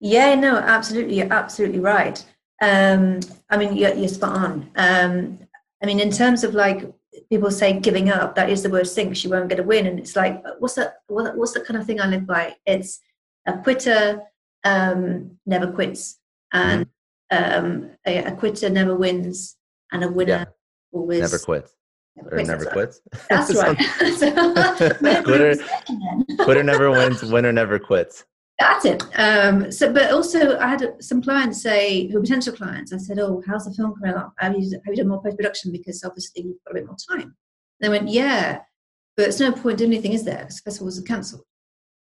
Yeah, 0.00 0.34
no, 0.34 0.56
absolutely, 0.56 1.16
you're 1.16 1.32
absolutely 1.32 1.80
right. 1.80 2.24
Um, 2.62 3.20
I 3.50 3.56
mean, 3.56 3.76
you're, 3.76 3.94
you're 3.94 4.08
spot 4.08 4.36
on. 4.36 4.70
Um, 4.76 5.38
I 5.82 5.86
mean, 5.86 6.00
in 6.00 6.10
terms 6.10 6.44
of 6.44 6.54
like 6.54 6.90
people 7.30 7.50
say 7.50 7.78
giving 7.78 8.10
up, 8.10 8.34
that 8.34 8.50
is 8.50 8.62
the 8.62 8.70
worst 8.70 8.94
thing 8.94 9.08
because 9.08 9.24
you 9.24 9.30
won't 9.30 9.48
get 9.48 9.60
a 9.60 9.62
win. 9.62 9.86
And 9.86 9.98
it's 9.98 10.16
like, 10.16 10.42
what's 10.58 10.74
that? 10.74 10.98
What, 11.08 11.36
what's 11.36 11.52
the 11.52 11.60
kind 11.60 11.80
of 11.80 11.86
thing 11.86 12.00
I 12.00 12.06
live 12.06 12.26
by? 12.26 12.56
It's 12.66 13.00
a 13.46 13.58
quitter 13.58 14.22
um, 14.64 15.38
never 15.46 15.70
quits, 15.70 16.18
and 16.52 16.86
mm-hmm. 17.32 17.66
um, 17.66 17.90
a, 18.06 18.24
a, 18.24 18.32
quitter 18.32 18.68
never 18.68 18.96
wins, 18.96 19.56
and 19.92 20.02
a 20.02 20.08
winner 20.08 20.46
yeah. 20.48 20.98
always 20.98 21.20
never 21.20 21.38
quits. 21.38 21.72
Never 22.16 22.28
or 22.28 22.32
quits. 22.32 22.48
never 22.48 22.64
quits. 22.66 23.00
That's 23.30 23.54
right. 23.62 23.76
quitter, 25.24 25.56
quitter 26.42 26.62
never 26.62 26.90
wins. 26.90 27.22
Winner 27.22 27.52
never 27.52 27.78
quits. 27.78 28.24
That's 28.58 28.84
it. 28.86 29.02
Um, 29.18 29.70
so, 29.70 29.92
but 29.92 30.10
also, 30.12 30.58
I 30.58 30.68
had 30.68 31.02
some 31.02 31.20
clients 31.22 31.62
say, 31.62 32.08
who 32.08 32.18
are 32.18 32.22
potential 32.22 32.54
clients, 32.54 32.92
I 32.92 32.96
said, 32.96 33.18
"Oh, 33.18 33.42
how's 33.46 33.66
the 33.66 33.74
film 33.74 33.94
coming 33.94 34.14
along? 34.14 34.32
Have 34.38 34.58
you, 34.58 34.70
have 34.70 34.80
you 34.86 34.96
done 34.96 35.08
more 35.08 35.22
post 35.22 35.36
production 35.36 35.72
because 35.72 36.02
obviously 36.04 36.44
you've 36.44 36.64
got 36.64 36.72
a 36.72 36.74
bit 36.74 36.86
more 36.86 36.96
time?" 37.10 37.36
they 37.80 37.90
went, 37.90 38.08
"Yeah, 38.08 38.60
but 39.16 39.26
it's 39.28 39.40
no 39.40 39.52
point 39.52 39.78
doing 39.78 39.92
anything, 39.92 40.14
is 40.14 40.24
there? 40.24 40.38
Because 40.38 40.60
festivals 40.60 40.98
are 40.98 41.02
cancelled." 41.02 41.44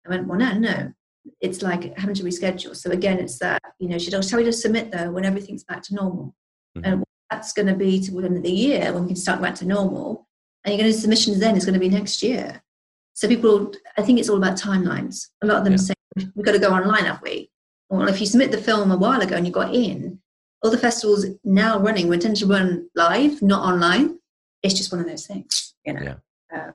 I 0.07 0.09
went, 0.09 0.27
"Well, 0.27 0.39
no, 0.39 0.57
no. 0.57 0.91
It's 1.39 1.61
like 1.61 1.95
having 1.97 2.15
to 2.15 2.23
reschedule. 2.23 2.75
So 2.75 2.89
again, 2.89 3.19
it's 3.19 3.37
that 3.39 3.61
you 3.79 3.87
know, 3.87 3.97
should 3.97 4.13
I 4.13 4.21
tell 4.21 4.39
you 4.39 4.45
to 4.47 4.53
submit 4.53 4.91
though 4.91 5.11
when 5.11 5.25
everything's 5.25 5.63
back 5.63 5.83
to 5.83 5.95
normal? 5.95 6.35
Mm-hmm. 6.77 6.93
And 6.93 7.03
that's 7.29 7.53
going 7.53 7.67
to 7.67 7.75
be 7.75 7.99
to 8.01 8.11
the 8.11 8.25
end 8.25 8.37
of 8.37 8.43
the 8.43 8.51
year 8.51 8.93
when 8.93 9.03
we 9.03 9.09
can 9.09 9.15
start 9.15 9.41
back 9.41 9.55
to 9.55 9.65
normal. 9.65 10.27
And 10.63 10.73
you're 10.73 10.81
going 10.81 10.91
to 10.91 10.99
submissions 10.99 11.39
then 11.39 11.55
is 11.55 11.65
going 11.65 11.73
to 11.73 11.79
be 11.79 11.89
next 11.89 12.21
year. 12.21 12.61
So 13.13 13.27
people, 13.27 13.71
I 13.97 14.01
think 14.01 14.19
it's 14.19 14.29
all 14.29 14.37
about 14.37 14.57
timelines. 14.57 15.27
A 15.41 15.47
lot 15.47 15.57
of 15.57 15.63
them 15.63 15.73
yeah. 15.73 15.77
say 15.77 15.93
we've 16.15 16.45
got 16.45 16.53
to 16.53 16.59
go 16.59 16.71
online, 16.71 17.05
have 17.05 17.21
we? 17.21 17.49
Well, 17.89 18.07
if 18.07 18.19
you 18.19 18.25
submit 18.25 18.51
the 18.51 18.57
film 18.57 18.91
a 18.91 18.97
while 18.97 19.21
ago 19.21 19.35
and 19.35 19.45
you 19.45 19.51
got 19.51 19.73
in, 19.73 20.19
all 20.61 20.71
the 20.71 20.77
festivals 20.77 21.25
now 21.43 21.79
running, 21.79 22.07
we 22.07 22.17
tend 22.17 22.37
to 22.37 22.45
run 22.45 22.89
live, 22.95 23.41
not 23.41 23.65
online. 23.65 24.19
It's 24.61 24.75
just 24.75 24.91
one 24.91 25.01
of 25.01 25.07
those 25.07 25.25
things, 25.25 25.73
you 25.85 25.93
know. 25.93 26.01
Yeah. 26.01 26.15
Uh, 26.55 26.71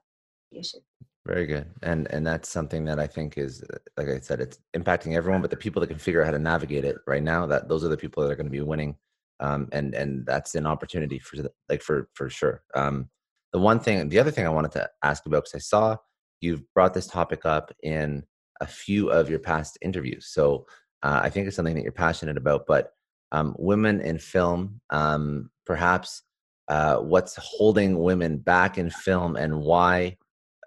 Very 1.27 1.47
good, 1.47 1.67
and 1.83 2.11
and 2.11 2.27
that's 2.27 2.49
something 2.49 2.85
that 2.87 2.99
I 2.99 3.07
think 3.07 3.37
is, 3.37 3.63
like 3.97 4.09
I 4.09 4.21
said, 4.21 4.41
it's 4.41 4.59
impacting 4.75 5.17
everyone. 5.17 5.43
But 5.43 5.51
the 5.51 5.57
people 5.57 5.81
that 5.81 5.89
can 5.89 5.99
figure 5.99 6.23
out 6.23 6.27
how 6.27 6.33
to 6.33 6.39
navigate 6.39 6.85
it 6.85 6.97
right 7.07 7.23
now, 7.23 7.47
that 7.47 7.69
those 7.69 7.85
are 7.85 7.89
the 7.89 7.97
people 7.97 8.23
that 8.23 8.33
are 8.33 8.37
going 8.37 8.47
to 8.47 8.51
be 8.51 8.61
winning 8.61 8.97
um, 9.41 9.69
and 9.73 9.95
and 9.95 10.25
that's 10.27 10.55
an 10.55 10.67
opportunity 10.67 11.19
for 11.19 11.37
like 11.69 11.83
for 11.83 12.09
for 12.15 12.31
sure. 12.31 12.63
Um, 12.75 13.11
the 13.53 13.59
one 13.59 13.81
thing, 13.81 14.09
the 14.09 14.19
other 14.19 14.31
thing 14.31 14.47
I 14.47 14.51
wanted 14.51 14.73
to 14.73 14.89
ask 15.03 15.27
about 15.27 15.45
because 15.45 15.55
I 15.55 15.59
saw 15.59 15.97
you've 16.41 16.63
brought 16.75 16.95
this 16.95 17.07
topic 17.07 17.45
up 17.45 17.73
in 17.83 18.25
a 18.65 18.67
few 18.67 19.11
of 19.11 19.31
your 19.31 19.39
past 19.39 19.79
interviews, 19.83 20.27
so 20.29 20.67
uh, 21.03 21.21
I 21.23 21.31
think 21.31 21.47
it's 21.47 21.57
something 21.57 21.75
that 21.75 21.83
you're 21.83 21.93
passionate 21.93 22.37
about. 22.37 22.67
But 22.67 22.93
um, 23.33 23.55
women 23.59 24.01
in 24.01 24.19
film, 24.19 24.81
um, 24.91 25.51
perhaps 25.67 26.23
uh, 26.69 26.97
what's 26.97 27.37
holding 27.37 27.99
women 27.99 28.39
back 28.39 28.79
in 28.79 28.91
film 28.91 29.37
and 29.37 29.61
why, 29.61 30.17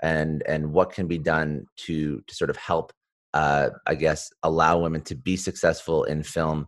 and 0.02 0.44
and 0.48 0.74
what 0.74 0.92
can 0.92 1.08
be 1.08 1.18
done 1.18 1.66
to 1.86 2.22
to 2.26 2.36
sort 2.36 2.50
of 2.50 2.58
help, 2.58 2.94
uh, 3.34 3.70
I 3.86 3.96
guess, 3.96 4.30
allow 4.44 4.80
women 4.80 5.02
to 5.04 5.16
be 5.16 5.36
successful 5.38 6.04
in 6.04 6.24
film 6.24 6.68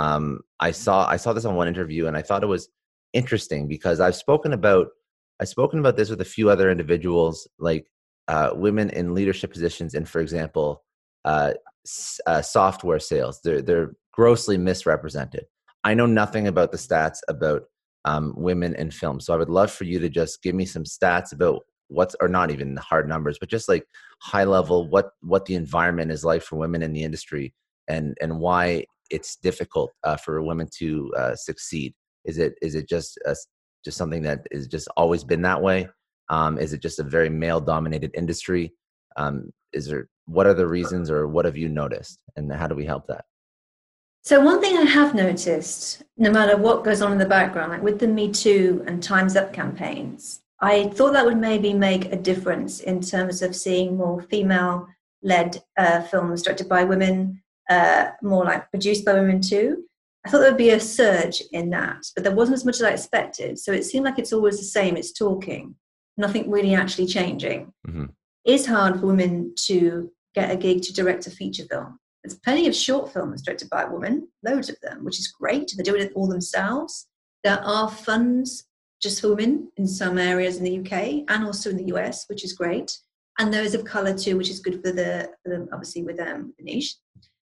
um, 0.00 0.40
I 0.60 0.70
saw 0.70 1.06
I 1.06 1.16
saw 1.16 1.34
this 1.34 1.44
on 1.44 1.56
one 1.56 1.68
interview 1.68 2.06
and 2.06 2.16
I 2.16 2.22
thought 2.22 2.42
it 2.42 2.46
was 2.46 2.70
interesting 3.12 3.68
because 3.68 4.00
I've 4.00 4.16
spoken 4.16 4.54
about 4.54 4.88
I've 5.40 5.48
spoken 5.48 5.78
about 5.78 5.96
this 5.96 6.08
with 6.08 6.22
a 6.22 6.32
few 6.36 6.48
other 6.48 6.70
individuals 6.70 7.46
like 7.58 7.86
uh, 8.30 8.52
women 8.54 8.90
in 8.90 9.12
leadership 9.12 9.52
positions 9.52 9.94
in, 9.94 10.04
for 10.04 10.20
example, 10.20 10.84
uh, 11.24 11.52
uh, 12.26 12.40
software 12.40 13.00
sales. 13.00 13.40
They're 13.42 13.60
they're 13.60 13.92
grossly 14.12 14.56
misrepresented. 14.56 15.46
I 15.82 15.94
know 15.94 16.06
nothing 16.06 16.46
about 16.46 16.70
the 16.70 16.78
stats 16.78 17.18
about 17.28 17.62
um, 18.04 18.32
women 18.36 18.76
in 18.76 18.92
film, 18.92 19.18
so 19.18 19.34
I 19.34 19.36
would 19.36 19.50
love 19.50 19.72
for 19.72 19.82
you 19.82 19.98
to 19.98 20.08
just 20.08 20.42
give 20.42 20.54
me 20.54 20.64
some 20.64 20.84
stats 20.84 21.32
about 21.32 21.62
what's 21.88 22.14
or 22.20 22.28
not 22.28 22.52
even 22.52 22.76
hard 22.76 23.08
numbers, 23.08 23.36
but 23.40 23.50
just 23.50 23.68
like 23.68 23.84
high 24.22 24.44
level 24.44 24.88
what 24.88 25.10
what 25.22 25.46
the 25.46 25.56
environment 25.56 26.12
is 26.12 26.24
like 26.24 26.42
for 26.42 26.54
women 26.54 26.82
in 26.82 26.92
the 26.92 27.02
industry 27.02 27.52
and 27.88 28.16
and 28.20 28.38
why 28.38 28.84
it's 29.10 29.34
difficult 29.34 29.90
uh, 30.04 30.16
for 30.16 30.40
women 30.40 30.68
to 30.78 31.12
uh, 31.16 31.34
succeed? 31.34 31.94
Is 32.24 32.38
it 32.38 32.54
is 32.62 32.76
it 32.76 32.88
just 32.88 33.18
a, 33.26 33.34
just 33.84 33.98
something 33.98 34.22
that 34.22 34.46
is 34.52 34.68
just 34.68 34.86
always 34.96 35.24
been 35.24 35.42
that 35.42 35.60
way? 35.60 35.88
Um, 36.30 36.58
is 36.58 36.72
it 36.72 36.80
just 36.80 37.00
a 37.00 37.02
very 37.02 37.28
male 37.28 37.60
dominated 37.60 38.12
industry? 38.14 38.72
Um, 39.16 39.52
is 39.72 39.86
there 39.86 40.08
what 40.26 40.46
are 40.46 40.54
the 40.54 40.66
reasons 40.66 41.10
or 41.10 41.26
what 41.26 41.44
have 41.44 41.56
you 41.56 41.68
noticed 41.68 42.22
and 42.36 42.50
how 42.52 42.68
do 42.68 42.74
we 42.74 42.86
help 42.86 43.06
that? 43.08 43.24
So 44.22 44.40
one 44.40 44.60
thing 44.60 44.76
I 44.76 44.84
have 44.84 45.14
noticed, 45.14 46.02
no 46.16 46.30
matter 46.30 46.56
what 46.56 46.84
goes 46.84 47.02
on 47.02 47.10
in 47.10 47.18
the 47.18 47.26
background, 47.26 47.72
like 47.72 47.82
with 47.82 47.98
the 47.98 48.06
Me 48.06 48.30
Too 48.30 48.84
and 48.86 49.02
Times 49.02 49.34
Up 49.34 49.52
campaigns, 49.52 50.40
I 50.60 50.88
thought 50.88 51.14
that 51.14 51.24
would 51.24 51.38
maybe 51.38 51.72
make 51.72 52.12
a 52.12 52.16
difference 52.16 52.80
in 52.80 53.00
terms 53.00 53.42
of 53.42 53.56
seeing 53.56 53.96
more 53.96 54.20
female-led 54.20 55.62
uh, 55.78 56.02
films 56.02 56.42
directed 56.42 56.68
by 56.68 56.84
women, 56.84 57.42
uh, 57.70 58.10
more 58.22 58.44
like 58.44 58.70
produced 58.70 59.06
by 59.06 59.14
women 59.14 59.40
too. 59.40 59.84
I 60.26 60.28
thought 60.28 60.40
there 60.40 60.50
would 60.50 60.58
be 60.58 60.70
a 60.70 60.80
surge 60.80 61.42
in 61.52 61.70
that, 61.70 62.04
but 62.14 62.22
there 62.22 62.34
wasn't 62.34 62.56
as 62.56 62.64
much 62.66 62.76
as 62.76 62.82
I 62.82 62.90
expected. 62.90 63.58
So 63.58 63.72
it 63.72 63.84
seemed 63.84 64.04
like 64.04 64.18
it's 64.18 64.34
always 64.34 64.58
the 64.58 64.64
same. 64.64 64.98
It's 64.98 65.12
talking, 65.12 65.74
nothing 66.20 66.50
really 66.50 66.74
actually 66.74 67.06
changing. 67.06 67.72
Mm-hmm. 67.86 68.06
It's 68.44 68.66
hard 68.66 69.00
for 69.00 69.06
women 69.06 69.54
to 69.66 70.10
get 70.34 70.50
a 70.50 70.56
gig 70.56 70.82
to 70.82 70.92
direct 70.92 71.26
a 71.26 71.30
feature 71.30 71.64
film. 71.64 71.98
There's 72.22 72.38
plenty 72.38 72.66
of 72.66 72.74
short 72.74 73.12
films 73.12 73.42
directed 73.42 73.70
by 73.70 73.84
women, 73.84 74.28
loads 74.44 74.68
of 74.68 74.78
them, 74.80 75.04
which 75.04 75.18
is 75.18 75.28
great. 75.28 75.72
They're 75.74 75.84
doing 75.84 76.02
it 76.02 76.12
all 76.14 76.28
themselves. 76.28 77.08
There 77.44 77.62
are 77.64 77.90
funds 77.90 78.64
just 79.02 79.20
for 79.20 79.30
women 79.30 79.70
in 79.76 79.86
some 79.86 80.18
areas 80.18 80.58
in 80.58 80.64
the 80.64 80.78
UK 80.80 81.24
and 81.28 81.44
also 81.44 81.70
in 81.70 81.76
the 81.76 81.94
US, 81.94 82.26
which 82.28 82.44
is 82.44 82.52
great. 82.52 82.96
And 83.38 83.52
those 83.52 83.74
of 83.74 83.84
colour 83.84 84.16
too, 84.16 84.36
which 84.36 84.50
is 84.50 84.60
good 84.60 84.82
for 84.84 84.92
the, 84.92 85.30
for 85.42 85.48
the 85.48 85.68
obviously 85.72 86.02
with 86.02 86.20
um, 86.20 86.52
the 86.58 86.64
niche. 86.64 86.96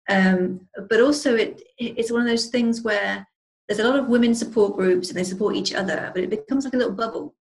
Um, 0.09 0.69
but 0.89 1.01
also, 1.01 1.35
it 1.35 1.62
it's 1.79 2.12
one 2.12 2.21
of 2.21 2.29
those 2.29 2.47
things 2.47 2.83
where 2.83 3.27
there's 3.69 3.81
a 3.81 3.89
lot 3.89 3.99
of 3.99 4.09
women 4.09 4.35
support 4.35 4.77
groups 4.77 5.09
and 5.09 5.19
they 5.19 5.25
support 5.25 5.57
each 5.57 5.75
other, 5.75 6.11
but 6.14 6.23
it 6.23 6.31
becomes 6.31 6.64
like 6.64 6.75
a 6.75 6.77
little 6.77 6.93
bubble. 6.93 7.35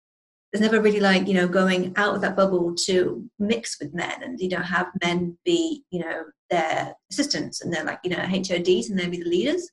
There's 0.52 0.62
never 0.62 0.82
really 0.82 1.00
like 1.00 1.28
you 1.28 1.34
know 1.34 1.48
going 1.48 1.94
out 1.98 2.16
of 2.16 2.22
that 2.22 2.36
bubble 2.36 2.74
to 2.86 3.30
mix 3.40 3.78
with 3.80 3.94
men 3.94 4.24
and 4.24 4.40
you 4.40 4.50
know 4.50 4.62
have 4.62 4.88
men 5.04 5.38
be 5.44 5.84
you 5.92 6.00
know 6.00 6.24
their 6.50 6.94
assistants 7.12 7.62
and 7.62 7.74
they're 7.74 7.84
like 7.84 8.00
you 8.04 8.12
know 8.12 8.18
HODs 8.18 8.90
and 8.90 8.98
they'll 8.98 9.10
be 9.10 9.24
the 9.24 9.30
leaders. 9.30 9.70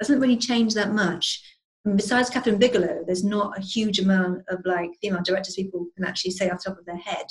Doesn't 0.00 0.20
really 0.20 0.36
change 0.36 0.74
that 0.74 0.92
much. 0.92 1.40
And 1.84 1.96
besides 1.96 2.30
Kathryn 2.30 2.58
Bigelow, 2.58 3.04
there's 3.06 3.22
not 3.22 3.56
a 3.56 3.60
huge 3.60 4.00
amount 4.00 4.42
of 4.48 4.60
like 4.64 4.90
female 5.00 5.22
directors 5.22 5.54
people 5.54 5.86
can 5.94 6.04
actually 6.04 6.32
say 6.32 6.50
off 6.50 6.64
the 6.64 6.70
top 6.70 6.78
of 6.78 6.86
their 6.86 6.96
head 6.96 7.26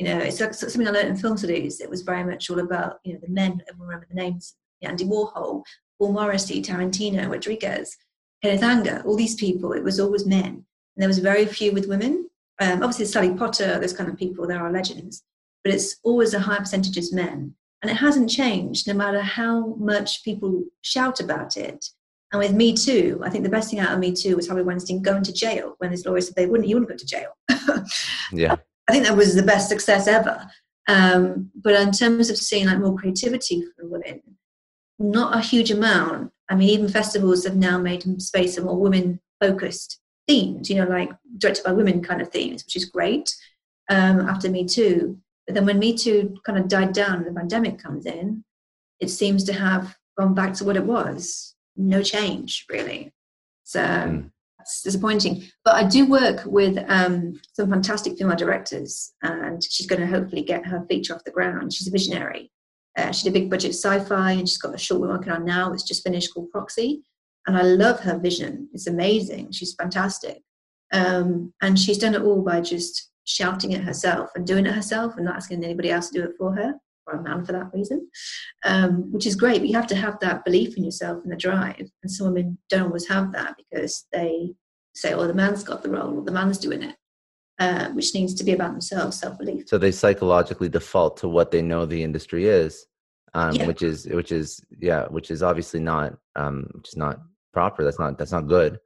you 0.00 0.06
know, 0.06 0.18
it's 0.18 0.40
like 0.40 0.54
something 0.54 0.88
I 0.88 0.92
learned 0.92 1.08
in 1.08 1.16
film 1.16 1.36
studies. 1.36 1.78
It 1.78 1.90
was 1.90 2.00
very 2.00 2.24
much 2.24 2.48
all 2.48 2.60
about, 2.60 3.00
you 3.04 3.12
know, 3.12 3.18
the 3.22 3.28
men, 3.28 3.62
everyone 3.68 3.88
remember 3.88 4.06
the 4.08 4.14
names, 4.14 4.54
Andy 4.80 5.04
Warhol, 5.04 5.62
Paul 5.98 6.12
Morrissey, 6.12 6.62
Tarantino, 6.62 7.30
Rodriguez, 7.30 7.98
Kenneth 8.42 8.62
Anger, 8.62 9.02
all 9.04 9.14
these 9.14 9.34
people, 9.34 9.74
it 9.74 9.84
was 9.84 10.00
always 10.00 10.24
men. 10.24 10.46
And 10.46 10.64
there 10.96 11.06
was 11.06 11.18
very 11.18 11.44
few 11.44 11.72
with 11.72 11.86
women. 11.86 12.29
Um, 12.60 12.82
obviously, 12.82 13.06
Sally 13.06 13.34
Potter, 13.34 13.78
those 13.78 13.94
kind 13.94 14.10
of 14.10 14.18
people, 14.18 14.46
there 14.46 14.60
are 14.60 14.70
legends, 14.70 15.24
but 15.64 15.72
it's 15.72 15.96
always 16.04 16.34
a 16.34 16.40
high 16.40 16.58
percentage 16.58 16.96
is 16.96 17.12
men. 17.12 17.54
And 17.82 17.90
it 17.90 17.96
hasn't 17.96 18.28
changed 18.28 18.86
no 18.86 18.92
matter 18.92 19.22
how 19.22 19.74
much 19.76 20.22
people 20.22 20.64
shout 20.82 21.20
about 21.20 21.56
it. 21.56 21.86
And 22.32 22.38
with 22.38 22.52
Me 22.52 22.74
Too, 22.74 23.20
I 23.24 23.30
think 23.30 23.42
the 23.42 23.50
best 23.50 23.70
thing 23.70 23.80
out 23.80 23.92
of 23.92 23.98
Me 23.98 24.12
Too 24.12 24.36
was 24.36 24.46
Harvey 24.46 24.62
Weinstein 24.62 25.02
going 25.02 25.22
to 25.24 25.32
jail 25.32 25.74
when 25.78 25.90
his 25.90 26.04
lawyers 26.04 26.26
said 26.26 26.36
they 26.36 26.46
wouldn't, 26.46 26.68
you 26.68 26.76
wouldn't 26.76 26.90
go 26.90 26.96
to 26.96 27.06
jail. 27.06 27.32
yeah. 28.32 28.56
I 28.88 28.92
think 28.92 29.06
that 29.06 29.16
was 29.16 29.34
the 29.34 29.42
best 29.42 29.68
success 29.68 30.06
ever. 30.06 30.46
Um, 30.86 31.50
but 31.54 31.74
in 31.74 31.92
terms 31.92 32.28
of 32.28 32.36
seeing 32.36 32.66
like 32.66 32.78
more 32.78 32.96
creativity 32.96 33.64
from 33.76 33.90
women, 33.90 34.20
not 34.98 35.34
a 35.36 35.40
huge 35.40 35.70
amount. 35.70 36.32
I 36.48 36.56
mean, 36.56 36.68
even 36.68 36.88
festivals 36.88 37.44
have 37.44 37.56
now 37.56 37.78
made 37.78 38.20
space 38.20 38.56
for 38.56 38.62
more 38.62 38.78
women 38.78 39.20
focused 39.40 39.99
themes, 40.30 40.70
you 40.70 40.76
know, 40.76 40.88
like 40.88 41.10
directed 41.38 41.64
by 41.64 41.72
women 41.72 42.02
kind 42.02 42.22
of 42.22 42.28
themes, 42.28 42.64
which 42.64 42.76
is 42.76 42.84
great 42.84 43.34
um, 43.88 44.20
after 44.28 44.48
Me 44.48 44.64
Too. 44.64 45.18
But 45.46 45.54
then 45.54 45.66
when 45.66 45.78
Me 45.78 45.96
Too 45.96 46.36
kind 46.46 46.58
of 46.58 46.68
died 46.68 46.92
down, 46.92 47.16
and 47.16 47.26
the 47.26 47.40
pandemic 47.40 47.78
comes 47.78 48.06
in, 48.06 48.44
it 49.00 49.08
seems 49.08 49.44
to 49.44 49.52
have 49.52 49.96
gone 50.18 50.34
back 50.34 50.54
to 50.54 50.64
what 50.64 50.76
it 50.76 50.84
was. 50.84 51.54
No 51.76 52.02
change, 52.02 52.66
really. 52.68 53.12
So 53.64 53.80
mm 53.80 54.30
that's 54.60 54.82
disappointing. 54.82 55.42
But 55.64 55.74
I 55.74 55.88
do 55.88 56.06
work 56.06 56.42
with 56.44 56.78
um, 56.88 57.40
some 57.54 57.70
fantastic 57.70 58.18
female 58.18 58.36
directors, 58.36 59.12
and 59.22 59.62
she's 59.64 59.86
going 59.86 60.00
to 60.00 60.06
hopefully 60.06 60.42
get 60.42 60.66
her 60.66 60.84
feature 60.88 61.14
off 61.14 61.24
the 61.24 61.30
ground. 61.30 61.72
She's 61.72 61.88
a 61.88 61.90
visionary. 61.90 62.52
Uh, 62.96 63.10
she 63.10 63.24
did 63.24 63.30
a 63.30 63.40
big 63.40 63.50
budget 63.50 63.70
sci-fi, 63.70 64.32
and 64.32 64.48
she's 64.48 64.58
got 64.58 64.74
a 64.74 64.78
short 64.78 65.00
we're 65.00 65.08
working 65.08 65.32
on 65.32 65.44
now 65.44 65.70
that's 65.70 65.82
just 65.82 66.02
finished 66.02 66.34
called 66.34 66.50
Proxy. 66.50 67.02
And 67.46 67.56
I 67.56 67.62
love 67.62 68.00
her 68.00 68.18
vision. 68.18 68.68
It's 68.72 68.86
amazing. 68.86 69.52
She's 69.52 69.74
fantastic, 69.74 70.42
um, 70.92 71.52
and 71.62 71.78
she's 71.78 71.98
done 71.98 72.14
it 72.14 72.22
all 72.22 72.42
by 72.42 72.60
just 72.60 73.10
shouting 73.24 73.72
it 73.72 73.82
herself 73.82 74.30
and 74.34 74.46
doing 74.46 74.66
it 74.66 74.74
herself, 74.74 75.14
and 75.16 75.24
not 75.24 75.36
asking 75.36 75.64
anybody 75.64 75.90
else 75.90 76.10
to 76.10 76.20
do 76.20 76.24
it 76.24 76.36
for 76.38 76.54
her 76.54 76.74
or 77.06 77.18
a 77.18 77.22
man 77.22 77.44
for 77.44 77.52
that 77.52 77.70
reason, 77.72 78.08
um, 78.64 79.10
which 79.12 79.26
is 79.26 79.36
great. 79.36 79.58
But 79.58 79.68
you 79.68 79.74
have 79.74 79.86
to 79.88 79.96
have 79.96 80.18
that 80.20 80.44
belief 80.44 80.76
in 80.76 80.84
yourself 80.84 81.22
and 81.22 81.32
the 81.32 81.36
drive. 81.36 81.88
And 82.02 82.10
some 82.10 82.28
women 82.28 82.58
don't 82.68 82.86
always 82.86 83.08
have 83.08 83.32
that 83.32 83.56
because 83.56 84.06
they 84.12 84.54
say, 84.94 85.12
"Oh, 85.12 85.26
the 85.26 85.34
man's 85.34 85.64
got 85.64 85.82
the 85.82 85.90
role, 85.90 86.18
or 86.18 86.24
the 86.24 86.32
man's 86.32 86.58
doing 86.58 86.82
it," 86.82 86.96
uh, 87.58 87.90
which 87.90 88.14
needs 88.14 88.34
to 88.34 88.44
be 88.44 88.52
about 88.52 88.72
themselves, 88.72 89.18
self 89.18 89.38
belief. 89.38 89.68
So 89.68 89.78
they 89.78 89.92
psychologically 89.92 90.68
default 90.68 91.16
to 91.18 91.28
what 91.28 91.50
they 91.50 91.62
know 91.62 91.86
the 91.86 92.02
industry 92.02 92.46
is, 92.46 92.86
um, 93.34 93.54
yeah. 93.54 93.66
which 93.66 93.82
is 93.82 94.06
which 94.06 94.32
is 94.32 94.60
yeah, 94.78 95.06
which 95.06 95.30
is 95.30 95.42
obviously 95.42 95.80
not 95.80 96.16
um, 96.36 96.68
which 96.74 96.88
is 96.88 96.96
not 96.96 97.20
proper. 97.52 97.84
That's 97.84 97.98
not 97.98 98.18
that's 98.18 98.32
not 98.32 98.46
good. 98.46 98.78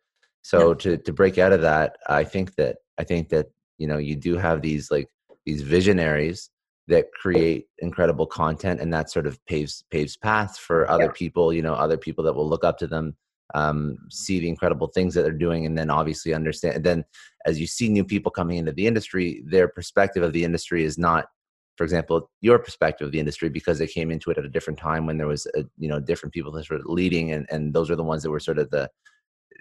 So 0.43 0.59
no. 0.59 0.75
to 0.75 0.97
to 0.99 1.13
break 1.13 1.39
out 1.39 1.53
of 1.53 1.63
that, 1.63 1.97
I 2.09 2.25
think 2.25 2.55
that 2.57 2.77
I 2.99 3.05
think 3.05 3.29
that 3.31 3.47
you 3.79 3.87
know 3.87 3.99
you 3.99 4.17
do 4.17 4.37
have 4.37 4.63
these 4.63 4.91
like 4.91 5.09
these 5.47 5.63
visionaries 5.63 6.51
that 6.87 7.11
create 7.13 7.67
incredible 7.79 8.27
content 8.27 8.81
and 8.81 8.93
that 8.93 9.11
sort 9.11 9.27
of 9.27 9.43
paves 9.47 9.85
paves 9.91 10.17
paths 10.17 10.59
for 10.59 10.89
other 10.91 11.05
yeah. 11.05 11.13
people 11.15 11.53
you 11.53 11.63
know 11.63 11.75
other 11.75 11.97
people 11.97 12.23
that 12.25 12.35
will 12.35 12.49
look 12.49 12.65
up 12.65 12.79
to 12.79 12.87
them 12.87 13.17
um, 13.55 13.99
see 14.11 14.41
the 14.41 14.49
incredible 14.49 14.89
things 14.89 15.15
that 15.15 15.23
they're 15.23 15.31
doing 15.31 15.65
and 15.65 15.79
then 15.79 15.91
obviously 15.91 16.35
understand 16.35 16.77
and 16.77 16.85
then 16.85 17.05
as 17.47 17.61
you 17.61 17.67
see 17.67 17.89
new 17.89 18.05
people 18.05 18.31
coming 18.31 18.59
into 18.59 18.73
the 18.73 18.87
industry 18.87 19.43
their 19.47 19.69
perspective 19.69 20.23
of 20.23 20.33
the 20.33 20.45
industry 20.45 20.85
is 20.85 20.99
not 20.99 21.27
for 21.77 21.85
example 21.85 22.31
your 22.41 22.59
perspective 22.59 23.07
of 23.07 23.13
the 23.13 23.19
industry 23.19 23.49
because 23.49 23.79
they 23.79 23.87
came 23.87 24.11
into 24.11 24.31
it 24.31 24.39
at 24.39 24.45
a 24.45 24.49
different 24.49 24.79
time 24.79 25.07
when 25.07 25.19
there 25.19 25.27
was 25.27 25.47
a, 25.57 25.65
you 25.79 25.89
know 25.89 26.01
different 26.01 26.33
people 26.33 26.53
that 26.53 26.69
were 26.71 26.81
leading 26.85 27.33
and, 27.33 27.47
and 27.51 27.75
those 27.75 27.91
are 27.91 27.97
the 27.97 28.03
ones 28.05 28.23
that 28.23 28.31
were 28.31 28.41
sort 28.41 28.59
of 28.59 28.71
the 28.71 28.89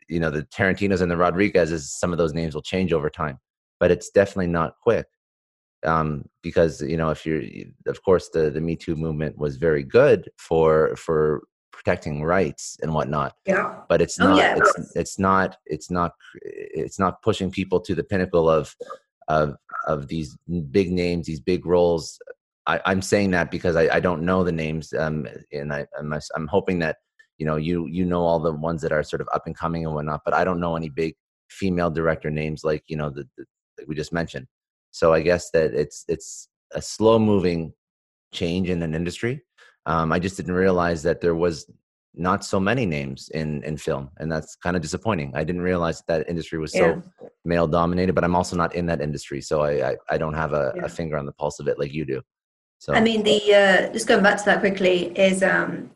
you 0.07 0.19
know 0.19 0.29
the 0.29 0.43
tarantinos 0.43 1.01
and 1.01 1.11
the 1.11 1.15
rodriguezes 1.15 1.81
some 1.81 2.11
of 2.11 2.17
those 2.17 2.33
names 2.33 2.55
will 2.55 2.61
change 2.61 2.93
over 2.93 3.09
time. 3.09 3.39
But 3.79 3.91
it's 3.91 4.09
definitely 4.09 4.47
not 4.47 4.75
quick 4.81 5.07
um, 5.85 6.25
because 6.41 6.81
you 6.81 6.97
know 6.97 7.09
if 7.09 7.25
you're 7.25 7.43
of 7.87 8.03
course 8.03 8.29
the 8.29 8.49
the 8.49 8.61
me 8.61 8.75
too 8.75 8.95
movement 8.95 9.37
was 9.37 9.57
very 9.57 9.83
good 9.83 10.29
for 10.37 10.95
for 10.95 11.43
protecting 11.71 12.23
rights 12.23 12.77
and 12.83 12.93
whatnot 12.93 13.33
yeah. 13.47 13.79
but 13.89 13.99
it's 13.99 14.19
not 14.19 14.33
oh, 14.33 14.37
yeah, 14.37 14.55
it's, 14.55 14.95
it's 14.95 15.19
not 15.19 15.57
it's 15.65 15.89
not 15.89 16.13
it's 16.43 16.99
not 16.99 17.21
pushing 17.23 17.49
people 17.49 17.79
to 17.79 17.95
the 17.95 18.03
pinnacle 18.03 18.47
of 18.47 18.75
of 19.27 19.55
of 19.87 20.07
these 20.07 20.37
big 20.71 20.91
names 20.91 21.25
these 21.25 21.39
big 21.41 21.65
roles 21.65 22.19
I, 22.65 22.91
am 22.91 23.01
saying 23.01 23.31
that 23.31 23.51
because 23.51 23.75
I, 23.75 23.95
I, 23.95 23.99
don't 23.99 24.23
know 24.23 24.43
the 24.43 24.51
names, 24.51 24.93
um, 24.93 25.27
and 25.51 25.73
I, 25.73 25.85
I'm, 25.99 26.13
I'm 26.35 26.47
hoping 26.47 26.79
that 26.79 26.97
you 27.37 27.45
know 27.45 27.57
you 27.57 27.87
you 27.87 28.05
know 28.05 28.21
all 28.21 28.39
the 28.39 28.53
ones 28.53 28.81
that 28.81 28.91
are 28.91 29.03
sort 29.03 29.21
of 29.21 29.27
up 29.33 29.43
and 29.45 29.55
coming 29.55 29.85
and 29.85 29.93
whatnot. 29.93 30.21
But 30.23 30.33
I 30.33 30.43
don't 30.43 30.59
know 30.59 30.75
any 30.75 30.89
big 30.89 31.15
female 31.49 31.91
director 31.91 32.29
names 32.29 32.63
like 32.63 32.83
you 32.87 32.95
know 32.95 33.09
the, 33.09 33.27
the 33.37 33.45
that 33.77 33.87
we 33.87 33.95
just 33.95 34.13
mentioned. 34.13 34.47
So 34.91 35.13
I 35.13 35.21
guess 35.21 35.49
that 35.51 35.73
it's 35.73 36.05
it's 36.07 36.47
a 36.73 36.81
slow 36.81 37.19
moving 37.19 37.73
change 38.33 38.69
in 38.69 38.81
an 38.81 38.95
industry. 38.95 39.41
Um, 39.85 40.13
I 40.13 40.19
just 40.19 40.37
didn't 40.37 40.55
realize 40.55 41.03
that 41.03 41.19
there 41.19 41.35
was 41.35 41.69
not 42.15 42.45
so 42.45 42.59
many 42.59 42.85
names 42.85 43.29
in 43.29 43.63
in 43.63 43.77
film, 43.77 44.09
and 44.17 44.31
that's 44.31 44.55
kind 44.55 44.75
of 44.75 44.81
disappointing. 44.81 45.31
I 45.35 45.43
didn't 45.43 45.61
realize 45.61 46.03
that, 46.07 46.19
that 46.19 46.29
industry 46.29 46.59
was 46.59 46.71
so 46.71 47.01
yeah. 47.21 47.27
male 47.45 47.67
dominated, 47.67 48.13
but 48.13 48.23
I'm 48.23 48.35
also 48.35 48.55
not 48.55 48.75
in 48.75 48.85
that 48.87 49.01
industry, 49.01 49.41
so 49.41 49.61
I 49.61 49.91
I, 49.91 49.95
I 50.11 50.17
don't 50.17 50.33
have 50.33 50.53
a, 50.53 50.73
yeah. 50.75 50.85
a, 50.85 50.89
finger 50.89 51.17
on 51.17 51.25
the 51.25 51.31
pulse 51.31 51.59
of 51.59 51.67
it 51.67 51.79
like 51.79 51.93
you 51.93 52.05
do. 52.05 52.21
So 52.79 52.93
I 52.93 52.99
mean, 52.99 53.23
the 53.23 53.39
uh, 53.53 53.93
just 53.93 54.07
going 54.07 54.23
back 54.23 54.37
to 54.37 54.45
that 54.45 54.59
quickly 54.59 55.07
is 55.17 55.41
um, 55.41 55.91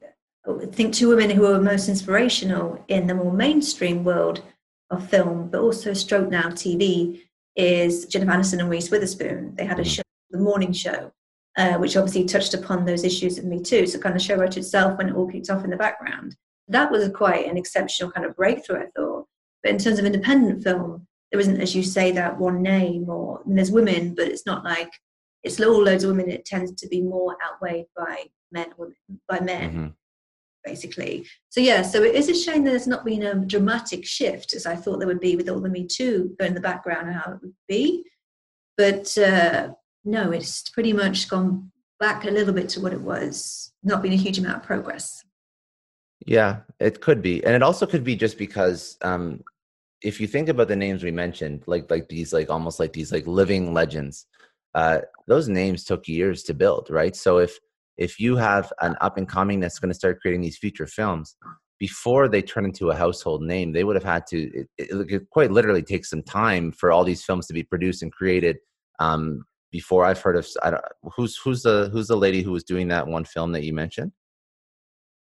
I 0.48 0.66
think 0.68 0.94
two 0.94 1.10
women 1.10 1.30
who 1.30 1.46
are 1.46 1.62
most 1.62 1.90
inspirational 1.90 2.84
in 2.88 3.08
the 3.08 3.14
more 3.14 3.34
mainstream 3.34 4.04
world 4.04 4.42
of 4.90 5.08
film, 5.10 5.50
but 5.50 5.62
also 5.62 5.94
stroke 5.94 6.30
now 6.30 6.50
TV 6.50 7.22
is 7.56 8.06
Jennifer 8.06 8.32
Aniston 8.32 8.60
and 8.60 8.70
Reese 8.70 8.90
Witherspoon. 8.90 9.56
They 9.56 9.66
had 9.66 9.80
a 9.80 9.82
mm-hmm. 9.82 9.90
show, 9.90 10.04
the 10.32 10.40
morning 10.40 10.72
show, 10.72 11.12
uh, 11.58 11.78
which 11.78 11.98
obviously 11.98 12.24
touched 12.26 12.54
upon 12.54 12.86
those 12.86 13.04
issues 13.04 13.38
of 13.38 13.46
Me 13.46 13.62
Too. 13.62 13.86
So 13.88 14.00
kind 14.00 14.16
of 14.16 14.22
show 14.22 14.36
wrote 14.36 14.58
itself 14.58 14.98
when 14.98 15.10
it 15.10 15.16
all 15.16 15.28
kicked 15.28 15.50
off 15.50 15.64
in 15.64 15.70
the 15.70 15.78
background. 15.78 16.36
That 16.68 16.92
was 16.92 17.10
quite 17.10 17.48
an 17.48 17.58
exceptional 17.58 18.12
kind 18.12 18.26
of 18.26 18.36
breakthrough, 18.36 18.84
I 18.84 18.88
thought. 18.96 19.26
But 19.64 19.72
in 19.72 19.78
terms 19.78 20.00
of 20.00 20.06
independent 20.06 20.64
film, 20.64 21.08
there 21.32 21.42
isn't, 21.42 21.60
as 21.60 21.76
you 21.76 21.84
say, 21.84 22.12
that 22.12 22.38
one 22.38 22.62
name 22.62 23.10
or 23.10 23.42
I 23.42 23.48
mean, 23.48 23.56
there's 23.56 23.72
women, 23.72 24.16
but 24.16 24.28
it's 24.28 24.46
not 24.46 24.64
like 24.64 24.92
it's 25.44 25.60
all 25.60 25.84
loads 25.84 26.04
of 26.04 26.12
women. 26.12 26.30
It 26.30 26.46
tends 26.46 26.74
to 26.74 26.88
be 26.88 27.02
more 27.02 27.36
outweighed 27.44 27.88
by 27.96 28.26
men, 28.52 28.68
by 29.28 29.40
men. 29.40 29.70
Mm-hmm 29.72 29.88
basically. 30.68 31.26
So 31.50 31.62
yeah, 31.62 31.82
so 31.82 32.04
it 32.04 32.14
is 32.14 32.28
a 32.28 32.36
shame 32.36 32.66
that 32.66 32.72
there's 32.72 32.88
not 32.88 33.06
been 33.06 33.24
a 33.24 33.36
dramatic 33.36 34.06
shift 34.06 34.54
as 34.54 34.66
I 34.66 34.76
thought 34.76 35.00
there 35.00 35.08
would 35.08 35.22
be 35.22 35.38
with 35.38 35.48
all 35.48 35.62
the 35.62 35.70
Me 35.70 35.88
Too 35.88 36.36
going 36.38 36.50
in 36.50 36.56
the 36.56 36.60
background 36.60 37.08
and 37.08 37.16
how 37.16 37.32
it 37.32 37.40
would 37.42 37.54
be. 37.70 38.04
But 38.76 39.18
uh, 39.18 39.70
no, 40.08 40.32
it's 40.32 40.70
pretty 40.70 40.94
much 40.94 41.30
gone 41.30 41.72
back 42.00 42.24
a 42.26 42.32
little 42.32 42.54
bit 42.54 42.70
to 42.70 42.80
what 42.80 42.94
it 42.94 43.02
was. 43.02 43.74
Not 43.84 44.02
been 44.02 44.14
a 44.14 44.18
huge 44.18 44.40
amount 44.40 44.58
of 44.58 44.64
progress. 44.64 45.22
Yeah, 46.26 46.62
it 46.80 47.02
could 47.02 47.22
be, 47.22 47.44
and 47.44 47.54
it 47.54 47.62
also 47.62 47.86
could 47.86 48.04
be 48.04 48.16
just 48.16 48.38
because 48.38 48.98
um, 49.02 49.42
if 50.02 50.20
you 50.20 50.28
think 50.28 50.50
about 50.50 50.70
the 50.70 50.76
names 50.76 51.04
we 51.04 51.12
mentioned, 51.12 51.64
like 51.68 51.92
like 51.92 52.08
these 52.08 52.34
like 52.34 52.50
almost 52.50 52.80
like 52.80 52.94
these 52.94 53.12
like 53.12 53.28
living 53.28 53.74
legends, 53.74 54.26
uh, 54.76 55.00
those 55.28 55.48
names 55.50 55.84
took 55.84 56.08
years 56.08 56.44
to 56.44 56.54
build, 56.54 56.88
right? 56.90 57.16
So 57.16 57.38
if 57.38 57.60
if 57.98 58.20
you 58.20 58.36
have 58.38 58.72
an 58.82 58.96
up 59.02 59.18
and 59.18 59.28
coming 59.28 59.60
that's 59.60 59.80
going 59.80 59.90
to 59.90 59.98
start 59.98 60.22
creating 60.22 60.42
these 60.42 60.58
feature 60.58 60.88
films 60.88 61.36
before 61.80 62.28
they 62.28 62.42
turn 62.42 62.66
into 62.66 62.90
a 62.90 62.96
household 62.96 63.44
name, 63.44 63.74
they 63.74 63.84
would 63.84 63.96
have 63.96 64.04
had 64.04 64.26
to 64.28 64.38
it, 64.60 64.68
it, 64.78 65.12
it 65.12 65.30
quite 65.30 65.52
literally 65.52 65.84
take 65.84 66.06
some 66.06 66.24
time 66.24 66.72
for 66.72 66.92
all 66.92 67.04
these 67.04 67.24
films 67.24 67.46
to 67.48 67.54
be 67.54 67.64
produced 67.64 68.02
and 68.02 68.12
created. 68.12 68.58
Um, 69.00 69.46
before 69.72 70.06
I've 70.06 70.22
heard 70.22 70.36
of, 70.36 70.48
I 70.64 70.72
don't, 70.72 70.84
who's 71.16 71.38
who's 71.38 71.64
the 71.64 71.90
who's 71.92 72.08
the 72.08 72.16
lady 72.16 72.42
who 72.42 72.52
was 72.52 72.64
doing 72.64 72.88
that 72.90 73.08
one 73.08 73.26
film 73.26 73.52
that 73.52 73.64
you 73.64 73.74
mentioned? 73.74 74.12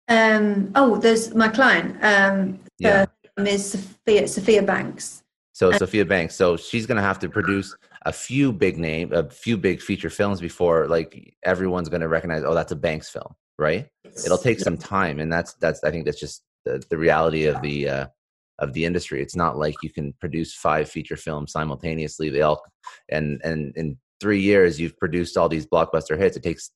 Um, 0.08 0.72
oh, 0.76 0.98
there's 0.98 1.34
my 1.34 1.48
client. 1.48 1.98
Um, 2.04 2.60
yeah. 2.78 3.06
Ms. 3.38 3.72
Sophia, 3.72 4.28
Sophia 4.28 4.62
Banks. 4.62 5.24
So 5.54 5.72
Sophia 5.72 6.06
Banks. 6.06 6.36
So 6.36 6.58
she's 6.58 6.86
going 6.86 6.98
to 6.98 7.02
have 7.04 7.20
to 7.20 7.30
produce 7.30 7.76
a 8.06 8.12
few 8.12 8.52
big 8.52 8.78
name, 8.78 9.14
a 9.14 9.30
few 9.30 9.58
big 9.58 9.82
feature 9.82 10.10
films 10.10 10.40
before 10.42 10.88
like 10.88 11.36
everyone's 11.44 11.90
going 11.90 12.02
to 12.02 12.08
recognize. 12.08 12.44
Oh, 12.44 12.54
that's 12.54 12.72
a 12.72 12.76
Banks 12.76 13.10
film, 13.10 13.36
right? 13.58 13.88
It'll 14.04 14.38
take 14.38 14.60
some 14.60 14.78
time, 14.78 15.20
and 15.20 15.32
that's 15.32 15.54
that's. 15.56 15.84
I 15.84 15.92
think 15.92 16.06
that's 16.06 16.20
just 16.20 16.44
the, 16.66 16.84
the 16.90 16.98
reality 16.98 17.46
of 17.46 17.62
the 17.62 17.90
uh, 17.90 18.06
of 18.60 18.74
the 18.74 18.86
industry. 18.86 19.22
It's 19.22 19.36
not 19.36 19.58
like 19.58 19.76
you 19.82 19.90
can 19.90 20.14
produce 20.20 20.54
five 20.54 20.90
feature 20.90 21.18
films 21.18 21.52
simultaneously. 21.52 22.30
They 22.30 22.42
all 22.42 22.62
and 23.10 23.42
and 23.44 23.74
in 23.76 23.98
three 24.26 24.42
years 24.42 24.80
you've 24.80 24.98
produced 24.98 25.38
all 25.38 25.48
these 25.48 25.68
blockbuster 25.68 26.18
hits. 26.18 26.36
It 26.36 26.42
takes 26.42 26.72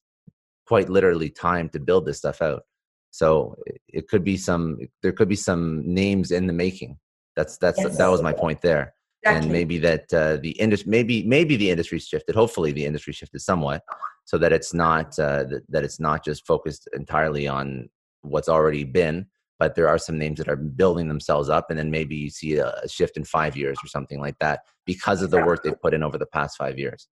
quite 0.68 0.88
literally 0.88 1.32
time 1.32 1.68
to 1.70 1.80
build 1.80 2.06
this 2.06 2.20
stuff 2.20 2.44
out. 2.44 2.62
So 3.10 3.56
it 3.88 4.08
could 4.08 4.24
be 4.24 4.38
some 4.38 4.78
there 5.02 5.12
could 5.12 5.28
be 5.28 5.36
some 5.36 5.82
names 5.84 6.30
in 6.30 6.46
the 6.46 6.54
making. 6.54 7.00
That's 7.36 7.58
that's 7.58 7.80
yes. 7.80 7.98
that 7.98 8.12
was 8.12 8.22
my 8.22 8.34
point 8.34 8.62
there. 8.62 8.94
Exactly. 9.24 9.46
And 9.46 9.52
maybe 9.52 9.80
that 9.80 10.14
uh, 10.14 10.38
the 10.38 10.52
industry 10.52 10.92
maybe 10.92 11.24
maybe 11.24 11.56
the 11.56 11.72
industry's 11.72 12.06
shifted. 12.06 12.36
Hopefully 12.36 12.72
the 12.72 12.86
industry 12.86 13.14
shifted 13.14 13.42
somewhat 13.42 13.82
so 14.26 14.38
that 14.38 14.54
it's 14.54 14.76
not 14.76 15.18
uh, 15.18 15.44
that, 15.46 15.64
that 15.70 15.84
it's 15.84 16.00
not 16.00 16.24
just 16.24 16.46
focused 16.46 16.88
entirely 16.94 17.48
on 17.48 17.90
what's 18.22 18.48
already 18.48 18.84
been, 18.84 19.26
but 19.58 19.74
there 19.74 19.88
are 19.88 19.98
some 19.98 20.20
names 20.20 20.38
that 20.38 20.48
are 20.48 20.56
building 20.56 21.08
themselves 21.08 21.50
up, 21.50 21.72
and 21.72 21.80
then 21.80 21.90
maybe 21.90 22.16
you 22.16 22.30
see 22.30 22.58
a 22.58 22.88
shift 22.88 23.18
in 23.18 23.24
five 23.24 23.58
years 23.58 23.80
or 23.84 23.88
something 23.88 24.20
like 24.20 24.38
that 24.38 24.60
because 24.86 25.24
of 25.24 25.32
the 25.32 25.44
work 25.44 25.64
they've 25.64 25.82
put 25.82 25.96
in 25.96 26.04
over 26.04 26.20
the 26.20 26.28
past 26.28 26.58
five 26.58 26.78
years. 26.78 27.08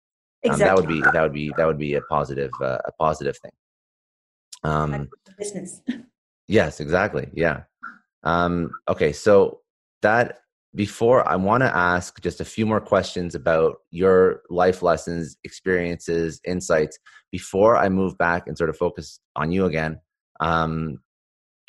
Exactly. 0.44 0.68
Um, 0.68 0.68
that 0.68 0.76
would 0.76 0.88
be 0.88 1.00
that 1.00 1.22
would 1.22 1.32
be 1.32 1.52
that 1.56 1.66
would 1.66 1.78
be 1.78 1.94
a 1.94 2.02
positive 2.02 2.50
uh, 2.60 2.78
a 2.84 2.92
positive 2.92 3.36
thing. 3.38 3.52
Um, 4.62 5.08
business. 5.38 5.80
yes, 6.48 6.80
exactly. 6.80 7.28
Yeah. 7.34 7.62
Um, 8.24 8.70
okay, 8.88 9.12
so 9.12 9.60
that 10.02 10.40
before 10.74 11.26
I 11.26 11.36
want 11.36 11.62
to 11.62 11.74
ask 11.74 12.20
just 12.20 12.40
a 12.40 12.44
few 12.44 12.66
more 12.66 12.80
questions 12.80 13.34
about 13.34 13.76
your 13.90 14.42
life 14.50 14.82
lessons, 14.82 15.36
experiences, 15.44 16.40
insights 16.44 16.98
before 17.30 17.76
I 17.76 17.88
move 17.88 18.18
back 18.18 18.46
and 18.46 18.58
sort 18.58 18.70
of 18.70 18.76
focus 18.76 19.20
on 19.36 19.50
you 19.50 19.66
again. 19.66 20.00
Um, 20.40 20.98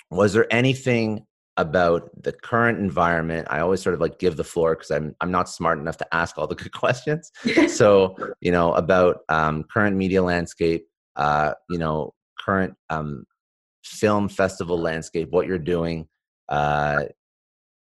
was 0.09 0.34
there 0.34 0.51
anything 0.51 1.26
about 1.57 2.09
the 2.21 2.31
current 2.31 2.79
environment? 2.79 3.47
I 3.49 3.59
always 3.59 3.81
sort 3.81 3.95
of 3.95 4.01
like 4.01 4.19
give 4.19 4.37
the 4.37 4.43
floor 4.43 4.75
because 4.75 4.91
I'm 4.91 5.15
I'm 5.21 5.31
not 5.31 5.49
smart 5.49 5.79
enough 5.79 5.97
to 5.97 6.13
ask 6.13 6.37
all 6.37 6.47
the 6.47 6.55
good 6.63 6.73
questions. 6.73 7.31
so 7.67 8.15
you 8.41 8.51
know 8.51 8.73
about 8.73 9.19
um, 9.29 9.63
current 9.63 9.95
media 9.95 10.21
landscape, 10.21 10.87
uh, 11.15 11.53
you 11.69 11.77
know 11.77 12.13
current 12.39 12.75
um, 12.89 13.25
film 13.83 14.29
festival 14.29 14.79
landscape, 14.79 15.29
what 15.31 15.47
you're 15.47 15.59
doing. 15.59 16.07
Uh, 16.49 17.05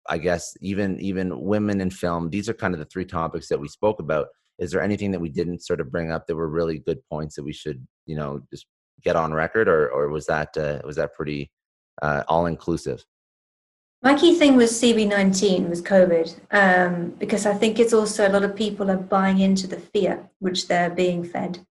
I 0.09 0.17
guess 0.17 0.55
even 0.61 0.99
even 0.99 1.41
women 1.41 1.82
in 1.82 1.89
film. 1.89 2.30
These 2.30 2.49
are 2.49 2.53
kind 2.53 2.74
of 2.74 2.80
the 2.80 2.86
three 2.86 3.05
topics 3.05 3.47
that 3.49 3.59
we 3.59 3.67
spoke 3.67 3.99
about. 3.99 4.28
Is 4.59 4.72
there 4.72 4.82
anything 4.82 5.11
that 5.11 5.22
we 5.22 5.30
didn't 5.30 5.63
sort 5.63 5.80
of 5.80 5.91
bring 5.91 6.11
up 6.11 6.28
that 6.28 6.36
were 6.36 6.49
really 6.49 6.80
good 6.80 6.99
points 7.09 7.36
that 7.36 7.43
we 7.43 7.53
should 7.53 7.86
you 8.05 8.15
know 8.15 8.41
just 8.51 8.65
get 9.03 9.15
on 9.15 9.34
record, 9.34 9.67
or 9.67 9.89
or 9.89 10.09
was 10.09 10.26
that 10.26 10.57
uh, 10.57 10.80
was 10.84 10.95
that 10.97 11.13
pretty 11.13 11.51
uh, 12.01 12.24
all 12.28 12.45
inclusive? 12.45 13.05
My 14.04 14.16
key 14.16 14.36
thing 14.36 14.56
was 14.56 14.72
CB19 14.82 15.70
was 15.70 15.82
COVID, 15.84 16.36
um, 16.49 17.12
because 17.20 17.45
I 17.45 17.54
think 17.54 17.78
it's 17.78 17.93
also 17.93 18.28
a 18.28 18.34
lot 18.34 18.43
of 18.43 18.56
people 18.56 18.89
are 18.89 18.97
buying 18.97 19.39
into 19.39 19.68
the 19.68 19.80
fear 19.80 20.28
which 20.39 20.68
they're 20.68 20.89
being 20.89 21.24
fed. 21.24 21.64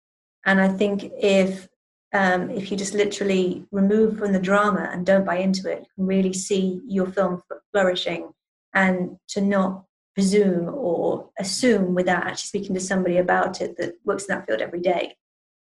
And 0.46 0.60
I 0.60 0.68
think 0.68 1.10
if 1.20 1.68
um, 2.12 2.50
if 2.50 2.70
you 2.70 2.76
just 2.76 2.94
literally 2.94 3.66
remove 3.72 4.18
from 4.18 4.32
the 4.32 4.40
drama 4.40 4.88
and 4.92 5.06
don't 5.06 5.24
buy 5.24 5.36
into 5.36 5.70
it, 5.70 5.80
you 5.80 5.86
can 5.96 6.06
really 6.06 6.32
see 6.32 6.80
your 6.86 7.06
film 7.06 7.42
flourishing 7.72 8.30
and 8.74 9.16
to 9.28 9.40
not 9.40 9.84
presume 10.14 10.68
or 10.68 11.30
assume 11.38 11.94
without 11.94 12.26
actually 12.26 12.48
speaking 12.48 12.74
to 12.74 12.80
somebody 12.80 13.18
about 13.18 13.60
it 13.60 13.76
that 13.76 13.94
works 14.04 14.26
in 14.26 14.34
that 14.34 14.46
field 14.46 14.60
every 14.60 14.80
day. 14.80 15.16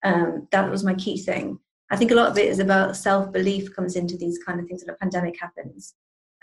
Um, 0.03 0.47
that 0.51 0.69
was 0.69 0.83
my 0.83 0.93
key 0.93 1.17
thing. 1.17 1.59
I 1.89 1.97
think 1.97 2.11
a 2.11 2.15
lot 2.15 2.29
of 2.29 2.37
it 2.37 2.47
is 2.47 2.59
about 2.59 2.97
self 2.97 3.31
belief 3.31 3.73
comes 3.73 3.95
into 3.95 4.17
these 4.17 4.39
kind 4.45 4.59
of 4.59 4.67
things 4.67 4.83
when 4.83 4.93
a 4.93 4.97
pandemic 4.97 5.39
happens. 5.39 5.93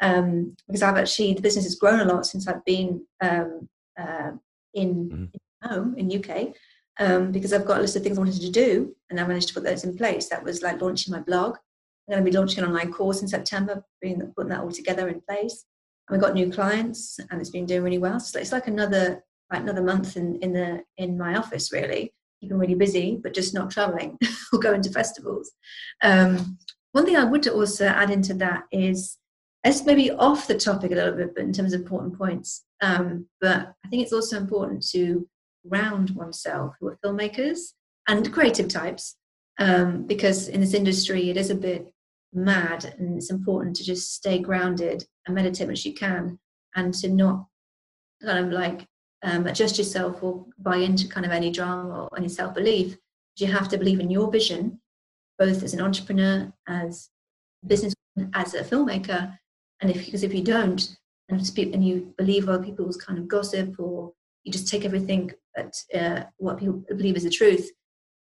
Um, 0.00 0.56
because 0.66 0.82
I've 0.82 0.96
actually, 0.96 1.34
the 1.34 1.42
business 1.42 1.64
has 1.64 1.76
grown 1.76 2.00
a 2.00 2.04
lot 2.04 2.26
since 2.26 2.46
I've 2.46 2.64
been 2.64 3.04
um, 3.20 3.68
uh, 3.98 4.32
in, 4.74 5.08
mm-hmm. 5.08 5.24
in 5.32 5.68
home 5.68 5.94
in 5.96 6.12
UK 6.12 6.54
um, 6.98 7.32
because 7.32 7.52
I've 7.52 7.66
got 7.66 7.78
a 7.78 7.80
list 7.80 7.96
of 7.96 8.02
things 8.02 8.18
I 8.18 8.20
wanted 8.20 8.40
to 8.40 8.50
do, 8.50 8.94
and 9.10 9.20
I 9.20 9.26
managed 9.26 9.48
to 9.48 9.54
put 9.54 9.64
those 9.64 9.84
in 9.84 9.96
place. 9.96 10.28
That 10.28 10.42
was 10.42 10.62
like 10.62 10.80
launching 10.80 11.12
my 11.12 11.20
blog. 11.20 11.56
I'm 12.08 12.14
going 12.14 12.24
to 12.24 12.30
be 12.30 12.36
launching 12.36 12.62
an 12.62 12.70
online 12.70 12.92
course 12.92 13.20
in 13.20 13.28
September, 13.28 13.84
putting, 14.00 14.20
putting 14.36 14.50
that 14.50 14.60
all 14.60 14.70
together 14.70 15.08
in 15.08 15.20
place. 15.28 15.64
And 16.08 16.16
we 16.16 16.24
got 16.24 16.34
new 16.34 16.50
clients, 16.50 17.18
and 17.30 17.40
it's 17.40 17.50
been 17.50 17.66
doing 17.66 17.82
really 17.82 17.98
well. 17.98 18.20
So 18.20 18.38
it's 18.38 18.52
like 18.52 18.68
another 18.68 19.22
like 19.52 19.60
another 19.60 19.82
month 19.82 20.16
in 20.16 20.36
in 20.36 20.52
the 20.52 20.82
in 20.96 21.18
my 21.18 21.36
office, 21.36 21.72
really 21.72 22.12
keeping 22.40 22.58
really 22.58 22.74
busy, 22.74 23.18
but 23.22 23.34
just 23.34 23.54
not 23.54 23.70
traveling 23.70 24.18
or 24.52 24.58
going 24.58 24.82
to 24.82 24.90
festivals. 24.90 25.50
Um, 26.02 26.58
one 26.92 27.04
thing 27.04 27.16
I 27.16 27.24
would 27.24 27.46
also 27.48 27.86
add 27.86 28.10
into 28.10 28.34
that 28.34 28.64
is 28.70 29.18
it's 29.66 29.84
maybe 29.84 30.10
off 30.12 30.46
the 30.46 30.56
topic 30.56 30.92
a 30.92 30.94
little 30.94 31.14
bit, 31.14 31.34
but 31.34 31.44
in 31.44 31.52
terms 31.52 31.72
of 31.72 31.80
important 31.80 32.16
points. 32.16 32.64
Um, 32.82 33.26
but 33.40 33.72
I 33.84 33.88
think 33.88 34.02
it's 34.02 34.12
also 34.12 34.36
important 34.36 34.86
to 34.90 35.28
around 35.70 36.10
oneself 36.10 36.74
who 36.78 36.88
are 36.88 36.98
filmmakers 37.04 37.72
and 38.08 38.32
creative 38.32 38.68
types 38.68 39.16
um, 39.58 40.06
because 40.06 40.48
in 40.48 40.60
this 40.60 40.74
industry 40.74 41.30
it 41.30 41.36
is 41.36 41.50
a 41.50 41.54
bit 41.54 41.92
mad 42.32 42.94
and 42.98 43.16
it's 43.16 43.30
important 43.30 43.74
to 43.76 43.84
just 43.84 44.14
stay 44.14 44.38
grounded 44.38 45.04
and 45.26 45.34
meditate 45.34 45.70
as 45.70 45.84
you 45.84 45.94
can 45.94 46.38
and 46.74 46.92
to 46.94 47.08
not 47.08 47.46
kind 48.22 48.46
of 48.46 48.52
like 48.52 48.86
um, 49.22 49.46
adjust 49.46 49.78
yourself 49.78 50.22
or 50.22 50.44
buy 50.58 50.76
into 50.76 51.08
kind 51.08 51.26
of 51.26 51.32
any 51.32 51.50
drama 51.50 52.04
or 52.04 52.18
any 52.18 52.28
self-belief 52.28 52.96
you 53.38 53.46
have 53.46 53.68
to 53.68 53.78
believe 53.78 54.00
in 54.00 54.10
your 54.10 54.30
vision 54.30 54.80
both 55.38 55.62
as 55.62 55.74
an 55.74 55.80
entrepreneur 55.80 56.52
as 56.68 57.10
a 57.64 57.66
business 57.66 57.94
as 58.34 58.54
a 58.54 58.62
filmmaker 58.62 59.36
and 59.80 59.90
if 59.90 60.04
because 60.04 60.22
if 60.22 60.34
you 60.34 60.42
don't 60.42 60.96
and, 61.28 61.58
and 61.58 61.84
you 61.84 62.14
believe 62.16 62.48
other 62.48 62.62
people's 62.62 62.96
kind 62.96 63.18
of 63.18 63.28
gossip 63.28 63.78
or 63.78 64.12
you 64.44 64.52
just 64.52 64.68
take 64.68 64.84
everything 64.84 65.32
at 65.56 65.74
uh, 65.94 66.22
what 66.36 66.58
people 66.58 66.84
believe 66.88 67.16
is 67.16 67.24
the 67.24 67.30
truth, 67.30 67.70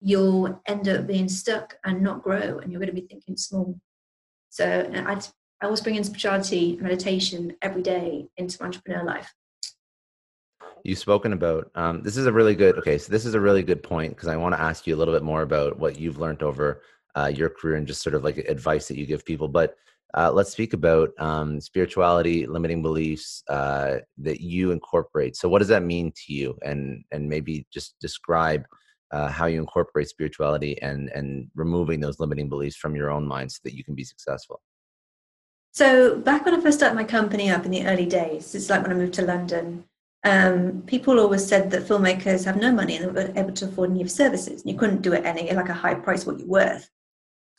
you'll 0.01 0.61
end 0.67 0.89
up 0.89 1.07
being 1.07 1.29
stuck 1.29 1.77
and 1.85 2.03
not 2.03 2.23
grow, 2.23 2.59
and 2.59 2.73
you're 2.73 2.81
going 2.81 2.95
to 2.95 3.01
be 3.01 3.07
thinking 3.07 3.37
small. 3.37 3.79
So 4.49 4.91
I, 4.93 5.13
I 5.13 5.65
always 5.65 5.81
bring 5.81 5.95
in 5.95 6.05
spirituality, 6.05 6.73
and 6.73 6.83
meditation 6.83 7.57
every 7.63 7.83
day 7.83 8.29
into 8.37 8.57
my 8.61 8.67
entrepreneur 8.67 9.05
life. 9.05 9.33
You've 10.83 10.99
spoken 10.99 11.35
about 11.35 11.71
um, 11.75 12.03
this 12.03 12.17
is 12.17 12.27
a 12.27 12.33
really 12.33 12.55
good 12.55 12.79
okay. 12.79 12.99
So 12.99 13.13
this 13.13 13.27
is 13.27 13.35
a 13.35 13.41
really 13.41 13.63
good 13.63 13.83
point 13.83 14.17
because 14.17 14.29
I 14.29 14.37
want 14.37 14.55
to 14.55 14.61
ask 14.61 14.87
you 14.87 14.97
a 14.97 14.99
little 14.99 15.15
bit 15.15 15.23
more 15.23 15.43
about 15.43 15.79
what 15.79 15.99
you've 15.99 16.19
learned 16.19 16.43
over 16.43 16.83
uh, 17.15 17.31
your 17.33 17.51
career 17.51 17.77
and 17.77 17.87
just 17.87 18.03
sort 18.03 18.15
of 18.15 18.25
like 18.25 18.39
advice 18.39 18.89
that 18.89 18.97
you 18.97 19.05
give 19.07 19.25
people. 19.25 19.47
But 19.47 19.77
uh, 20.15 20.31
let's 20.33 20.51
speak 20.51 20.73
about 20.73 21.11
um, 21.19 21.61
spirituality, 21.61 22.47
limiting 22.47 22.83
beliefs 22.83 23.43
uh, 23.49 23.99
that 24.19 24.41
you 24.41 24.73
incorporate. 24.73 25.37
So, 25.37 25.49
what 25.49 25.61
does 25.61 25.69
that 25.69 25.83
mean 25.83 26.13
to 26.27 26.33
you? 26.33 26.57
And 26.63 27.05
and 27.13 27.29
maybe 27.29 27.67
just 27.73 27.95
describe 28.01 28.65
uh, 29.13 29.29
how 29.29 29.47
you 29.47 29.61
incorporate 29.61 30.09
spirituality 30.09 30.81
and 30.83 31.11
and 31.11 31.49
removing 31.55 32.01
those 32.01 32.21
limiting 32.21 32.49
beliefs 32.49 32.77
from 32.77 32.97
your 32.97 33.11
own 33.11 33.27
mind 33.27 33.53
so 33.53 33.61
that 33.65 33.75
you 33.75 33.85
can 33.85 33.95
be 33.95 34.05
successful. 34.05 34.61
So, 35.73 36.17
back 36.17 36.45
when 36.45 36.55
I 36.55 36.61
first 36.61 36.79
started 36.79 36.97
my 36.97 37.05
company 37.05 37.49
up 37.51 37.65
in 37.65 37.71
the 37.71 37.87
early 37.87 38.07
days, 38.07 38.55
it's 38.55 38.69
like 38.69 38.83
when 38.83 38.93
I 38.93 38.95
moved 38.95 39.15
to 39.15 39.23
London. 39.23 39.85
Um, 40.23 40.83
people 40.83 41.19
always 41.19 41.47
said 41.47 41.71
that 41.71 41.85
filmmakers 41.85 42.45
have 42.45 42.57
no 42.57 42.73
money 42.73 42.97
and 42.97 43.07
they 43.07 43.11
weren't 43.11 43.39
able 43.39 43.53
to 43.53 43.65
afford 43.65 43.91
any 43.91 44.07
services. 44.07 44.61
And 44.61 44.71
you 44.71 44.79
couldn't 44.79 45.01
do 45.01 45.15
it 45.15 45.25
any 45.25 45.51
like 45.51 45.71
a 45.71 45.75
high 45.75 45.95
price 45.95 46.27
what 46.27 46.39
you're 46.39 46.47
worth. 46.47 46.91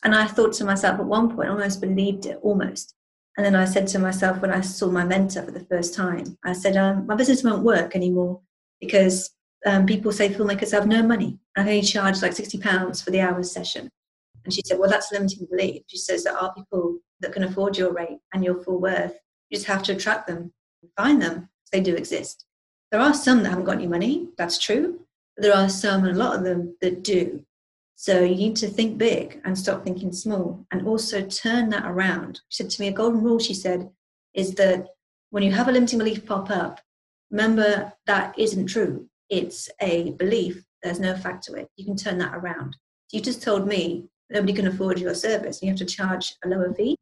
And 0.04 0.14
I 0.14 0.26
thought 0.26 0.52
to 0.54 0.64
myself 0.64 0.98
at 0.98 1.06
one 1.06 1.34
point, 1.34 1.48
almost 1.48 1.80
believed 1.80 2.26
it, 2.26 2.38
almost. 2.42 2.94
And 3.36 3.46
then 3.46 3.54
I 3.54 3.64
said 3.64 3.86
to 3.88 3.98
myself 3.98 4.40
when 4.42 4.50
I 4.50 4.60
saw 4.60 4.90
my 4.90 5.04
mentor 5.04 5.42
for 5.42 5.52
the 5.52 5.64
first 5.64 5.94
time, 5.94 6.36
I 6.44 6.52
said, 6.52 6.76
um, 6.76 7.06
my 7.06 7.14
business 7.14 7.42
won't 7.42 7.62
work 7.62 7.96
anymore 7.96 8.40
because 8.80 9.30
um, 9.64 9.86
people 9.86 10.12
say 10.12 10.28
filmmakers 10.28 10.72
have 10.72 10.86
no 10.86 11.02
money. 11.02 11.38
I 11.56 11.60
only 11.60 11.82
charge 11.82 12.20
like 12.20 12.32
£60 12.32 13.02
for 13.02 13.10
the 13.10 13.20
hour 13.20 13.42
session. 13.42 13.90
And 14.44 14.52
she 14.52 14.62
said, 14.66 14.78
well, 14.78 14.90
that's 14.90 15.12
limiting 15.12 15.46
belief. 15.50 15.82
She 15.86 15.98
says 15.98 16.24
there 16.24 16.36
are 16.36 16.52
people 16.54 16.98
that 17.20 17.32
can 17.32 17.44
afford 17.44 17.78
your 17.78 17.92
rate 17.92 18.18
and 18.34 18.44
your 18.44 18.62
full 18.62 18.80
worth. 18.80 19.14
You 19.48 19.56
just 19.56 19.68
have 19.68 19.82
to 19.84 19.92
attract 19.92 20.26
them, 20.26 20.52
find 20.96 21.22
them. 21.22 21.48
They 21.70 21.80
do 21.80 21.94
exist. 21.94 22.44
There 22.90 23.00
are 23.00 23.14
some 23.14 23.42
that 23.42 23.50
haven't 23.50 23.64
got 23.64 23.76
any 23.76 23.86
money, 23.86 24.28
that's 24.36 24.58
true. 24.58 25.00
But 25.36 25.44
there 25.44 25.56
are 25.56 25.68
some, 25.68 26.04
and 26.04 26.14
a 26.14 26.18
lot 26.18 26.36
of 26.36 26.44
them, 26.44 26.76
that 26.80 27.02
do. 27.02 27.44
So 28.02 28.24
you 28.24 28.34
need 28.34 28.56
to 28.56 28.66
think 28.66 28.98
big 28.98 29.40
and 29.44 29.56
stop 29.56 29.84
thinking 29.84 30.12
small 30.12 30.66
and 30.72 30.88
also 30.88 31.24
turn 31.24 31.68
that 31.68 31.84
around. 31.86 32.40
She 32.48 32.64
said 32.64 32.70
to 32.70 32.80
me, 32.80 32.88
a 32.88 32.92
golden 32.92 33.22
rule, 33.22 33.38
she 33.38 33.54
said, 33.54 33.88
is 34.34 34.56
that 34.56 34.88
when 35.30 35.44
you 35.44 35.52
have 35.52 35.68
a 35.68 35.70
limiting 35.70 36.00
belief 36.00 36.26
pop 36.26 36.50
up, 36.50 36.80
remember 37.30 37.92
that 38.06 38.36
isn't 38.36 38.66
true. 38.66 39.08
It's 39.30 39.70
a 39.80 40.10
belief, 40.18 40.64
there's 40.82 40.98
no 40.98 41.16
fact 41.16 41.44
to 41.44 41.54
it. 41.54 41.68
You 41.76 41.84
can 41.84 41.94
turn 41.94 42.18
that 42.18 42.34
around. 42.34 42.76
You 43.12 43.20
just 43.20 43.40
told 43.40 43.68
me 43.68 44.08
nobody 44.30 44.52
can 44.52 44.66
afford 44.66 44.98
your 44.98 45.14
service. 45.14 45.62
You 45.62 45.68
have 45.68 45.78
to 45.78 45.84
charge 45.84 46.34
a 46.44 46.48
lower 46.48 46.74
fee. 46.74 46.96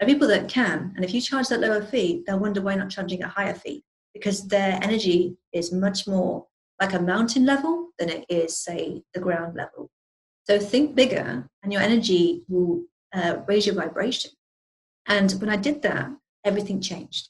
There 0.00 0.08
are 0.08 0.12
people 0.12 0.26
that 0.26 0.48
can, 0.48 0.92
and 0.96 1.04
if 1.04 1.14
you 1.14 1.20
charge 1.20 1.46
that 1.46 1.60
lower 1.60 1.80
fee, 1.80 2.24
they'll 2.26 2.40
wonder 2.40 2.60
why 2.60 2.74
not 2.74 2.90
charging 2.90 3.22
a 3.22 3.28
higher 3.28 3.54
fee 3.54 3.84
because 4.14 4.48
their 4.48 4.80
energy 4.82 5.36
is 5.52 5.70
much 5.70 6.08
more 6.08 6.44
like 6.80 6.94
a 6.94 7.00
mountain 7.00 7.46
level 7.46 7.90
than 8.00 8.08
it 8.08 8.24
is, 8.28 8.58
say, 8.58 9.04
the 9.14 9.20
ground 9.20 9.54
level. 9.54 9.88
So 10.50 10.58
think 10.58 10.96
bigger, 10.96 11.48
and 11.62 11.72
your 11.72 11.80
energy 11.80 12.42
will 12.48 12.82
uh, 13.12 13.36
raise 13.46 13.66
your 13.66 13.76
vibration. 13.76 14.32
And 15.06 15.30
when 15.40 15.48
I 15.48 15.54
did 15.54 15.82
that, 15.82 16.10
everything 16.44 16.80
changed. 16.80 17.28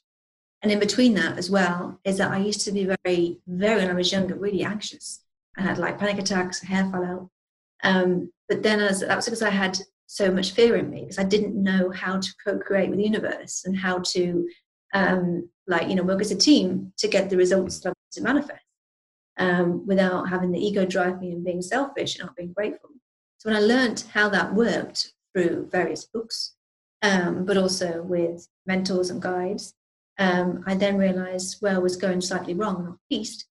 And 0.63 0.71
in 0.71 0.79
between 0.79 1.13
that 1.13 1.37
as 1.37 1.47
well 1.47 1.99
is 2.03 2.17
that 2.17 2.31
I 2.31 2.39
used 2.39 2.61
to 2.61 2.71
be 2.71 2.85
very, 3.05 3.37
very 3.45 3.75
when 3.75 3.91
I 3.91 3.93
was 3.93 4.11
younger, 4.11 4.33
really 4.33 4.63
anxious. 4.63 5.23
I 5.55 5.61
had 5.61 5.77
like 5.77 5.99
panic 5.99 6.17
attacks, 6.17 6.63
hair 6.63 6.89
fall 6.89 7.05
out. 7.05 7.29
Um, 7.83 8.31
but 8.49 8.63
then 8.63 8.79
as 8.79 9.01
that 9.01 9.15
was 9.15 9.25
because 9.25 9.43
I 9.43 9.51
had 9.51 9.77
so 10.07 10.31
much 10.31 10.53
fear 10.53 10.75
in 10.75 10.89
me 10.89 11.01
because 11.01 11.19
I 11.19 11.23
didn't 11.23 11.53
know 11.53 11.91
how 11.91 12.19
to 12.19 12.35
co-create 12.43 12.89
with 12.89 12.97
the 12.97 13.05
universe 13.05 13.65
and 13.65 13.77
how 13.77 13.99
to 13.99 14.49
um, 14.95 15.47
like 15.67 15.87
you 15.89 15.93
know 15.93 16.01
work 16.01 16.21
as 16.21 16.31
a 16.31 16.35
team 16.35 16.91
to 16.97 17.07
get 17.07 17.29
the 17.29 17.37
results 17.37 17.81
that 17.81 17.91
I 17.91 17.93
to 18.13 18.21
manifest 18.23 18.65
um, 19.37 19.85
without 19.85 20.27
having 20.27 20.51
the 20.51 20.59
ego 20.59 20.87
drive 20.87 21.21
me 21.21 21.33
and 21.33 21.45
being 21.45 21.61
selfish 21.61 22.17
and 22.17 22.25
not 22.25 22.35
being 22.35 22.53
grateful. 22.53 22.89
So 23.41 23.49
when 23.49 23.57
I 23.57 23.65
learned 23.65 24.03
how 24.13 24.29
that 24.29 24.53
worked 24.53 25.13
through 25.33 25.67
various 25.71 26.05
books, 26.05 26.53
um, 27.01 27.43
but 27.43 27.57
also 27.57 28.03
with 28.03 28.47
mentors 28.67 29.09
and 29.09 29.19
guides, 29.19 29.73
um, 30.19 30.63
I 30.67 30.75
then 30.75 30.95
realized 30.95 31.57
where 31.59 31.73
I 31.73 31.79
was 31.79 31.95
going 31.95 32.21
slightly 32.21 32.53
wrong 32.53 32.87
off 32.87 32.97
piste. 33.09 33.47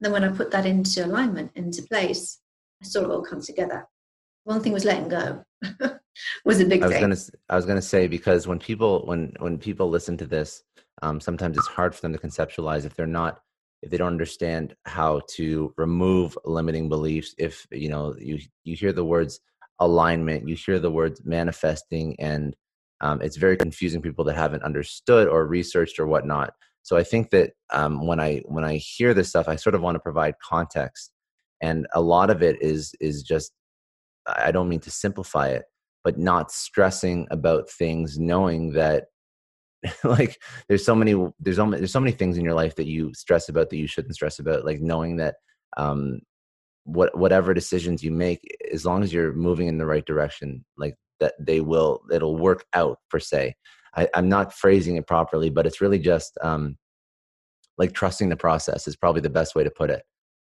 Then 0.00 0.12
when 0.12 0.24
I 0.24 0.28
put 0.28 0.50
that 0.52 0.64
into 0.64 1.04
alignment, 1.04 1.50
into 1.56 1.82
place, 1.82 2.40
I 2.82 2.86
saw 2.86 3.02
it 3.02 3.10
all 3.10 3.20
come 3.20 3.42
together. 3.42 3.86
One 4.44 4.62
thing 4.62 4.72
was 4.72 4.86
letting 4.86 5.08
go. 5.08 5.44
was 6.46 6.60
a 6.60 6.64
big 6.64 6.82
I 6.82 6.86
was 6.86 6.94
thing. 6.94 7.02
gonna 7.02 7.20
I 7.50 7.56
was 7.56 7.66
gonna 7.66 7.82
say 7.82 8.06
because 8.06 8.46
when 8.46 8.58
people 8.58 9.04
when 9.04 9.34
when 9.40 9.58
people 9.58 9.90
listen 9.90 10.16
to 10.16 10.26
this, 10.26 10.62
um, 11.02 11.20
sometimes 11.20 11.58
it's 11.58 11.66
hard 11.66 11.94
for 11.94 12.00
them 12.00 12.14
to 12.14 12.18
conceptualize 12.18 12.86
if 12.86 12.96
they're 12.96 13.06
not 13.06 13.42
if 13.84 13.90
they 13.90 13.98
don't 13.98 14.08
understand 14.08 14.74
how 14.86 15.20
to 15.28 15.74
remove 15.76 16.38
limiting 16.44 16.88
beliefs. 16.88 17.34
If 17.38 17.66
you 17.70 17.90
know 17.90 18.14
you 18.18 18.38
you 18.64 18.74
hear 18.74 18.92
the 18.92 19.04
words 19.04 19.40
alignment, 19.78 20.48
you 20.48 20.56
hear 20.56 20.78
the 20.78 20.90
words 20.90 21.22
manifesting, 21.24 22.16
and 22.18 22.56
um, 23.00 23.20
it's 23.20 23.36
very 23.36 23.56
confusing 23.56 24.00
people 24.00 24.24
that 24.24 24.36
haven't 24.36 24.62
understood 24.62 25.28
or 25.28 25.46
researched 25.46 25.98
or 25.98 26.06
whatnot. 26.06 26.54
So 26.82 26.96
I 26.96 27.02
think 27.02 27.30
that 27.30 27.52
um, 27.70 28.06
when 28.06 28.20
I 28.20 28.42
when 28.46 28.64
I 28.64 28.76
hear 28.76 29.12
this 29.12 29.28
stuff, 29.28 29.48
I 29.48 29.56
sort 29.56 29.74
of 29.74 29.82
want 29.82 29.96
to 29.96 30.00
provide 30.00 30.34
context, 30.42 31.12
and 31.60 31.86
a 31.94 32.00
lot 32.00 32.30
of 32.30 32.42
it 32.42 32.60
is 32.62 32.94
is 33.00 33.22
just 33.22 33.52
I 34.26 34.50
don't 34.50 34.68
mean 34.68 34.80
to 34.80 34.90
simplify 34.90 35.48
it, 35.48 35.64
but 36.02 36.18
not 36.18 36.50
stressing 36.50 37.26
about 37.30 37.68
things, 37.68 38.18
knowing 38.18 38.72
that 38.72 39.06
like 40.04 40.40
there's 40.68 40.84
so 40.84 40.94
many 40.94 41.14
there's 41.40 41.56
so 41.56 41.66
many, 41.66 41.80
there's 41.80 41.92
so 41.92 42.00
many 42.00 42.12
things 42.12 42.36
in 42.38 42.44
your 42.44 42.54
life 42.54 42.76
that 42.76 42.86
you 42.86 43.12
stress 43.14 43.48
about 43.48 43.70
that 43.70 43.76
you 43.76 43.86
shouldn't 43.86 44.14
stress 44.14 44.38
about. 44.38 44.64
Like 44.64 44.80
knowing 44.80 45.16
that 45.16 45.36
um, 45.76 46.20
what 46.84 47.16
whatever 47.16 47.54
decisions 47.54 48.02
you 48.02 48.10
make, 48.10 48.40
as 48.72 48.84
long 48.84 49.02
as 49.02 49.12
you're 49.12 49.32
moving 49.32 49.68
in 49.68 49.78
the 49.78 49.86
right 49.86 50.04
direction, 50.04 50.64
like 50.76 50.94
that 51.20 51.34
they 51.38 51.60
will 51.60 52.00
it'll 52.12 52.36
work 52.36 52.64
out 52.74 52.98
per 53.10 53.18
se. 53.18 53.54
I, 53.96 54.08
I'm 54.14 54.28
not 54.28 54.52
phrasing 54.52 54.96
it 54.96 55.06
properly, 55.06 55.50
but 55.50 55.66
it's 55.66 55.80
really 55.80 56.00
just 56.00 56.36
um, 56.42 56.76
like 57.78 57.92
trusting 57.92 58.28
the 58.28 58.36
process 58.36 58.88
is 58.88 58.96
probably 58.96 59.20
the 59.20 59.30
best 59.30 59.54
way 59.54 59.64
to 59.64 59.70
put 59.70 59.90
it 59.90 60.02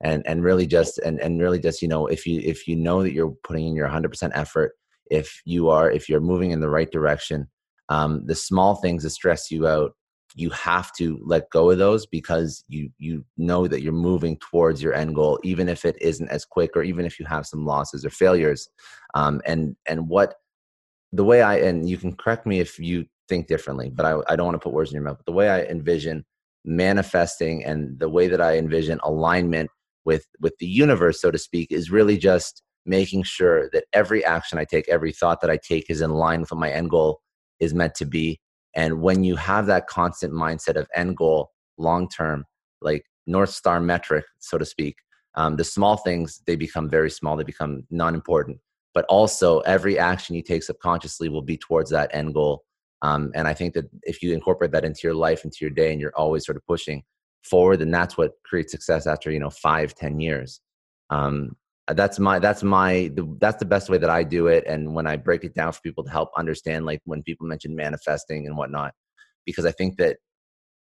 and 0.01 0.27
and 0.27 0.43
really 0.43 0.67
just 0.67 0.99
and 0.99 1.21
and 1.21 1.41
really 1.41 1.59
just 1.59 1.83
you 1.83 1.89
know 1.89 2.07
if 2.07 2.27
you 2.27 2.41
if 2.45 2.69
you 2.69 2.77
know 2.77 3.03
that 3.03 3.13
you're 3.13 3.35
putting 3.43 3.67
in 3.67 3.75
your 3.75 3.89
100% 3.89 4.31
effort 4.35 4.73
if 5.11 5.41
you 5.45 5.69
are 5.69 5.91
if 5.91 6.09
you're 6.09 6.21
moving 6.21 6.51
in 6.51 6.61
the 6.61 6.69
right 6.69 6.91
direction 6.91 7.49
um, 7.89 8.23
the 8.27 8.35
small 8.35 8.77
things 8.77 9.03
that 9.03 9.11
stress 9.11 9.51
you 9.51 9.67
out 9.67 9.93
you 10.35 10.51
have 10.51 10.93
to 10.93 11.19
let 11.25 11.51
go 11.51 11.71
of 11.71 11.79
those 11.79 12.07
because 12.07 12.63
you 12.69 12.91
you 12.99 13.25
know 13.37 13.67
that 13.67 13.83
you're 13.83 13.93
moving 13.93 14.37
towards 14.39 14.83
your 14.83 14.95
end 14.95 15.15
goal 15.15 15.39
even 15.43 15.69
if 15.69 15.85
it 15.85 15.97
isn't 16.01 16.29
as 16.29 16.45
quick 16.45 16.77
or 16.77 16.83
even 16.83 17.07
if 17.07 17.19
you 17.19 17.25
have 17.25 17.47
some 17.47 17.65
losses 17.65 18.05
or 18.05 18.11
failures. 18.11 18.69
Um, 19.15 19.41
and 19.47 19.75
and 19.89 20.09
what 20.09 20.35
the 21.13 21.25
way 21.25 21.43
i 21.43 21.57
and 21.57 21.89
you 21.89 21.97
can 21.97 22.15
correct 22.15 22.47
me 22.47 22.61
if 22.61 22.79
you 22.79 23.05
think 23.29 23.47
differently 23.47 23.91
but 23.91 24.05
i, 24.05 24.19
I 24.29 24.37
don't 24.37 24.47
want 24.47 24.57
to 24.57 24.65
put 24.65 24.73
words 24.73 24.91
in 24.91 24.95
your 24.95 25.05
mouth 25.05 25.17
but 25.17 25.27
the 25.27 25.33
way 25.33 25.49
i 25.49 25.63
envision 25.63 26.25
manifesting 26.65 27.65
and 27.65 27.99
the 27.99 28.09
way 28.09 28.29
that 28.29 28.41
i 28.41 28.59
envision 28.59 29.01
alignment 29.03 29.71
with 30.05 30.27
with 30.41 30.55
the 30.59 30.67
universe 30.67 31.21
so 31.21 31.31
to 31.31 31.39
speak 31.39 31.69
is 31.71 31.91
really 31.91 32.19
just 32.19 32.63
making 32.85 33.23
sure 33.23 33.71
that 33.73 33.85
every 33.93 34.25
action 34.25 34.59
i 34.59 34.65
take 34.65 34.89
every 34.89 35.13
thought 35.13 35.41
that 35.41 35.51
i 35.51 35.59
take 35.67 35.89
is 35.89 36.01
in 36.03 36.11
line 36.11 36.41
with 36.41 36.53
my 36.55 36.71
end 36.71 36.91
goal 36.91 37.21
is 37.61 37.75
meant 37.75 37.95
to 37.97 38.05
be. 38.05 38.41
And 38.75 39.01
when 39.01 39.25
you 39.25 39.37
have 39.37 39.67
that 39.67 39.87
constant 39.87 40.33
mindset 40.33 40.77
of 40.77 40.89
end 40.95 41.17
goal 41.17 41.51
long 41.79 42.09
term 42.09 42.45
like 42.81 43.05
north 43.27 43.51
star 43.51 43.81
metric 43.81 44.25
so 44.41 44.59
to 44.59 44.65
speak 44.65 44.97
um, 45.35 45.57
the 45.57 45.65
small 45.65 45.97
things 45.97 46.43
they 46.47 46.57
become 46.57 46.89
very 46.89 47.11
small 47.11 47.37
they 47.37 47.45
become 47.45 47.85
non-important. 47.91 48.59
But 48.95 49.05
also 49.09 49.61
every 49.61 49.99
action 49.99 50.35
you 50.35 50.43
take 50.43 50.63
subconsciously 50.63 51.29
will 51.29 51.43
be 51.43 51.57
towards 51.57 51.91
that 51.91 52.11
end 52.13 52.35
goal. 52.35 52.65
Um, 53.03 53.31
and 53.35 53.47
i 53.47 53.55
think 53.55 53.75
that 53.75 53.89
if 54.03 54.23
you 54.23 54.35
incorporate 54.35 54.73
that 54.73 54.85
into 54.85 55.01
your 55.05 55.15
life 55.15 55.45
into 55.45 55.59
your 55.61 55.71
day 55.71 55.93
and 55.93 56.01
you're 56.01 56.17
always 56.17 56.45
sort 56.45 56.57
of 56.57 56.67
pushing 56.67 57.05
forward 57.45 57.77
then 57.77 57.93
that's 57.93 58.19
what 58.19 58.33
creates 58.45 58.73
success 58.73 59.07
after 59.07 59.31
you 59.31 59.39
know 59.39 59.51
five 59.51 59.95
ten 59.95 60.21
years. 60.21 60.61
Um, 61.11 61.57
that's 61.95 62.19
my 62.19 62.39
that's 62.39 62.63
my 62.63 63.11
the, 63.15 63.37
that's 63.41 63.59
the 63.59 63.65
best 63.65 63.89
way 63.89 63.99
that 63.99 64.11
i 64.11 64.23
do 64.23 64.47
it. 64.47 64.65
And 64.67 64.95
when 64.95 65.07
i 65.07 65.17
break 65.17 65.45
it 65.45 65.55
down 65.55 65.73
for 65.73 65.81
people 65.81 66.05
to 66.05 66.11
help 66.11 66.31
understand 66.37 66.87
like 66.87 67.01
when 67.05 67.23
people 67.23 67.47
mention 67.47 67.75
manifesting 67.75 68.47
and 68.47 68.57
whatnot 68.57 68.93
because 69.47 69.65
i 69.65 69.73
think 69.73 69.97
that 69.97 70.19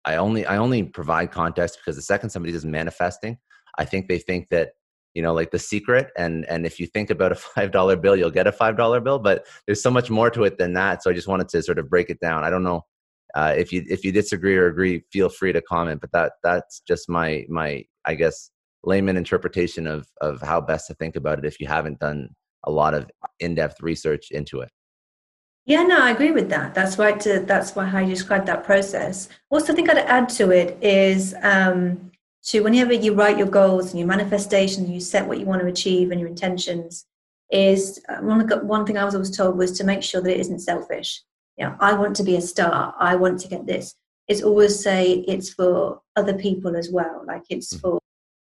i 0.05 0.17
only 0.17 0.47
i 0.47 0.57
only 0.57 0.83
provide 0.85 1.31
context 1.31 1.79
because 1.79 1.97
the 1.97 2.03
second 2.03 2.31
somebody 2.31 2.53
does 2.53 2.65
manifesting 2.65 3.37
i 3.79 3.85
think 3.85 4.09
they 4.09 4.19
think 4.19 4.49
that 4.51 4.71
you 5.15 5.23
know 5.23 5.35
like 5.35 5.51
the 5.51 5.59
secret 5.59 6.11
and 6.17 6.45
and 6.47 6.65
if 6.67 6.79
you 6.79 6.87
think 6.87 7.11
about 7.11 7.33
a 7.33 7.35
five 7.55 7.73
dollar 7.73 7.97
bill 7.97 8.17
you'll 8.17 8.31
get 8.31 8.47
a 8.47 8.53
five 8.53 8.77
dollar 8.77 9.01
bill 9.01 9.19
but 9.19 9.45
there's 9.67 9.83
so 9.83 9.91
much 9.91 10.11
more 10.11 10.31
to 10.31 10.45
it 10.45 10.59
than 10.59 10.73
that. 10.75 11.03
So 11.03 11.11
i 11.11 11.15
just 11.15 11.29
wanted 11.29 11.49
to 11.51 11.63
sort 11.63 11.79
of 11.79 11.91
break 11.91 12.11
it 12.11 12.21
down. 12.21 12.45
I 12.45 12.51
don't 12.51 12.63
know 12.63 12.85
uh, 13.35 13.55
if 13.57 13.73
you 13.73 13.85
if 13.89 14.05
you 14.05 14.13
disagree 14.13 14.57
or 14.57 14.67
agree 14.67 15.03
feel 15.13 15.29
free 15.29 15.53
to 15.53 15.63
comment 15.63 16.01
but 16.01 16.13
that 16.13 16.33
that's 16.43 16.81
just 16.87 17.09
my 17.09 17.45
my 17.49 17.85
i 18.05 18.15
guess 18.15 18.51
layman 18.85 19.17
interpretation 19.17 19.87
of 19.87 20.07
of 20.21 20.41
how 20.41 20.61
best 20.61 20.87
to 20.87 20.95
think 20.95 21.17
about 21.17 21.39
it 21.39 21.45
if 21.45 21.61
you 21.61 21.67
haven't 21.67 21.99
done 21.99 22.29
a 22.65 22.71
lot 22.71 22.95
of 22.95 23.11
in-depth 23.41 23.81
research 23.81 24.31
into 24.31 24.61
it 24.61 24.71
Yeah, 25.65 25.85
no, 25.85 26.03
I 26.03 26.11
agree 26.11 26.33
with 26.33 26.49
that. 26.49 26.75
That's 26.75 26.99
why 26.99 27.13
to, 27.13 27.41
that's 27.41 27.77
why 27.77 27.85
how 27.87 28.01
you 28.01 28.15
described 28.15 28.47
that 28.47 28.65
process. 28.65 29.29
Also, 29.49 29.73
I 29.73 29.77
think 29.77 29.89
I'd 29.89 29.99
add 29.99 30.29
to 30.31 30.51
it 30.51 30.77
is 30.83 31.35
um, 31.43 32.11
to 32.47 32.61
whenever 32.61 32.93
you 32.93 33.15
write 33.15 33.39
your 33.39 33.47
goals 33.47 33.91
and 33.91 33.99
your 34.01 34.09
manifestations, 34.09 34.91
you 34.91 35.01
set 35.01 35.27
what 35.27 35.39
you 35.39 35.47
want 35.47 35.63
to 35.63 35.69
achieve 35.69 36.11
and 36.11 36.21
your 36.21 36.29
intentions. 36.29 37.07
Is 37.51 38.01
uh, 38.09 38.17
one 38.17 38.49
one 38.67 38.87
thing 38.87 38.97
I 38.97 39.05
was 39.05 39.15
always 39.15 39.37
told 39.37 39.59
was 39.59 39.73
to 39.79 39.85
make 39.85 40.03
sure 40.03 40.21
that 40.23 40.35
it 40.35 40.41
isn't 40.41 40.61
selfish. 40.61 41.23
You 41.59 41.67
know, 41.67 41.77
I 41.81 41.93
want 41.93 42.17
to 42.17 42.25
be 42.25 42.37
a 42.37 42.41
star. 42.41 42.95
I 42.99 43.15
want 43.15 43.39
to 43.41 43.49
get 43.49 43.67
this. 43.67 43.95
It's 44.27 44.43
always 44.43 44.83
say 44.83 45.25
it's 45.29 45.51
for 45.53 46.01
other 46.17 46.35
people 46.35 46.75
as 46.77 46.91
well. 46.91 47.23
Like 47.27 47.45
it's 47.51 47.77
for 47.77 48.01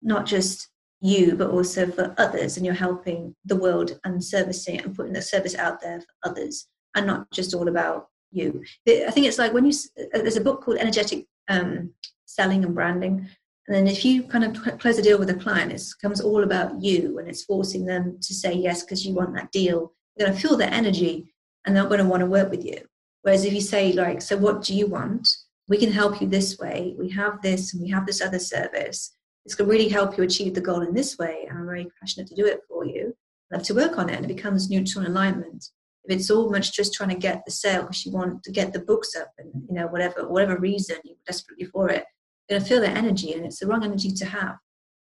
not 0.05 0.27
just 0.27 0.69
you, 1.01 1.35
but 1.35 1.51
also 1.51 1.91
for 1.91 2.15
others, 2.19 2.57
and 2.57 2.65
you're 2.65 2.75
helping 2.75 3.35
the 3.45 3.57
world 3.57 3.99
and 4.05 4.23
servicing 4.23 4.81
and 4.81 4.95
putting 4.95 5.13
the 5.13 5.23
service 5.23 5.55
out 5.57 5.81
there 5.81 6.01
for 6.01 6.31
others, 6.31 6.67
and 6.95 7.07
not 7.07 7.31
just 7.31 7.55
all 7.55 7.69
about 7.69 8.09
you. 8.31 8.63
I 8.89 9.11
think 9.11 9.27
it's 9.27 9.39
like 9.39 9.53
when 9.53 9.67
you 9.67 9.73
there's 10.13 10.37
a 10.37 10.41
book 10.41 10.63
called 10.63 10.79
Energetic 10.79 11.27
um, 11.49 11.93
Selling 12.27 12.65
and 12.65 12.75
Branding, 12.75 13.29
and 13.67 13.75
then 13.75 13.87
if 13.87 14.05
you 14.05 14.23
kind 14.23 14.45
of 14.45 14.79
close 14.79 14.99
a 14.99 15.03
deal 15.03 15.19
with 15.19 15.31
a 15.31 15.35
client, 15.35 15.73
it 15.73 15.83
becomes 16.01 16.21
all 16.21 16.45
about 16.45 16.83
you, 16.83 17.19
and 17.19 17.29
it's 17.29 17.45
forcing 17.45 17.87
them 17.87 18.19
to 18.21 18.35
say 18.35 18.53
yes 18.53 18.83
because 18.83 19.05
you 19.05 19.15
want 19.15 19.35
that 19.35 19.53
deal. 19.53 19.93
You're 20.17 20.29
going 20.29 20.37
to 20.37 20.49
feel 20.49 20.57
their 20.57 20.73
energy, 20.73 21.35
and 21.65 21.75
they're 21.75 21.85
going 21.85 21.99
to 21.99 22.07
want 22.07 22.21
to 22.21 22.27
work 22.27 22.51
with 22.51 22.65
you. 22.65 22.79
Whereas 23.23 23.45
if 23.45 23.53
you 23.53 23.61
say 23.61 23.93
like, 23.93 24.23
so 24.23 24.37
what 24.37 24.63
do 24.63 24.75
you 24.75 24.87
want? 24.87 25.29
We 25.67 25.79
can 25.79 25.91
help 25.91 26.21
you 26.21 26.29
this 26.29 26.59
way. 26.59 26.95
We 26.99 27.09
have 27.11 27.41
this, 27.43 27.73
and 27.73 27.83
we 27.83 27.89
have 27.91 28.07
this 28.07 28.21
other 28.21 28.39
service 28.39 29.17
it's 29.45 29.55
going 29.55 29.69
to 29.69 29.73
really 29.73 29.89
help 29.89 30.17
you 30.17 30.25
achieve 30.25 30.55
the 30.55 30.61
goal 30.61 30.81
in 30.81 30.95
this 30.95 31.19
way 31.19 31.47
and 31.49 31.59
i'm 31.59 31.67
very 31.67 31.87
passionate 32.01 32.27
to 32.29 32.35
do 32.35 32.47
it 32.47 32.61
for 32.69 32.85
you 32.85 33.15
love 33.53 33.63
to 33.63 33.75
work 33.75 33.99
on 33.99 34.09
it 34.09 34.17
and 34.17 34.25
it 34.25 34.35
becomes 34.35 34.71
neutral 34.71 35.07
alignment 35.07 35.71
if 36.05 36.17
it's 36.17 36.31
all 36.31 36.51
much 36.51 36.73
just 36.73 36.93
trying 36.93 37.09
to 37.09 37.15
get 37.15 37.45
the 37.45 37.51
sale 37.51 37.83
because 37.83 38.05
you 38.05 38.13
want 38.13 38.43
to 38.43 38.53
get 38.53 38.73
the 38.73 38.81
books 38.81 39.17
up 39.17 39.33
and 39.39 39.51
you 39.69 39.75
know 39.75 39.87
whatever 39.87 40.29
whatever 40.29 40.59
reason 40.59 40.97
you're 41.05 41.17
desperately 41.27 41.65
for 41.67 41.89
it, 41.89 42.05
you're 42.49 42.59
gonna 42.59 42.69
feel 42.69 42.81
that 42.81 42.97
energy 42.97 43.33
and 43.33 43.45
it's 43.47 43.59
the 43.59 43.67
wrong 43.67 43.85
energy 43.85 44.11
to 44.11 44.27
have. 44.27 44.57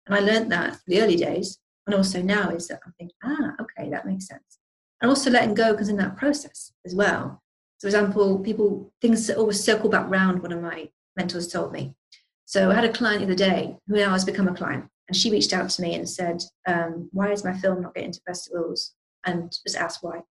And 0.06 0.16
I 0.16 0.20
learned 0.20 0.52
that 0.52 0.78
the 0.86 1.02
early 1.02 1.16
days 1.16 1.60
and 1.88 1.96
also 1.96 2.22
now 2.22 2.50
is 2.50 2.68
that 2.68 2.82
I 2.86 2.92
think, 2.98 3.12
ah, 3.24 3.54
okay, 3.62 3.90
that 3.90 4.06
makes 4.06 4.28
sense. 4.28 4.60
And 5.02 5.10
also 5.10 5.32
letting 5.32 5.54
go 5.54 5.72
because 5.72 5.90
in 5.90 5.98
that 5.98 6.16
process 6.16 6.72
as 6.86 6.94
well. 6.94 7.42
So, 7.80 7.86
for 7.86 7.88
example, 7.88 8.40
people 8.40 8.94
things 9.02 9.30
always 9.32 9.64
circle 9.64 9.90
back 9.90 10.10
round. 10.10 10.42
One 10.42 10.52
of 10.52 10.62
my 10.62 10.90
mentors 11.18 11.48
told 11.48 11.74
me. 11.74 11.96
So 12.54 12.70
I 12.70 12.76
had 12.76 12.86
a 12.86 12.94
client 12.94 13.20
the 13.22 13.26
other 13.26 13.44
day 13.50 13.76
who 13.88 13.96
now 13.96 14.12
has 14.12 14.26
become 14.26 14.48
a 14.48 14.54
client, 14.54 14.86
and 15.08 15.18
she 15.18 15.32
reached 15.32 15.54
out 15.54 15.70
to 15.72 15.82
me 15.82 15.96
and 15.96 16.08
said, 16.08 16.44
um, 16.68 17.10
"Why 17.12 17.32
is 17.32 17.44
my 17.44 17.54
film 17.54 17.82
not 17.82 17.96
getting 17.96 18.12
to 18.12 18.22
festivals?" 18.28 18.94
And 19.26 19.52
just 19.52 19.76
asked 19.76 20.04
why. 20.04 20.22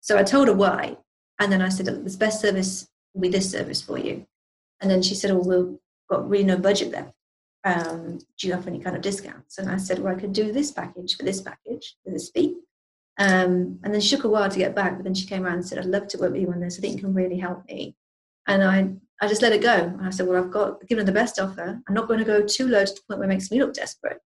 So 0.00 0.16
I 0.16 0.22
told 0.22 0.46
her 0.46 0.54
why, 0.54 0.96
and 1.40 1.50
then 1.50 1.62
I 1.62 1.70
said, 1.70 1.86
"The 1.86 2.16
best 2.16 2.40
service 2.40 2.88
will 3.12 3.22
be 3.22 3.30
this 3.30 3.50
service 3.50 3.82
for 3.82 3.98
you." 3.98 4.26
And 4.80 4.88
then 4.90 5.02
she 5.02 5.16
said, 5.16 5.32
"Oh, 5.32 5.38
we've 5.38 5.78
got 6.08 6.28
really 6.28 6.44
no 6.44 6.56
budget 6.56 6.92
there." 6.92 7.12
um, 7.66 8.18
do 8.38 8.46
you 8.46 8.52
have 8.52 8.68
any 8.68 8.78
kind 8.78 8.94
of 8.94 9.02
discounts? 9.02 9.58
And 9.58 9.68
I 9.68 9.76
said, 9.76 9.98
well, 9.98 10.14
I 10.14 10.20
could 10.20 10.32
do 10.32 10.52
this 10.52 10.70
package 10.70 11.16
for 11.16 11.24
this 11.24 11.40
package 11.40 11.96
for 12.04 12.12
this 12.12 12.30
fee. 12.30 12.54
Um, 13.18 13.80
and 13.82 13.92
then 13.92 14.00
she 14.00 14.14
took 14.14 14.24
a 14.24 14.28
while 14.28 14.48
to 14.48 14.58
get 14.58 14.76
back, 14.76 14.96
but 14.96 15.02
then 15.02 15.14
she 15.14 15.26
came 15.26 15.44
around 15.44 15.54
and 15.54 15.66
said, 15.66 15.78
I'd 15.78 15.86
love 15.86 16.06
to 16.08 16.18
work 16.18 16.32
with 16.32 16.42
you 16.42 16.52
on 16.52 16.60
this. 16.60 16.78
I 16.78 16.80
think 16.80 16.94
you 16.94 17.02
can 17.02 17.12
really 17.14 17.38
help 17.38 17.66
me. 17.66 17.96
And 18.46 18.62
I, 18.62 18.90
I 19.20 19.28
just 19.28 19.42
let 19.42 19.52
it 19.52 19.62
go. 19.62 19.72
And 19.74 20.06
I 20.06 20.10
said, 20.10 20.26
well, 20.26 20.42
I've 20.42 20.50
got 20.50 20.86
given 20.88 21.06
her 21.06 21.12
the 21.12 21.18
best 21.18 21.38
offer. 21.38 21.80
I'm 21.88 21.94
not 21.94 22.08
going 22.08 22.18
to 22.18 22.24
go 22.24 22.44
too 22.44 22.68
low 22.68 22.84
to 22.84 22.92
the 22.92 23.00
point 23.08 23.18
where 23.18 23.28
it 23.28 23.32
makes 23.32 23.50
me 23.50 23.60
look 23.60 23.74
desperate. 23.74 24.18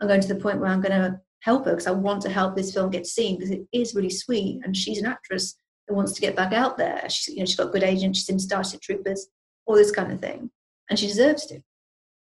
I'm 0.00 0.08
going 0.08 0.20
to 0.20 0.28
the 0.28 0.40
point 0.40 0.60
where 0.60 0.70
I'm 0.70 0.80
going 0.80 0.98
to 0.98 1.20
help 1.40 1.66
her 1.66 1.72
because 1.72 1.86
I 1.86 1.92
want 1.92 2.22
to 2.22 2.30
help 2.30 2.56
this 2.56 2.72
film 2.72 2.90
get 2.90 3.06
seen 3.06 3.36
because 3.36 3.50
it 3.50 3.66
is 3.72 3.94
really 3.94 4.10
sweet. 4.10 4.60
And 4.64 4.76
she's 4.76 4.98
an 4.98 5.06
actress 5.06 5.56
that 5.86 5.94
wants 5.94 6.12
to 6.12 6.20
get 6.20 6.36
back 6.36 6.52
out 6.52 6.78
there. 6.78 7.08
She's, 7.08 7.34
you 7.34 7.40
know, 7.40 7.46
she's 7.46 7.56
got 7.56 7.72
good 7.72 7.82
agent. 7.82 8.16
She's 8.16 8.28
in 8.28 8.38
Starship 8.38 8.80
Troopers, 8.80 9.28
all 9.66 9.76
this 9.76 9.90
kind 9.90 10.12
of 10.12 10.20
thing. 10.20 10.50
And 10.88 10.98
she 10.98 11.06
deserves 11.06 11.46
to. 11.46 11.60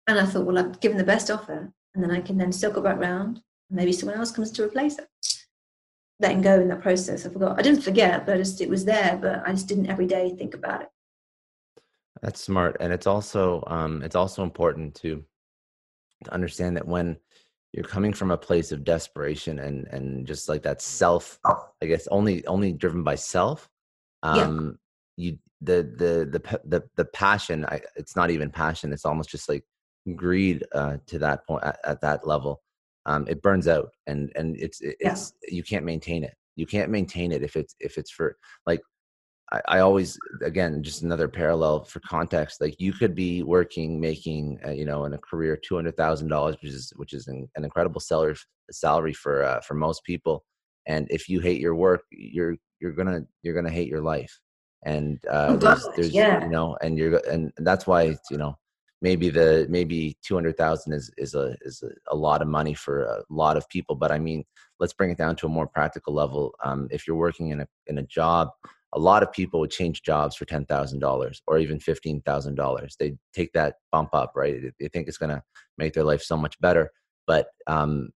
And 0.08 0.20
I 0.20 0.26
thought, 0.26 0.46
well, 0.46 0.58
I've 0.58 0.80
given 0.80 0.98
the 0.98 1.04
best 1.04 1.30
offer, 1.30 1.72
and 1.94 2.04
then 2.04 2.10
I 2.10 2.22
can 2.22 2.38
then 2.38 2.52
circle 2.52 2.82
back 2.82 2.98
round. 2.98 3.42
Maybe 3.70 3.94
someone 3.94 4.18
else 4.18 4.32
comes 4.32 4.50
to 4.52 4.64
replace 4.64 4.98
it. 4.98 5.08
Letting 6.20 6.42
go 6.42 6.60
in 6.60 6.68
that 6.70 6.82
process. 6.82 7.26
I 7.26 7.30
forgot. 7.30 7.60
I 7.60 7.62
didn't 7.62 7.84
forget, 7.84 8.26
but 8.26 8.34
I 8.34 8.38
just 8.38 8.60
it 8.60 8.70
was 8.70 8.86
there, 8.86 9.20
but 9.22 9.48
I 9.48 9.52
just 9.52 9.68
didn't 9.68 9.88
every 9.88 10.08
day 10.08 10.34
think 10.36 10.56
about 10.56 10.82
it. 10.82 10.90
That's 12.22 12.42
smart, 12.42 12.78
and 12.80 12.92
it's 12.92 13.08
also 13.08 13.64
um, 13.68 14.02
it's 14.04 14.16
also 14.16 14.44
important 14.44 14.96
to 14.96 15.24
to 16.26 16.34
understand 16.34 16.76
that 16.76 16.88
when 16.88 17.18
you're 17.72 17.86
coming 17.86 18.12
from 18.12 18.32
a 18.32 18.38
place 18.38 18.72
of 18.72 18.84
desperation 18.84 19.60
and 19.60 19.88
and 19.88 20.28
just 20.28 20.50
like 20.50 20.64
that 20.64 20.82
self, 20.82 21.40
I 21.46 21.86
guess 21.86 22.08
only 22.08 22.46
only 22.48 22.74
driven 22.74 23.04
by 23.04 23.16
self. 23.16 23.70
Um, 24.24 24.78
yeah. 25.18 25.26
You 25.26 25.38
the 25.62 25.84
the 25.98 26.40
the 26.40 26.60
the 26.66 26.84
the 26.96 27.06
passion. 27.06 27.66
I, 27.66 27.82
it's 27.96 28.16
not 28.16 28.32
even 28.32 28.50
passion. 28.50 28.94
It's 28.94 29.06
almost 29.06 29.30
just 29.30 29.50
like 29.50 29.64
greed 30.16 30.64
uh, 30.74 30.98
to 31.08 31.20
that 31.20 31.46
point 31.46 31.64
at, 31.64 31.80
at 31.84 32.02
that 32.02 32.26
level, 32.26 32.62
um, 33.06 33.26
it 33.28 33.42
burns 33.42 33.68
out, 33.68 33.90
and 34.08 34.32
and 34.36 34.56
it's 34.58 34.80
it's 34.82 35.34
yeah. 35.44 35.56
you 35.56 35.64
can't 35.64 35.86
maintain 35.86 36.24
it. 36.24 36.36
You 36.56 36.66
can't 36.66 36.92
maintain 36.92 37.32
it 37.32 37.44
if 37.44 37.56
it's 37.56 37.76
if 37.80 37.98
it's 37.98 38.12
for 38.12 38.38
like 38.66 38.82
I, 39.52 39.62
I 39.68 39.80
always 39.80 40.18
again 40.44 40.84
just 40.84 41.02
another 41.02 41.28
parallel 41.28 41.84
for 41.84 42.00
context. 42.02 42.62
Like 42.62 42.80
you 42.80 42.94
could 42.94 43.16
be 43.16 43.44
working 43.44 44.00
making 44.00 44.60
uh, 44.66 44.72
you 44.72 44.86
know 44.86 45.06
in 45.06 45.14
a 45.14 45.18
career 45.18 45.58
two 45.58 45.76
hundred 45.76 45.98
thousand 45.98 46.28
dollars, 46.28 46.56
which 46.62 46.72
is 46.72 46.94
which 46.96 47.14
is 47.14 47.28
an, 47.28 47.48
an 47.56 47.64
incredible 47.64 48.02
salary 48.02 48.36
salary 48.72 49.14
for 49.14 49.44
uh, 49.44 49.62
for 49.62 49.74
most 49.74 50.04
people. 50.04 50.44
And 50.88 51.08
if 51.10 51.30
you 51.30 51.40
hate 51.40 51.62
your 51.62 51.76
work, 51.76 52.02
you're 52.12 52.56
you're 52.80 52.94
gonna 52.94 53.22
you're 53.44 53.56
gonna 53.56 53.70
hate 53.70 53.88
your 53.88 54.02
life 54.02 54.40
and 54.84 55.20
uh, 55.30 55.48
oh, 55.50 55.58
there's, 55.58 55.88
there's 55.96 56.12
yeah. 56.12 56.44
you 56.44 56.50
know 56.50 56.78
and 56.82 56.98
you're 56.98 57.18
and 57.30 57.52
that's 57.58 57.86
why 57.86 58.16
you 58.32 58.38
know 58.38 58.58
maybe 59.02 59.30
the 59.30 59.66
maybe 59.70 60.18
200,000 60.26 60.94
is 60.94 61.12
is 61.18 61.36
a 61.36 61.56
is 61.62 61.84
a, 61.84 62.14
a, 62.14 62.16
lot 62.16 62.42
of 62.42 62.48
money 62.48 62.74
for 62.74 63.04
a 63.04 63.24
lot 63.30 63.58
of 63.58 63.68
people 63.70 63.96
but 63.96 64.12
i 64.12 64.20
mean 64.20 64.44
let's 64.80 64.94
bring 64.94 65.12
it 65.12 65.18
down 65.18 65.36
to 65.36 65.46
a 65.46 65.50
more 65.50 65.68
practical 65.68 66.14
level 66.14 66.54
um, 66.64 66.88
if 66.92 67.08
you're 67.08 67.16
working 67.16 67.50
in 67.50 67.62
a 67.62 67.68
in 67.88 67.98
a 67.98 68.04
job 68.04 68.50
a 68.94 69.00
lot 69.00 69.22
of 69.22 69.32
people 69.32 69.60
would 69.60 69.72
change 69.72 70.02
jobs 70.02 70.36
for 70.36 70.46
$10,000 70.46 71.42
or 71.48 71.58
even 71.58 71.80
$15,000 71.80 72.98
they 73.00 73.16
take 73.34 73.52
that 73.54 73.76
bump 73.92 74.10
up 74.14 74.32
right 74.36 74.62
they 74.80 74.88
think 74.88 75.08
it's 75.08 75.18
going 75.18 75.30
to 75.30 75.42
make 75.78 75.94
their 75.94 76.04
life 76.04 76.22
so 76.22 76.38
much 76.38 76.60
better 76.60 76.92
but 77.28 77.48
um, 77.68 78.10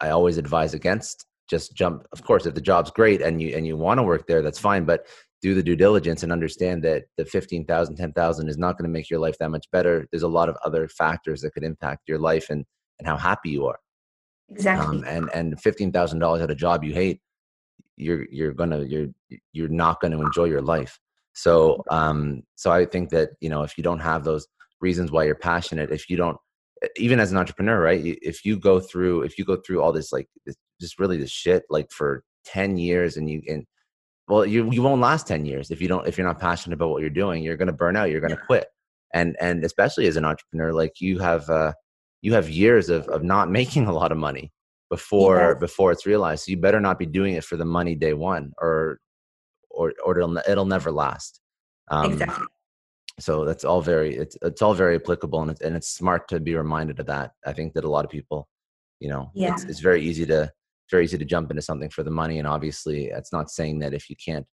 i 0.00 0.10
always 0.10 0.38
advise 0.38 0.74
against 0.74 1.26
just 1.50 1.74
jump 1.74 2.04
of 2.12 2.22
course 2.22 2.46
if 2.46 2.54
the 2.54 2.60
job's 2.60 2.90
great 2.90 3.20
and 3.20 3.42
you 3.42 3.56
and 3.56 3.66
you 3.66 3.76
want 3.76 3.98
to 3.98 4.04
work 4.04 4.26
there 4.26 4.42
that's 4.42 4.58
fine 4.58 4.84
but 4.84 5.06
do 5.42 5.54
the 5.54 5.62
due 5.62 5.76
diligence 5.76 6.22
and 6.22 6.30
understand 6.30 6.84
that 6.84 7.04
the 7.18 7.24
15,000, 7.24 7.96
10,000 7.96 8.48
is 8.48 8.56
not 8.56 8.78
going 8.78 8.88
to 8.88 8.92
make 8.92 9.10
your 9.10 9.18
life 9.18 9.36
that 9.38 9.50
much 9.50 9.66
better. 9.72 10.06
There's 10.10 10.22
a 10.22 10.28
lot 10.28 10.48
of 10.48 10.56
other 10.64 10.86
factors 10.88 11.40
that 11.42 11.52
could 11.52 11.64
impact 11.64 12.02
your 12.06 12.20
life 12.20 12.46
and, 12.48 12.64
and 13.00 13.08
how 13.08 13.16
happy 13.16 13.50
you 13.50 13.66
are. 13.66 13.78
Exactly. 14.50 14.98
Um, 14.98 15.04
and, 15.04 15.30
and 15.34 15.60
$15,000 15.60 16.42
at 16.42 16.50
a 16.50 16.54
job 16.54 16.84
you 16.84 16.94
hate, 16.94 17.20
you're, 17.96 18.26
you're 18.30 18.52
gonna, 18.52 18.82
you're, 18.82 19.08
you're 19.52 19.68
not 19.68 20.00
going 20.00 20.12
to 20.12 20.20
enjoy 20.20 20.44
your 20.44 20.62
life. 20.62 20.98
So, 21.34 21.82
um, 21.90 22.42
so 22.56 22.70
I 22.70 22.84
think 22.84 23.10
that, 23.10 23.30
you 23.40 23.48
know, 23.48 23.62
if 23.62 23.78
you 23.78 23.84
don't 23.84 24.00
have 24.00 24.24
those 24.24 24.46
reasons 24.80 25.10
why 25.10 25.24
you're 25.24 25.34
passionate, 25.34 25.90
if 25.90 26.10
you 26.10 26.16
don't, 26.16 26.36
even 26.96 27.20
as 27.20 27.30
an 27.30 27.38
entrepreneur, 27.38 27.80
right? 27.80 28.00
If 28.04 28.44
you 28.44 28.58
go 28.58 28.80
through, 28.80 29.22
if 29.22 29.38
you 29.38 29.44
go 29.44 29.56
through 29.56 29.80
all 29.82 29.92
this, 29.92 30.12
like, 30.12 30.28
this, 30.44 30.56
just 30.80 30.98
really 30.98 31.16
this 31.16 31.30
shit, 31.30 31.62
like 31.70 31.90
for 31.90 32.24
10 32.44 32.76
years 32.76 33.16
and 33.16 33.30
you, 33.30 33.40
and 33.48 33.64
well 34.28 34.46
you 34.46 34.70
you 34.70 34.82
won't 34.82 35.00
last 35.00 35.26
10 35.26 35.44
years 35.44 35.70
if 35.70 35.80
you 35.80 35.88
don't 35.88 36.06
if 36.06 36.16
you're 36.16 36.26
not 36.26 36.38
passionate 36.38 36.74
about 36.74 36.90
what 36.90 37.00
you're 37.00 37.10
doing 37.10 37.42
you're 37.42 37.56
going 37.56 37.66
to 37.66 37.72
burn 37.72 37.96
out 37.96 38.10
you're 38.10 38.20
going 38.20 38.34
to 38.34 38.46
quit 38.46 38.66
and 39.14 39.36
and 39.40 39.64
especially 39.64 40.06
as 40.06 40.16
an 40.16 40.24
entrepreneur 40.24 40.72
like 40.72 41.00
you 41.00 41.18
have 41.18 41.48
uh 41.50 41.72
you 42.22 42.32
have 42.34 42.48
years 42.48 42.88
of 42.88 43.06
of 43.08 43.22
not 43.22 43.50
making 43.60 43.86
a 43.86 43.92
lot 43.92 44.12
of 44.12 44.18
money 44.18 44.50
before 44.96 45.38
yeah. 45.38 45.54
before 45.66 45.90
it's 45.92 46.06
realized 46.06 46.44
so 46.44 46.50
you 46.50 46.56
better 46.56 46.80
not 46.80 46.98
be 46.98 47.06
doing 47.06 47.34
it 47.34 47.44
for 47.44 47.56
the 47.56 47.64
money 47.78 47.94
day 47.94 48.14
one 48.14 48.52
or 48.60 48.98
or 49.70 49.92
or 50.04 50.18
it'll 50.18 50.36
it'll 50.50 50.72
never 50.76 50.90
last 50.92 51.40
um, 51.90 52.12
exactly 52.12 52.46
so 53.18 53.44
that's 53.44 53.64
all 53.64 53.80
very 53.80 54.10
it's 54.16 54.36
it's 54.42 54.62
all 54.62 54.74
very 54.74 54.96
applicable 54.96 55.40
and 55.42 55.50
it's, 55.50 55.62
and 55.62 55.74
it's 55.74 55.88
smart 55.88 56.28
to 56.28 56.38
be 56.40 56.54
reminded 56.54 56.98
of 57.00 57.06
that 57.06 57.30
i 57.46 57.52
think 57.52 57.72
that 57.72 57.84
a 57.84 57.92
lot 57.96 58.04
of 58.04 58.10
people 58.10 58.48
you 59.00 59.08
know 59.08 59.30
yeah. 59.34 59.52
it's, 59.52 59.64
it's 59.64 59.80
very 59.80 60.02
easy 60.02 60.26
to 60.26 60.50
very 60.92 61.04
easy 61.04 61.18
to 61.18 61.24
jump 61.24 61.50
into 61.50 61.62
something 61.62 61.90
for 61.90 62.04
the 62.04 62.10
money. 62.10 62.38
And 62.38 62.46
obviously, 62.46 63.06
it's 63.06 63.32
not 63.32 63.50
saying 63.50 63.80
that 63.80 63.92
if 63.92 64.08
you 64.08 64.14
can't. 64.24 64.46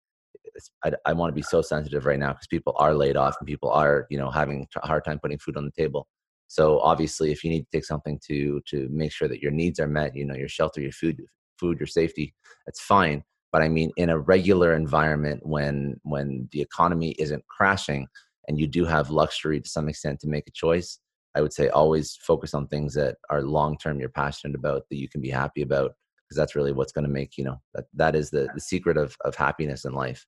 I, 0.84 0.92
I 1.04 1.12
want 1.12 1.30
to 1.30 1.34
be 1.34 1.42
so 1.42 1.60
sensitive 1.60 2.06
right 2.06 2.18
now 2.18 2.32
because 2.32 2.46
people 2.46 2.74
are 2.78 2.94
laid 2.94 3.16
off 3.16 3.36
and 3.40 3.46
people 3.46 3.70
are, 3.70 4.06
you 4.10 4.16
know, 4.16 4.30
having 4.30 4.66
a 4.82 4.86
hard 4.86 5.04
time 5.04 5.18
putting 5.18 5.38
food 5.38 5.56
on 5.56 5.64
the 5.64 5.70
table. 5.72 6.06
So 6.48 6.80
obviously, 6.80 7.32
if 7.32 7.42
you 7.42 7.50
need 7.50 7.62
to 7.62 7.70
take 7.72 7.84
something 7.84 8.20
to 8.28 8.60
to 8.68 8.88
make 8.90 9.12
sure 9.12 9.28
that 9.28 9.42
your 9.42 9.52
needs 9.52 9.80
are 9.80 9.88
met, 9.88 10.16
you 10.16 10.24
know, 10.24 10.34
your 10.34 10.48
shelter, 10.48 10.80
your 10.80 10.92
food, 10.92 11.20
food, 11.58 11.78
your 11.78 11.86
safety, 11.86 12.34
that's 12.66 12.80
fine. 12.80 13.22
But 13.52 13.62
I 13.62 13.68
mean, 13.68 13.90
in 13.96 14.10
a 14.10 14.18
regular 14.18 14.74
environment, 14.74 15.40
when 15.44 15.96
when 16.02 16.48
the 16.52 16.60
economy 16.60 17.16
isn't 17.18 17.46
crashing 17.48 18.06
and 18.48 18.58
you 18.58 18.66
do 18.66 18.84
have 18.84 19.10
luxury 19.10 19.60
to 19.60 19.68
some 19.68 19.88
extent 19.88 20.20
to 20.20 20.28
make 20.28 20.46
a 20.46 20.52
choice, 20.52 21.00
I 21.36 21.42
would 21.42 21.52
say 21.52 21.68
always 21.68 22.16
focus 22.22 22.54
on 22.54 22.66
things 22.66 22.94
that 22.94 23.16
are 23.28 23.42
long 23.42 23.76
term 23.76 24.00
you're 24.00 24.08
passionate 24.08 24.56
about 24.56 24.84
that 24.88 24.96
you 24.96 25.08
can 25.08 25.20
be 25.20 25.30
happy 25.30 25.62
about 25.62 25.92
because 26.26 26.36
that's 26.36 26.56
really 26.56 26.72
what's 26.72 26.92
going 26.92 27.04
to 27.04 27.10
make 27.10 27.36
you 27.36 27.44
know 27.44 27.60
that 27.74 27.84
that 27.94 28.16
is 28.16 28.30
the 28.30 28.48
the 28.54 28.60
secret 28.60 28.96
of 28.96 29.16
of 29.24 29.34
happiness 29.34 29.84
in 29.84 29.92
life 29.92 30.26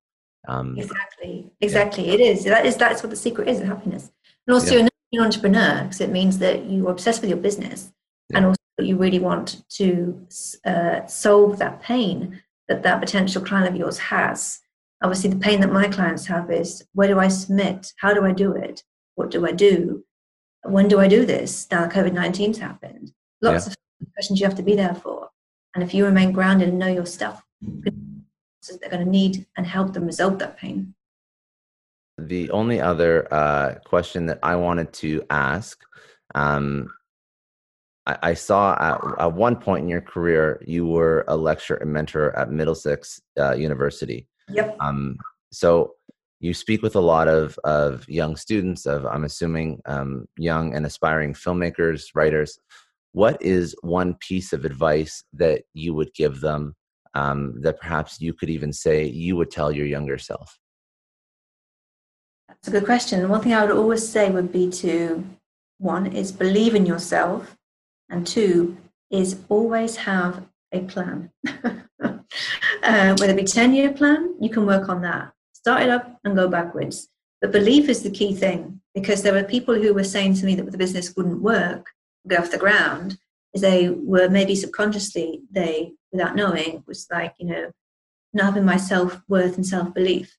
um, 0.48 0.76
exactly 0.78 1.50
exactly 1.60 2.06
yeah. 2.06 2.12
it 2.12 2.20
is 2.20 2.44
that 2.44 2.66
is 2.66 2.76
that's 2.76 3.02
what 3.02 3.10
the 3.10 3.16
secret 3.16 3.48
is 3.48 3.60
of 3.60 3.66
happiness 3.66 4.10
and 4.46 4.54
also 4.54 4.76
yeah. 4.76 4.88
An 5.12 5.20
entrepreneur 5.20 5.82
because 5.82 6.00
it 6.00 6.10
means 6.10 6.38
that 6.38 6.68
you're 6.68 6.90
obsessed 6.90 7.20
with 7.20 7.30
your 7.30 7.38
business 7.38 7.92
yeah. 8.30 8.38
and 8.38 8.46
also 8.46 8.58
you 8.80 8.96
really 8.96 9.18
want 9.18 9.62
to 9.70 10.26
uh, 10.64 11.06
solve 11.06 11.58
that 11.58 11.80
pain 11.80 12.42
that 12.68 12.82
that 12.82 13.00
potential 13.00 13.42
client 13.42 13.68
of 13.68 13.76
yours 13.76 13.98
has. 13.98 14.60
Obviously 15.02 15.30
the 15.30 15.36
pain 15.36 15.60
that 15.60 15.72
my 15.72 15.88
clients 15.88 16.26
have 16.26 16.50
is 16.50 16.86
where 16.92 17.08
do 17.08 17.18
i 17.18 17.28
submit? 17.28 17.92
How 17.98 18.12
do 18.12 18.24
i 18.24 18.32
do 18.32 18.52
it? 18.52 18.82
What 19.14 19.30
do 19.30 19.46
i 19.46 19.52
do? 19.52 20.04
When 20.64 20.88
do 20.88 21.00
i 21.00 21.08
do 21.08 21.24
this 21.24 21.66
now 21.70 21.86
covid-19's 21.86 22.58
happened? 22.58 23.12
Lots 23.40 23.68
of 23.68 23.76
questions 24.14 24.40
you 24.40 24.46
have 24.46 24.56
to 24.56 24.62
be 24.62 24.76
there 24.76 24.94
for. 24.94 25.30
And 25.74 25.82
if 25.82 25.94
you 25.94 26.04
remain 26.04 26.32
grounded 26.32 26.68
and 26.68 26.78
know 26.78 26.88
your 26.88 27.06
stuff, 27.06 27.42
they're 27.62 28.90
going 28.90 29.04
to 29.04 29.10
need 29.10 29.46
and 29.56 29.66
help 29.66 29.92
them 29.92 30.06
resolve 30.06 30.38
that 30.40 30.56
pain. 30.56 30.94
The 32.18 32.50
only 32.50 32.80
other 32.80 33.32
uh, 33.32 33.76
question 33.84 34.26
that 34.26 34.40
I 34.42 34.56
wanted 34.56 34.92
to 34.94 35.24
ask 35.30 35.80
um, 36.34 36.90
I, 38.06 38.18
I, 38.22 38.34
saw 38.34 38.72
at, 38.74 39.00
at, 39.20 39.32
one 39.32 39.56
point 39.56 39.84
in 39.84 39.88
your 39.88 40.00
career, 40.00 40.62
you 40.66 40.86
were 40.86 41.24
a 41.28 41.36
lecturer 41.36 41.78
and 41.78 41.92
mentor 41.92 42.36
at 42.36 42.50
Middlesex 42.50 43.20
uh, 43.38 43.54
University. 43.54 44.26
Yep. 44.50 44.76
Um, 44.80 45.16
so 45.52 45.94
you 46.40 46.54
speak 46.54 46.82
with 46.82 46.96
a 46.96 47.00
lot 47.00 47.28
of, 47.28 47.58
of 47.64 48.08
young 48.08 48.36
students, 48.36 48.84
of 48.84 49.06
I'm 49.06 49.24
assuming 49.24 49.80
um, 49.86 50.26
young 50.36 50.74
and 50.74 50.84
aspiring 50.84 51.34
filmmakers, 51.34 52.10
writers 52.14 52.58
what 53.12 53.40
is 53.42 53.74
one 53.82 54.14
piece 54.14 54.52
of 54.52 54.64
advice 54.64 55.24
that 55.32 55.62
you 55.74 55.94
would 55.94 56.12
give 56.14 56.40
them 56.40 56.74
um, 57.14 57.60
that 57.62 57.80
perhaps 57.80 58.20
you 58.20 58.32
could 58.32 58.50
even 58.50 58.72
say 58.72 59.04
you 59.04 59.34
would 59.36 59.50
tell 59.50 59.72
your 59.72 59.86
younger 59.86 60.18
self? 60.18 60.58
That's 62.62 62.68
a 62.68 62.80
good 62.80 62.86
question. 62.86 63.28
One 63.28 63.40
thing 63.40 63.54
I 63.54 63.64
would 63.64 63.76
always 63.76 64.06
say 64.08 64.30
would 64.30 64.52
be 64.52 64.68
to 64.70 65.24
one 65.78 66.06
is 66.06 66.32
believe 66.32 66.74
in 66.74 66.86
yourself, 66.86 67.56
and 68.10 68.26
two 68.26 68.76
is 69.10 69.40
always 69.48 69.96
have 69.96 70.46
a 70.72 70.80
plan. 70.80 71.30
uh, 72.02 73.16
whether 73.16 73.32
it 73.32 73.36
be 73.36 73.44
10 73.44 73.74
year 73.74 73.92
plan, 73.92 74.34
you 74.40 74.50
can 74.50 74.66
work 74.66 74.88
on 74.88 75.02
that. 75.02 75.32
Start 75.52 75.82
it 75.82 75.88
up 75.88 76.18
and 76.24 76.36
go 76.36 76.48
backwards. 76.48 77.08
But 77.40 77.52
belief 77.52 77.88
is 77.88 78.02
the 78.02 78.10
key 78.10 78.34
thing 78.34 78.80
because 78.94 79.22
there 79.22 79.32
were 79.32 79.44
people 79.44 79.74
who 79.74 79.94
were 79.94 80.04
saying 80.04 80.34
to 80.34 80.46
me 80.46 80.54
that 80.56 80.70
the 80.70 80.78
business 80.78 81.14
wouldn't 81.16 81.40
work, 81.40 81.86
get 82.28 82.40
off 82.40 82.50
the 82.50 82.58
ground, 82.58 83.18
is 83.54 83.60
they 83.60 83.88
were 83.88 84.28
maybe 84.28 84.54
subconsciously, 84.54 85.42
they, 85.50 85.92
without 86.12 86.36
knowing, 86.36 86.82
was 86.86 87.06
like, 87.10 87.34
you 87.38 87.46
know, 87.46 87.70
not 88.32 88.46
having 88.46 88.64
my 88.64 88.76
self 88.76 89.20
worth 89.28 89.56
and 89.56 89.66
self 89.66 89.94
belief. 89.94 90.36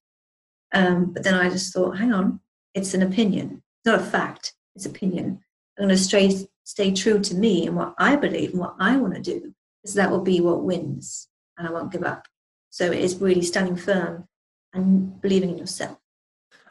Um, 0.74 1.14
but 1.14 1.24
then 1.24 1.36
I 1.36 1.50
just 1.50 1.74
thought, 1.74 1.98
hang 1.98 2.14
on, 2.14 2.40
it's 2.74 2.94
an 2.94 3.02
opinion. 3.02 3.64
It's 3.80 3.86
not 3.86 4.02
a 4.02 4.04
fact, 4.04 4.54
it's 4.76 4.86
opinion. 4.86 5.40
I'm 5.78 5.86
going 5.86 5.90
to 5.90 5.98
stay, 5.98 6.48
stay 6.64 6.94
true 6.94 7.20
to 7.20 7.36
me 7.36 7.68
and 7.68 7.76
what 7.76 7.96
I 7.98 8.16
believe 8.16 8.52
and 8.52 8.60
what 8.60 8.76
I 8.80 8.98
want 8.98 9.16
to 9.16 9.22
do, 9.22 9.54
because 9.82 9.96
that 9.96 10.12
will 10.12 10.22
be 10.22 10.42
what 10.42 10.64
wins, 10.64 11.28
and 11.58 11.68
I 11.68 11.72
won't 11.72 11.92
give 11.92 12.04
up. 12.04 12.28
So 12.70 12.86
it 12.86 13.00
is 13.00 13.16
really 13.16 13.42
standing 13.42 13.76
firm 13.76 14.28
and 14.74 15.20
believing 15.22 15.52
in 15.52 15.58
yourself. 15.58 15.98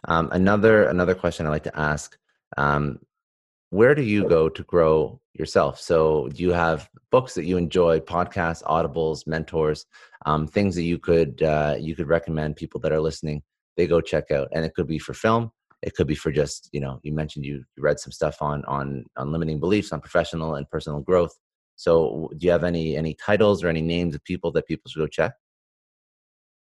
Um, 0.06 0.28
another 0.32 0.84
another 0.84 1.14
question 1.14 1.46
I 1.46 1.50
like 1.50 1.64
to 1.64 1.78
ask: 1.78 2.16
um, 2.56 3.00
Where 3.70 3.94
do 3.94 4.02
you 4.02 4.28
go 4.28 4.48
to 4.48 4.62
grow 4.62 5.20
yourself? 5.34 5.80
So, 5.80 6.28
do 6.28 6.42
you 6.42 6.52
have 6.52 6.88
books 7.10 7.34
that 7.34 7.46
you 7.46 7.56
enjoy, 7.56 8.00
podcasts, 8.00 8.62
audibles, 8.62 9.26
mentors, 9.26 9.86
um, 10.26 10.46
things 10.46 10.74
that 10.76 10.82
you 10.82 10.98
could 10.98 11.42
uh, 11.42 11.76
you 11.78 11.96
could 11.96 12.08
recommend 12.08 12.56
people 12.56 12.80
that 12.80 12.92
are 12.92 13.00
listening? 13.00 13.42
They 13.78 13.86
go 13.86 14.02
check 14.02 14.30
out, 14.30 14.48
and 14.52 14.66
it 14.66 14.74
could 14.74 14.86
be 14.86 14.98
for 14.98 15.14
film. 15.14 15.52
It 15.80 15.94
could 15.94 16.08
be 16.08 16.16
for 16.16 16.30
just 16.30 16.68
you 16.72 16.80
know. 16.80 17.00
You 17.02 17.14
mentioned 17.14 17.46
you 17.46 17.64
read 17.78 17.98
some 17.98 18.12
stuff 18.12 18.42
on 18.42 18.64
on 18.66 19.06
on 19.16 19.32
limiting 19.32 19.60
beliefs, 19.60 19.92
on 19.92 20.00
professional 20.00 20.56
and 20.56 20.68
personal 20.68 21.00
growth. 21.00 21.34
So, 21.76 22.28
do 22.36 22.44
you 22.44 22.50
have 22.50 22.64
any 22.64 22.96
any 22.96 23.14
titles 23.14 23.64
or 23.64 23.68
any 23.68 23.80
names 23.80 24.14
of 24.14 24.24
people 24.24 24.52
that 24.52 24.66
people 24.66 24.90
should 24.90 24.98
go 24.98 25.06
check? 25.06 25.32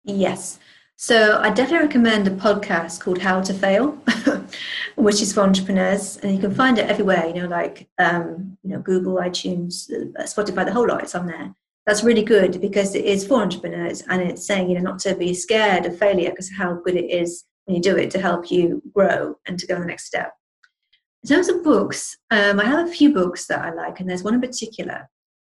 Yes. 0.04 0.58
So 0.96 1.40
I 1.40 1.50
definitely 1.50 1.86
recommend 1.86 2.28
a 2.28 2.30
podcast 2.30 3.00
called 3.00 3.18
How 3.18 3.40
to 3.40 3.52
Fail, 3.52 3.98
which 4.96 5.20
is 5.20 5.32
for 5.32 5.40
entrepreneurs, 5.40 6.18
and 6.18 6.32
you 6.32 6.40
can 6.40 6.54
find 6.54 6.78
it 6.78 6.88
everywhere. 6.88 7.26
You 7.26 7.42
know, 7.42 7.48
like 7.48 7.88
um, 7.98 8.56
you 8.62 8.70
know, 8.70 8.80
Google, 8.80 9.16
iTunes, 9.16 9.90
uh, 9.90 10.22
Spotify, 10.22 10.64
the 10.64 10.72
whole 10.72 10.86
lot. 10.86 11.02
It's 11.02 11.14
on 11.14 11.26
there. 11.26 11.54
That's 11.86 12.02
really 12.02 12.22
good 12.22 12.60
because 12.60 12.94
it 12.94 13.04
is 13.04 13.26
for 13.26 13.42
entrepreneurs, 13.42 14.02
and 14.08 14.22
it's 14.22 14.46
saying 14.46 14.70
you 14.70 14.76
know 14.76 14.90
not 14.90 14.98
to 15.00 15.14
be 15.14 15.34
scared 15.34 15.86
of 15.86 15.98
failure 15.98 16.30
because 16.30 16.50
how 16.56 16.74
good 16.74 16.96
it 16.96 17.10
is 17.10 17.44
when 17.64 17.76
you 17.76 17.82
do 17.82 17.96
it 17.96 18.10
to 18.12 18.20
help 18.20 18.50
you 18.50 18.82
grow 18.94 19.36
and 19.46 19.58
to 19.58 19.66
go 19.66 19.78
the 19.78 19.84
next 19.84 20.06
step. 20.06 20.32
In 21.22 21.28
terms 21.28 21.48
of 21.48 21.62
books, 21.62 22.16
um, 22.30 22.60
I 22.60 22.64
have 22.64 22.86
a 22.86 22.90
few 22.90 23.12
books 23.12 23.46
that 23.46 23.64
I 23.64 23.72
like, 23.72 24.00
and 24.00 24.08
there's 24.08 24.22
one 24.22 24.34
in 24.34 24.40
particular, 24.40 25.08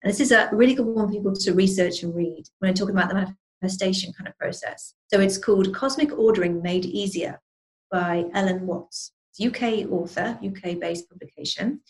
and 0.02 0.10
this 0.10 0.20
is 0.20 0.32
a 0.32 0.48
really 0.52 0.74
good 0.74 0.86
one 0.86 1.08
for 1.08 1.12
people 1.12 1.34
to 1.34 1.54
research 1.54 2.02
and 2.02 2.14
read 2.14 2.44
when 2.58 2.70
I'm 2.70 2.74
talking 2.74 2.94
about 2.94 3.08
the 3.08 3.34
manifestation 3.60 4.12
kind 4.12 4.28
of 4.28 4.38
process. 4.38 4.94
So 5.12 5.20
it's 5.20 5.38
called 5.38 5.74
Cosmic 5.74 6.18
Ordering 6.18 6.62
Made 6.62 6.86
Easier 6.86 7.40
by 7.90 8.26
Ellen 8.34 8.66
Watts. 8.66 9.12
UK 9.42 9.90
author, 9.90 10.38
UK 10.44 10.78
based 10.78 11.08
publication, 11.08 11.80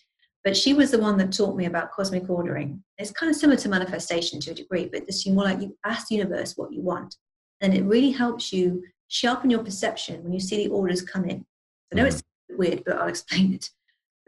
but 0.45 0.57
she 0.57 0.75
was 0.75 0.91
the 0.91 0.99
one 0.99 1.17
that 1.17 1.33
taught 1.33 1.57
me 1.57 1.65
about 1.65 1.91
cosmic 1.91 2.29
ordering. 2.29 2.83
It's 2.99 3.11
kind 3.11 3.31
of 3.31 3.37
similar 3.37 3.59
to 3.59 3.69
manifestation 3.69 4.41
to 4.41 4.51
a 4.51 4.55
degree, 4.55 4.89
but 4.93 5.07
this 5.07 5.27
more 5.27 5.45
like 5.45 5.63
you 5.63 5.77
ask 5.85 6.09
the 6.09 6.17
universe 6.17 6.57
what 6.57 6.73
you 6.73 6.83
want, 6.83 7.17
and 7.61 7.75
it 7.75 7.85
really 7.85 8.11
helps 8.11 8.53
you 8.53 8.85
sharpen 9.09 9.51
your 9.51 9.65
perception 9.65 10.23
when 10.23 10.33
you 10.33 10.41
see 10.41 10.65
the 10.65 10.71
orders 10.71 11.03
come 11.03 11.25
in. 11.25 11.45
I 11.93 11.97
know 11.97 12.05
mm. 12.05 12.09
it's 12.09 12.23
weird, 12.51 12.85
but 12.85 12.97
I'll 12.97 13.09
explain 13.09 13.55
it. 13.55 13.71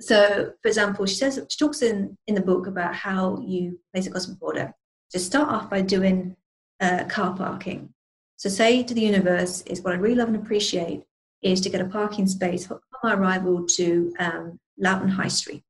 So, 0.00 0.52
for 0.62 0.68
example, 0.68 1.06
she 1.06 1.16
says 1.16 1.40
she 1.48 1.58
talks 1.58 1.82
in 1.82 2.16
in 2.26 2.34
the 2.34 2.40
book 2.40 2.66
about 2.66 2.94
how 2.94 3.42
you 3.46 3.78
place 3.92 4.06
a 4.06 4.10
cosmic 4.10 4.42
order. 4.42 4.74
To 5.12 5.18
start 5.18 5.48
off 5.48 5.70
by 5.70 5.82
doing 5.82 6.36
uh, 6.80 7.04
car 7.04 7.34
parking. 7.36 7.92
So 8.36 8.48
say 8.48 8.82
to 8.82 8.94
the 8.94 9.00
universe 9.00 9.62
is 9.62 9.80
what 9.80 9.94
I 9.94 9.96
really 9.96 10.16
love 10.16 10.28
and 10.28 10.36
appreciate 10.36 11.04
is 11.42 11.60
to 11.62 11.70
get 11.70 11.80
a 11.80 11.86
parking 11.86 12.26
space 12.26 12.70
on 12.70 12.80
my 13.02 13.14
arrival 13.14 13.66
to 13.66 14.12
um, 14.18 14.58
Loughton 14.78 15.08
High 15.08 15.28
Street. 15.28 15.62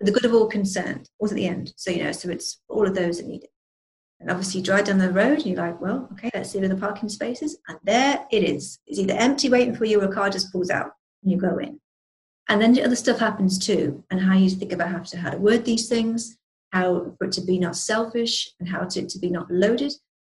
The 0.00 0.12
good 0.12 0.24
of 0.24 0.34
all 0.34 0.46
concerned, 0.46 1.08
was 1.18 1.32
at 1.32 1.36
the 1.36 1.46
end. 1.46 1.72
So, 1.76 1.90
you 1.90 2.04
know, 2.04 2.12
so 2.12 2.30
it's 2.30 2.60
all 2.68 2.86
of 2.86 2.94
those 2.94 3.18
that 3.18 3.26
need 3.26 3.44
it. 3.44 3.50
And 4.20 4.30
obviously 4.30 4.60
you 4.60 4.64
drive 4.64 4.84
down 4.84 4.98
the 4.98 5.12
road 5.12 5.38
and 5.38 5.46
you're 5.46 5.56
like, 5.56 5.80
well, 5.80 6.08
okay, 6.12 6.30
let's 6.34 6.50
see 6.50 6.58
where 6.58 6.68
the 6.68 6.76
parking 6.76 7.08
spaces. 7.08 7.58
And 7.68 7.78
there 7.84 8.24
it 8.30 8.42
is. 8.42 8.78
It's 8.86 8.98
either 8.98 9.14
empty 9.14 9.48
waiting 9.48 9.74
for 9.74 9.84
you 9.84 10.00
or 10.00 10.04
a 10.04 10.12
car 10.12 10.30
just 10.30 10.52
pulls 10.52 10.70
out 10.70 10.92
and 11.22 11.32
you 11.32 11.38
go 11.38 11.58
in. 11.58 11.80
And 12.48 12.60
then 12.60 12.72
the 12.72 12.84
other 12.84 12.96
stuff 12.96 13.18
happens 13.18 13.58
too, 13.58 14.02
and 14.10 14.20
how 14.20 14.34
you 14.34 14.48
think 14.48 14.72
about 14.72 14.88
how 14.88 15.00
to, 15.00 15.18
how 15.18 15.30
to 15.30 15.36
word 15.36 15.66
these 15.66 15.86
things, 15.88 16.38
how 16.72 17.14
for 17.18 17.26
it 17.26 17.32
to 17.32 17.42
be 17.42 17.58
not 17.58 17.76
selfish 17.76 18.50
and 18.58 18.68
how 18.68 18.84
to, 18.84 19.06
to 19.06 19.18
be 19.18 19.28
not 19.28 19.50
loaded 19.50 19.92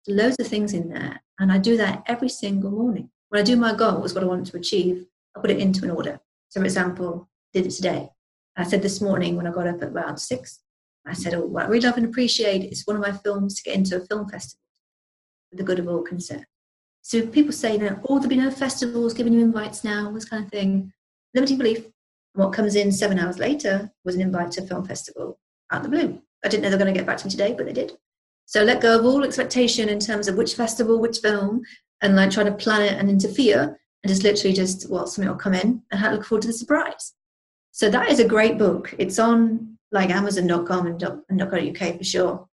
loads 0.08 0.36
of 0.38 0.46
things 0.46 0.72
in 0.72 0.88
there. 0.88 1.22
And 1.38 1.52
I 1.52 1.58
do 1.58 1.76
that 1.76 2.02
every 2.06 2.28
single 2.28 2.70
morning. 2.70 3.10
When 3.28 3.40
I 3.40 3.44
do 3.44 3.56
my 3.56 3.74
goals, 3.74 4.14
what 4.14 4.24
I 4.24 4.26
want 4.26 4.46
to 4.46 4.56
achieve, 4.56 5.06
I 5.36 5.40
put 5.40 5.50
it 5.50 5.58
into 5.58 5.84
an 5.84 5.90
order. 5.90 6.20
So, 6.48 6.60
for 6.60 6.64
example, 6.64 7.28
did 7.52 7.66
it 7.66 7.70
today. 7.70 8.10
I 8.60 8.64
said 8.64 8.82
this 8.82 9.00
morning 9.00 9.36
when 9.36 9.46
I 9.46 9.52
got 9.52 9.66
up 9.66 9.82
at 9.82 9.88
around 9.88 10.18
six, 10.18 10.60
I 11.06 11.14
said, 11.14 11.34
Oh, 11.34 11.46
what 11.46 11.64
I 11.64 11.68
really 11.68 11.86
love 11.86 11.96
and 11.96 12.06
appreciate 12.06 12.70
is 12.70 12.86
one 12.86 12.96
of 12.96 13.02
my 13.02 13.12
films 13.12 13.56
to 13.56 13.62
get 13.62 13.76
into 13.76 13.96
a 13.96 14.06
film 14.06 14.28
festival 14.28 14.60
for 15.50 15.56
the 15.56 15.62
good 15.62 15.78
of 15.78 15.88
all 15.88 16.02
concerned. 16.02 16.46
So 17.02 17.26
people 17.26 17.52
say, 17.52 17.72
you 17.72 17.78
know, 17.78 17.98
oh, 18.08 18.18
there'll 18.18 18.28
be 18.28 18.36
no 18.36 18.50
festivals 18.50 19.14
giving 19.14 19.32
you 19.32 19.40
invites 19.40 19.84
now, 19.84 20.10
this 20.12 20.26
kind 20.26 20.44
of 20.44 20.50
thing. 20.50 20.92
Limiting 21.34 21.58
belief. 21.58 21.86
what 22.34 22.52
comes 22.52 22.76
in 22.76 22.92
seven 22.92 23.18
hours 23.18 23.38
later 23.38 23.90
was 24.04 24.14
an 24.14 24.20
invite 24.20 24.52
to 24.52 24.62
a 24.62 24.66
film 24.66 24.84
festival 24.84 25.38
out 25.70 25.84
of 25.84 25.90
the 25.90 25.96
blue. 25.96 26.22
I 26.44 26.48
didn't 26.48 26.62
know 26.62 26.70
they 26.70 26.76
were 26.76 26.82
going 26.82 26.94
to 26.94 26.98
get 26.98 27.06
back 27.06 27.18
to 27.18 27.26
me 27.26 27.30
today, 27.30 27.54
but 27.56 27.66
they 27.66 27.72
did. 27.72 27.92
So 28.46 28.62
let 28.62 28.82
go 28.82 28.98
of 28.98 29.04
all 29.04 29.24
expectation 29.24 29.88
in 29.88 30.00
terms 30.00 30.28
of 30.28 30.36
which 30.36 30.54
festival, 30.54 31.00
which 31.00 31.18
film, 31.18 31.62
and 32.00 32.16
like 32.16 32.30
try 32.30 32.44
to 32.44 32.52
plan 32.52 32.82
it 32.82 32.98
and 32.98 33.08
interfere, 33.08 33.78
and 34.02 34.08
just 34.08 34.24
literally 34.24 34.54
just 34.54 34.90
well, 34.90 35.06
something 35.06 35.30
will 35.30 35.38
come 35.38 35.54
in, 35.54 35.82
and 35.90 36.04
I 36.04 36.12
look 36.12 36.24
forward 36.24 36.42
to 36.42 36.48
the 36.48 36.54
surprise. 36.54 37.14
So 37.72 37.90
that 37.90 38.10
is 38.10 38.20
a 38.20 38.28
great 38.28 38.58
book. 38.58 38.94
It's 38.98 39.18
on 39.18 39.78
like 39.92 40.10
Amazon.com 40.10 40.86
and, 40.86 41.00
.co.uk 41.00 41.98
for 41.98 42.04
sure. 42.04 42.48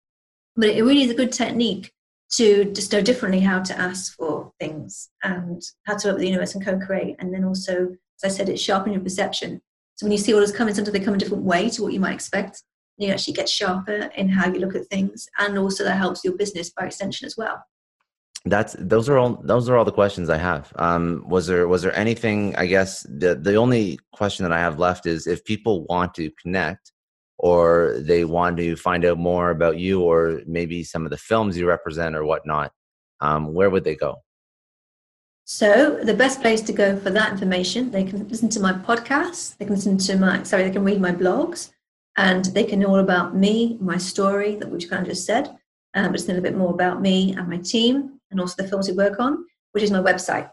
But 0.56 0.70
it 0.70 0.82
really 0.82 1.02
is 1.02 1.10
a 1.10 1.14
good 1.14 1.32
technique 1.32 1.92
to 2.32 2.64
just 2.72 2.92
know 2.92 3.02
differently 3.02 3.40
how 3.40 3.62
to 3.62 3.78
ask 3.78 4.16
for 4.16 4.52
things 4.58 5.10
and 5.22 5.62
how 5.84 5.96
to 5.96 6.08
work 6.08 6.14
with 6.14 6.22
the 6.22 6.28
universe 6.28 6.54
and 6.54 6.64
co-create. 6.64 7.16
And 7.18 7.32
then 7.32 7.44
also, 7.44 7.94
as 8.22 8.32
I 8.32 8.34
said, 8.34 8.48
it's 8.48 8.62
sharpen 8.62 8.92
your 8.92 9.02
perception. 9.02 9.60
So 9.96 10.06
when 10.06 10.12
you 10.12 10.18
see 10.18 10.34
orders 10.34 10.52
coming, 10.52 10.74
sometimes 10.74 10.92
they 10.92 11.04
come 11.04 11.14
a 11.14 11.18
different 11.18 11.44
way 11.44 11.70
to 11.70 11.82
what 11.82 11.92
you 11.92 12.00
might 12.00 12.14
expect 12.14 12.62
you 12.98 13.12
actually 13.12 13.34
get 13.34 13.48
sharper 13.48 14.10
in 14.16 14.28
how 14.28 14.50
you 14.50 14.60
look 14.60 14.74
at 14.74 14.86
things 14.86 15.28
and 15.38 15.58
also 15.58 15.84
that 15.84 15.96
helps 15.96 16.24
your 16.24 16.36
business 16.36 16.70
by 16.70 16.86
extension 16.86 17.26
as 17.26 17.36
well 17.36 17.62
that's 18.44 18.76
those 18.78 19.08
are 19.08 19.18
all 19.18 19.40
those 19.42 19.68
are 19.68 19.76
all 19.76 19.84
the 19.84 19.92
questions 19.92 20.30
i 20.30 20.36
have. 20.36 20.72
Um, 20.76 21.24
was 21.26 21.46
there 21.46 21.66
was 21.66 21.82
there 21.82 21.96
anything 21.96 22.54
i 22.56 22.66
guess 22.66 23.02
the 23.08 23.34
the 23.34 23.56
only 23.56 23.98
question 24.12 24.44
that 24.44 24.52
i 24.52 24.60
have 24.60 24.78
left 24.78 25.06
is 25.06 25.26
if 25.26 25.44
people 25.44 25.84
want 25.86 26.14
to 26.14 26.30
connect 26.42 26.92
or 27.38 27.96
they 27.98 28.24
want 28.24 28.56
to 28.56 28.76
find 28.76 29.04
out 29.04 29.18
more 29.18 29.50
about 29.50 29.78
you 29.78 30.02
or 30.02 30.42
maybe 30.46 30.82
some 30.82 31.04
of 31.04 31.10
the 31.10 31.18
films 31.18 31.56
you 31.56 31.66
represent 31.66 32.14
or 32.14 32.24
whatnot 32.24 32.72
um, 33.20 33.54
where 33.54 33.70
would 33.70 33.84
they 33.84 33.96
go? 33.96 34.22
So 35.44 35.98
the 36.02 36.14
best 36.14 36.40
place 36.40 36.60
to 36.62 36.72
go 36.72 36.98
for 36.98 37.10
that 37.10 37.32
information 37.32 37.90
they 37.90 38.04
can 38.04 38.28
listen 38.28 38.48
to 38.50 38.60
my 38.60 38.72
podcast 38.72 39.56
they 39.58 39.64
can 39.64 39.74
listen 39.74 39.98
to 39.98 40.16
my 40.16 40.42
sorry 40.42 40.64
they 40.64 40.70
can 40.70 40.84
read 40.84 41.00
my 41.00 41.12
blogs 41.12 41.70
and 42.16 42.46
they 42.46 42.64
can 42.64 42.80
know 42.80 42.88
all 42.88 42.98
about 42.98 43.36
me, 43.36 43.76
my 43.80 43.98
story 43.98 44.56
that 44.56 44.70
we've 44.70 44.88
kind 44.88 45.02
of 45.02 45.08
just 45.08 45.26
said, 45.26 45.48
um, 45.94 46.06
but 46.06 46.14
it's 46.14 46.24
a 46.24 46.28
little 46.28 46.42
bit 46.42 46.56
more 46.56 46.72
about 46.72 47.00
me 47.00 47.34
and 47.34 47.48
my 47.48 47.58
team, 47.58 48.15
and 48.30 48.40
also 48.40 48.62
the 48.62 48.68
films 48.68 48.88
we 48.88 48.94
work 48.94 49.20
on, 49.20 49.44
which 49.72 49.84
is 49.84 49.90
my 49.90 50.00
website. 50.00 50.50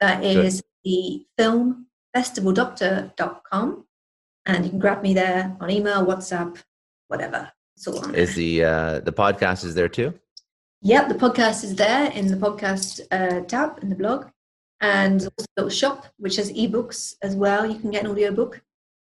That 0.00 0.24
is 0.24 0.62
Good. 0.84 0.84
the 0.84 1.26
filmfestivaldoctor.com, 1.38 3.84
and 4.46 4.64
you 4.64 4.70
can 4.70 4.78
grab 4.78 5.02
me 5.02 5.12
there 5.14 5.56
on 5.60 5.70
email, 5.70 6.04
WhatsApp, 6.04 6.60
whatever. 7.08 7.50
It's 7.76 7.86
all 7.86 8.04
on. 8.04 8.14
Is 8.14 8.34
the 8.34 8.64
uh, 8.64 9.00
the 9.00 9.12
podcast 9.12 9.64
is 9.64 9.74
there 9.74 9.88
too? 9.88 10.12
Yep, 10.82 11.08
the 11.08 11.14
podcast 11.14 11.64
is 11.64 11.76
there 11.76 12.10
in 12.10 12.26
the 12.26 12.36
podcast 12.36 13.00
uh, 13.12 13.40
tab 13.46 13.78
in 13.82 13.88
the 13.88 13.94
blog, 13.94 14.26
and 14.80 15.28
also 15.38 15.68
shop 15.68 16.06
which 16.18 16.36
has 16.36 16.52
ebooks 16.52 17.14
as 17.22 17.36
well. 17.36 17.64
You 17.64 17.78
can 17.78 17.90
get 17.90 18.04
an 18.04 18.10
audio 18.10 18.32
book 18.32 18.60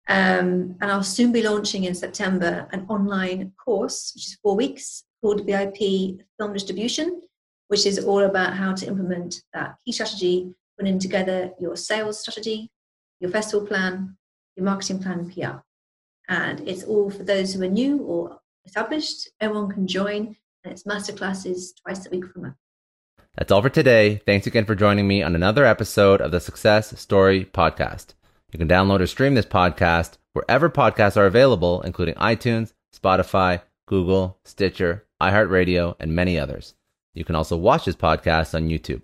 um, 0.07 0.75
and 0.81 0.91
I'll 0.91 1.03
soon 1.03 1.31
be 1.31 1.41
launching 1.41 1.85
in 1.85 1.95
September 1.95 2.67
an 2.71 2.85
online 2.89 3.53
course, 3.57 4.11
which 4.13 4.27
is 4.27 4.37
four 4.41 4.55
weeks, 4.55 5.03
called 5.21 5.45
VIP 5.45 6.19
Film 6.37 6.53
Distribution, 6.53 7.21
which 7.67 7.85
is 7.85 8.03
all 8.03 8.21
about 8.21 8.53
how 8.53 8.73
to 8.73 8.87
implement 8.87 9.41
that 9.53 9.75
key 9.85 9.91
strategy, 9.91 10.53
putting 10.77 10.99
together 10.99 11.51
your 11.59 11.75
sales 11.75 12.19
strategy, 12.19 12.69
your 13.19 13.31
festival 13.31 13.65
plan, 13.65 14.17
your 14.55 14.65
marketing 14.65 15.01
plan, 15.01 15.29
PR. 15.29 15.59
And 16.27 16.67
it's 16.67 16.83
all 16.83 17.09
for 17.09 17.23
those 17.23 17.53
who 17.53 17.63
are 17.63 17.67
new 17.67 17.99
or 17.99 18.39
established. 18.65 19.29
Everyone 19.39 19.69
can 19.69 19.87
join, 19.87 20.35
and 20.63 20.73
it's 20.73 20.83
masterclasses 20.83 21.69
twice 21.83 22.05
a 22.05 22.09
week 22.09 22.25
for 22.25 22.39
a 22.39 22.41
month. 22.43 22.55
That's 23.35 23.51
all 23.51 23.61
for 23.61 23.69
today. 23.69 24.21
Thanks 24.25 24.47
again 24.47 24.65
for 24.65 24.75
joining 24.75 25.07
me 25.07 25.21
on 25.21 25.35
another 25.35 25.65
episode 25.65 26.21
of 26.21 26.31
the 26.31 26.39
Success 26.39 26.97
Story 26.99 27.45
Podcast. 27.45 28.13
You 28.51 28.59
can 28.59 28.69
download 28.69 29.01
or 29.01 29.07
stream 29.07 29.35
this 29.35 29.45
podcast 29.45 30.17
wherever 30.33 30.69
podcasts 30.69 31.17
are 31.17 31.25
available, 31.25 31.81
including 31.81 32.15
iTunes, 32.15 32.73
Spotify, 32.95 33.61
Google, 33.87 34.39
Stitcher, 34.45 35.05
iHeartRadio, 35.21 35.95
and 35.99 36.15
many 36.15 36.39
others. 36.39 36.75
You 37.15 37.23
can 37.23 37.35
also 37.35 37.57
watch 37.57 37.85
this 37.85 37.95
podcast 37.95 38.53
on 38.53 38.69
YouTube. 38.69 39.01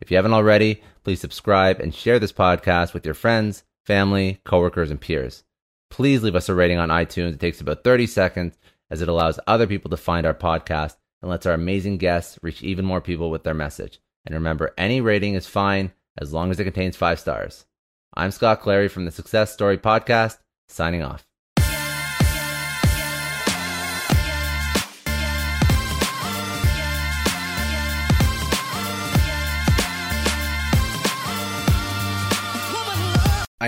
If 0.00 0.10
you 0.10 0.16
haven't 0.16 0.32
already, 0.32 0.82
please 1.02 1.20
subscribe 1.20 1.80
and 1.80 1.94
share 1.94 2.18
this 2.18 2.32
podcast 2.32 2.94
with 2.94 3.04
your 3.04 3.14
friends, 3.14 3.64
family, 3.84 4.40
coworkers, 4.44 4.90
and 4.90 5.00
peers. 5.00 5.42
Please 5.90 6.22
leave 6.22 6.36
us 6.36 6.48
a 6.48 6.54
rating 6.54 6.78
on 6.78 6.88
iTunes. 6.88 7.34
It 7.34 7.40
takes 7.40 7.60
about 7.60 7.82
30 7.82 8.06
seconds 8.06 8.56
as 8.90 9.02
it 9.02 9.08
allows 9.08 9.40
other 9.46 9.66
people 9.66 9.90
to 9.90 9.96
find 9.96 10.24
our 10.24 10.34
podcast 10.34 10.96
and 11.20 11.30
lets 11.30 11.46
our 11.46 11.54
amazing 11.54 11.98
guests 11.98 12.38
reach 12.42 12.62
even 12.62 12.84
more 12.84 13.00
people 13.00 13.30
with 13.30 13.42
their 13.42 13.54
message. 13.54 14.00
And 14.24 14.34
remember, 14.34 14.72
any 14.78 15.00
rating 15.00 15.34
is 15.34 15.46
fine 15.46 15.92
as 16.16 16.32
long 16.32 16.50
as 16.50 16.60
it 16.60 16.64
contains 16.64 16.96
five 16.96 17.18
stars. 17.18 17.66
I'm 18.14 18.30
Scott 18.30 18.60
Clary 18.60 18.88
from 18.88 19.04
the 19.04 19.10
Success 19.10 19.52
Story 19.52 19.78
Podcast, 19.78 20.38
signing 20.68 21.02
off. 21.02 21.27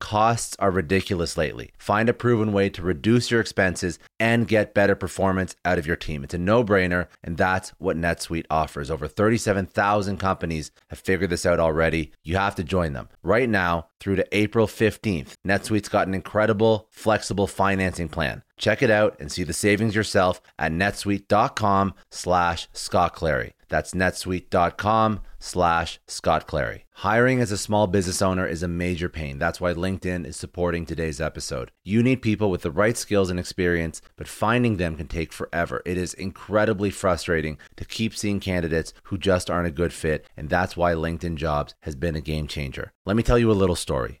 Costs 0.00 0.56
are 0.58 0.70
ridiculous 0.70 1.36
lately. 1.36 1.72
Find 1.78 2.08
a 2.08 2.14
proven 2.14 2.52
way 2.52 2.70
to 2.70 2.82
reduce 2.82 3.30
your 3.30 3.40
expenses 3.40 3.98
and 4.18 4.48
get 4.48 4.74
better 4.74 4.94
performance 4.94 5.54
out 5.64 5.78
of 5.78 5.86
your 5.86 5.94
team. 5.94 6.24
It's 6.24 6.34
a 6.34 6.38
no 6.38 6.64
brainer, 6.64 7.06
and 7.22 7.36
that's 7.36 7.70
what 7.78 7.96
NetSuite 7.96 8.46
offers. 8.50 8.90
Over 8.90 9.06
37,000 9.06 10.16
companies 10.16 10.70
have 10.88 10.98
figured 10.98 11.30
this 11.30 11.46
out 11.46 11.60
already. 11.60 12.12
You 12.24 12.36
have 12.36 12.54
to 12.56 12.64
join 12.64 12.94
them. 12.94 13.08
Right 13.22 13.48
now, 13.48 13.88
through 14.00 14.16
to 14.16 14.36
April 14.36 14.66
15th, 14.66 15.34
NetSuite's 15.46 15.90
got 15.90 16.08
an 16.08 16.14
incredible, 16.14 16.88
flexible 16.90 17.46
financing 17.46 18.08
plan. 18.08 18.42
Check 18.60 18.82
it 18.82 18.90
out 18.90 19.16
and 19.18 19.32
see 19.32 19.42
the 19.42 19.54
savings 19.54 19.96
yourself 19.96 20.40
at 20.58 20.70
netsuite.com 20.70 21.94
slash 22.10 22.68
Scott 22.74 23.14
Clary. 23.14 23.54
That's 23.70 23.94
netsuite.com 23.94 25.20
slash 25.38 25.98
Scott 26.06 26.46
Clary. 26.46 26.84
Hiring 26.92 27.40
as 27.40 27.50
a 27.50 27.56
small 27.56 27.86
business 27.86 28.20
owner 28.20 28.46
is 28.46 28.62
a 28.62 28.68
major 28.68 29.08
pain. 29.08 29.38
That's 29.38 29.60
why 29.60 29.72
LinkedIn 29.72 30.26
is 30.26 30.36
supporting 30.36 30.84
today's 30.84 31.20
episode. 31.20 31.70
You 31.82 32.02
need 32.02 32.20
people 32.20 32.50
with 32.50 32.60
the 32.60 32.70
right 32.70 32.96
skills 32.98 33.30
and 33.30 33.40
experience, 33.40 34.02
but 34.16 34.28
finding 34.28 34.76
them 34.76 34.96
can 34.96 35.06
take 35.06 35.32
forever. 35.32 35.80
It 35.86 35.96
is 35.96 36.12
incredibly 36.12 36.90
frustrating 36.90 37.56
to 37.76 37.86
keep 37.86 38.14
seeing 38.14 38.40
candidates 38.40 38.92
who 39.04 39.16
just 39.16 39.48
aren't 39.48 39.68
a 39.68 39.70
good 39.70 39.94
fit, 39.94 40.26
and 40.36 40.50
that's 40.50 40.76
why 40.76 40.92
LinkedIn 40.92 41.36
Jobs 41.36 41.74
has 41.84 41.94
been 41.94 42.16
a 42.16 42.20
game 42.20 42.46
changer. 42.46 42.92
Let 43.06 43.16
me 43.16 43.22
tell 43.22 43.38
you 43.38 43.50
a 43.50 43.52
little 43.52 43.76
story. 43.76 44.20